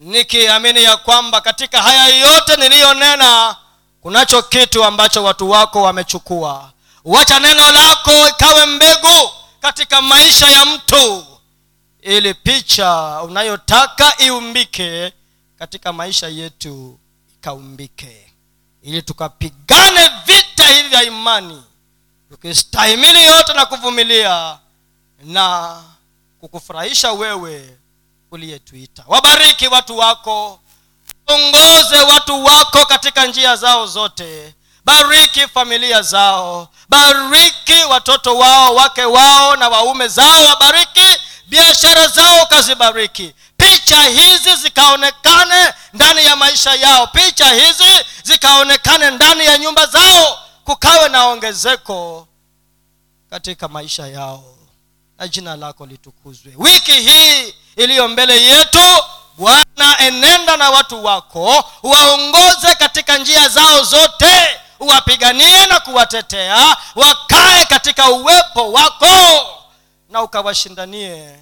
nikiamini 0.00 0.82
ya 0.84 0.96
kwamba 0.96 1.40
katika 1.40 1.82
haya 1.82 2.06
yote 2.06 2.56
niliyonena 2.56 3.56
kunacho 4.00 4.42
kitu 4.42 4.84
ambacho 4.84 5.24
watu 5.24 5.50
wako 5.50 5.82
wamechukua. 5.82 6.72
Wacha 7.04 7.40
neno 7.40 7.72
lako 7.72 8.28
ikawe 8.28 8.66
mbegu 8.66 9.30
katika 9.60 10.02
maisha 10.02 10.46
ya 10.50 10.64
mtu 10.64 11.26
ili 12.02 12.34
picha 12.34 13.20
unayotaka 13.22 14.22
iumbike 14.22 15.12
katika 15.58 15.92
maisha 15.92 16.28
yetu 16.28 16.98
ikaumbike. 17.34 18.32
Ili 18.82 19.02
tukapigane 19.02 20.10
vita 20.26 20.68
hivi 20.68 20.88
vya 20.88 21.02
imani 21.02 21.62
tukistahimili 22.30 23.24
yote 23.24 23.52
na 23.52 23.66
kuvumilia 23.66 24.58
na 25.24 25.76
kukufurahisha 26.40 27.12
wewe 27.12 27.78
uliyetuita 28.30 29.04
wabariki 29.06 29.68
watu 29.68 29.98
wako 29.98 30.60
ongoze 31.26 31.96
watu 32.00 32.44
wako 32.44 32.86
katika 32.86 33.26
njia 33.26 33.56
zao 33.56 33.86
zote. 33.86 34.54
Bariki 34.84 35.40
familia 35.48 36.02
zao 36.02 36.68
bariki 36.88 37.84
watoto 37.90 38.36
wao 38.38 38.74
wake 38.74 39.04
wao 39.04 39.56
na 39.56 39.68
waume 39.68 40.08
zao 40.08 40.44
wabariki 40.44 41.06
biashara 41.46 42.08
zao 42.08 42.46
kazibariki 42.46 43.34
picha 43.56 44.02
hizi 44.02 44.56
zikaonekane 44.56 45.74
ndani 45.92 46.24
ya 46.24 46.36
maisha 46.36 46.74
yao. 46.74 47.06
Picha 47.06 47.52
hizi 47.52 48.04
zikaonekane 48.22 49.10
ndani 49.10 49.44
ya 49.44 49.58
nyumba 49.58 49.86
zao 49.86 50.38
kukawe 50.64 51.08
na 51.08 51.26
ongezeko 51.26 52.28
katika 53.30 53.68
maisha 53.68 54.06
yao 54.06 54.44
na 55.20 55.28
jina 55.28 55.56
lako 55.56 55.86
litukuzwe. 55.86 56.52
Wiki 56.56 56.92
hii 56.92 57.54
iliyo 57.76 58.08
mbele 58.08 58.42
yetu 58.42 59.04
bwana 59.38 59.98
enenda 59.98 60.56
na 60.56 60.70
watu 60.70 61.04
wako 61.04 61.64
waongoze 61.82 62.74
katika 62.74 63.18
njia 63.18 63.48
zao 63.48 63.84
zote 63.84 64.60
uwapiganie 64.80 65.66
na 65.66 65.80
kuwatetea 65.80 66.76
wakae 66.94 67.64
katika 67.64 68.10
uwepo 68.10 68.72
wako 68.72 69.06
na 70.08 70.22
ukawashindanie 70.22 71.38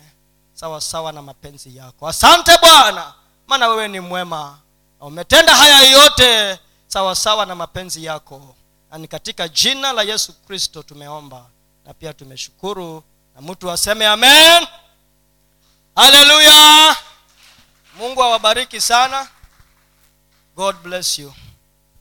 sawasawa 0.54 1.12
na 1.12 1.22
mapenzi 1.22 1.76
yako. 1.76 2.08
Asante 2.08 2.58
bwana 2.60 3.12
maana 3.46 3.68
wewe 3.68 3.88
ni 3.88 4.00
mwema 4.00 4.58
na 5.00 5.06
umetenda 5.06 5.56
haya 5.56 5.82
yote 5.82 6.58
sawasawa 6.86 7.46
na 7.46 7.54
mapenzi 7.54 8.04
yako. 8.04 8.54
Na 8.90 8.98
ni 8.98 9.08
katika 9.08 9.48
jina 9.48 9.92
la 9.92 10.02
yesu 10.02 10.32
kristo 10.32 10.82
tumeomba 10.82 11.46
na 11.84 11.94
pia 11.94 12.12
tumeshukuru 12.12 13.02
na 13.38 13.42
mtu 13.52 13.70
aseme 13.70 14.06
amen. 14.06 14.66
Haleluya 15.96 16.96
mungu 17.98 18.22
awabariki 18.22 18.80
sana. 18.80 19.28
God 20.56 20.76
bless 20.76 21.18
you 21.18 21.34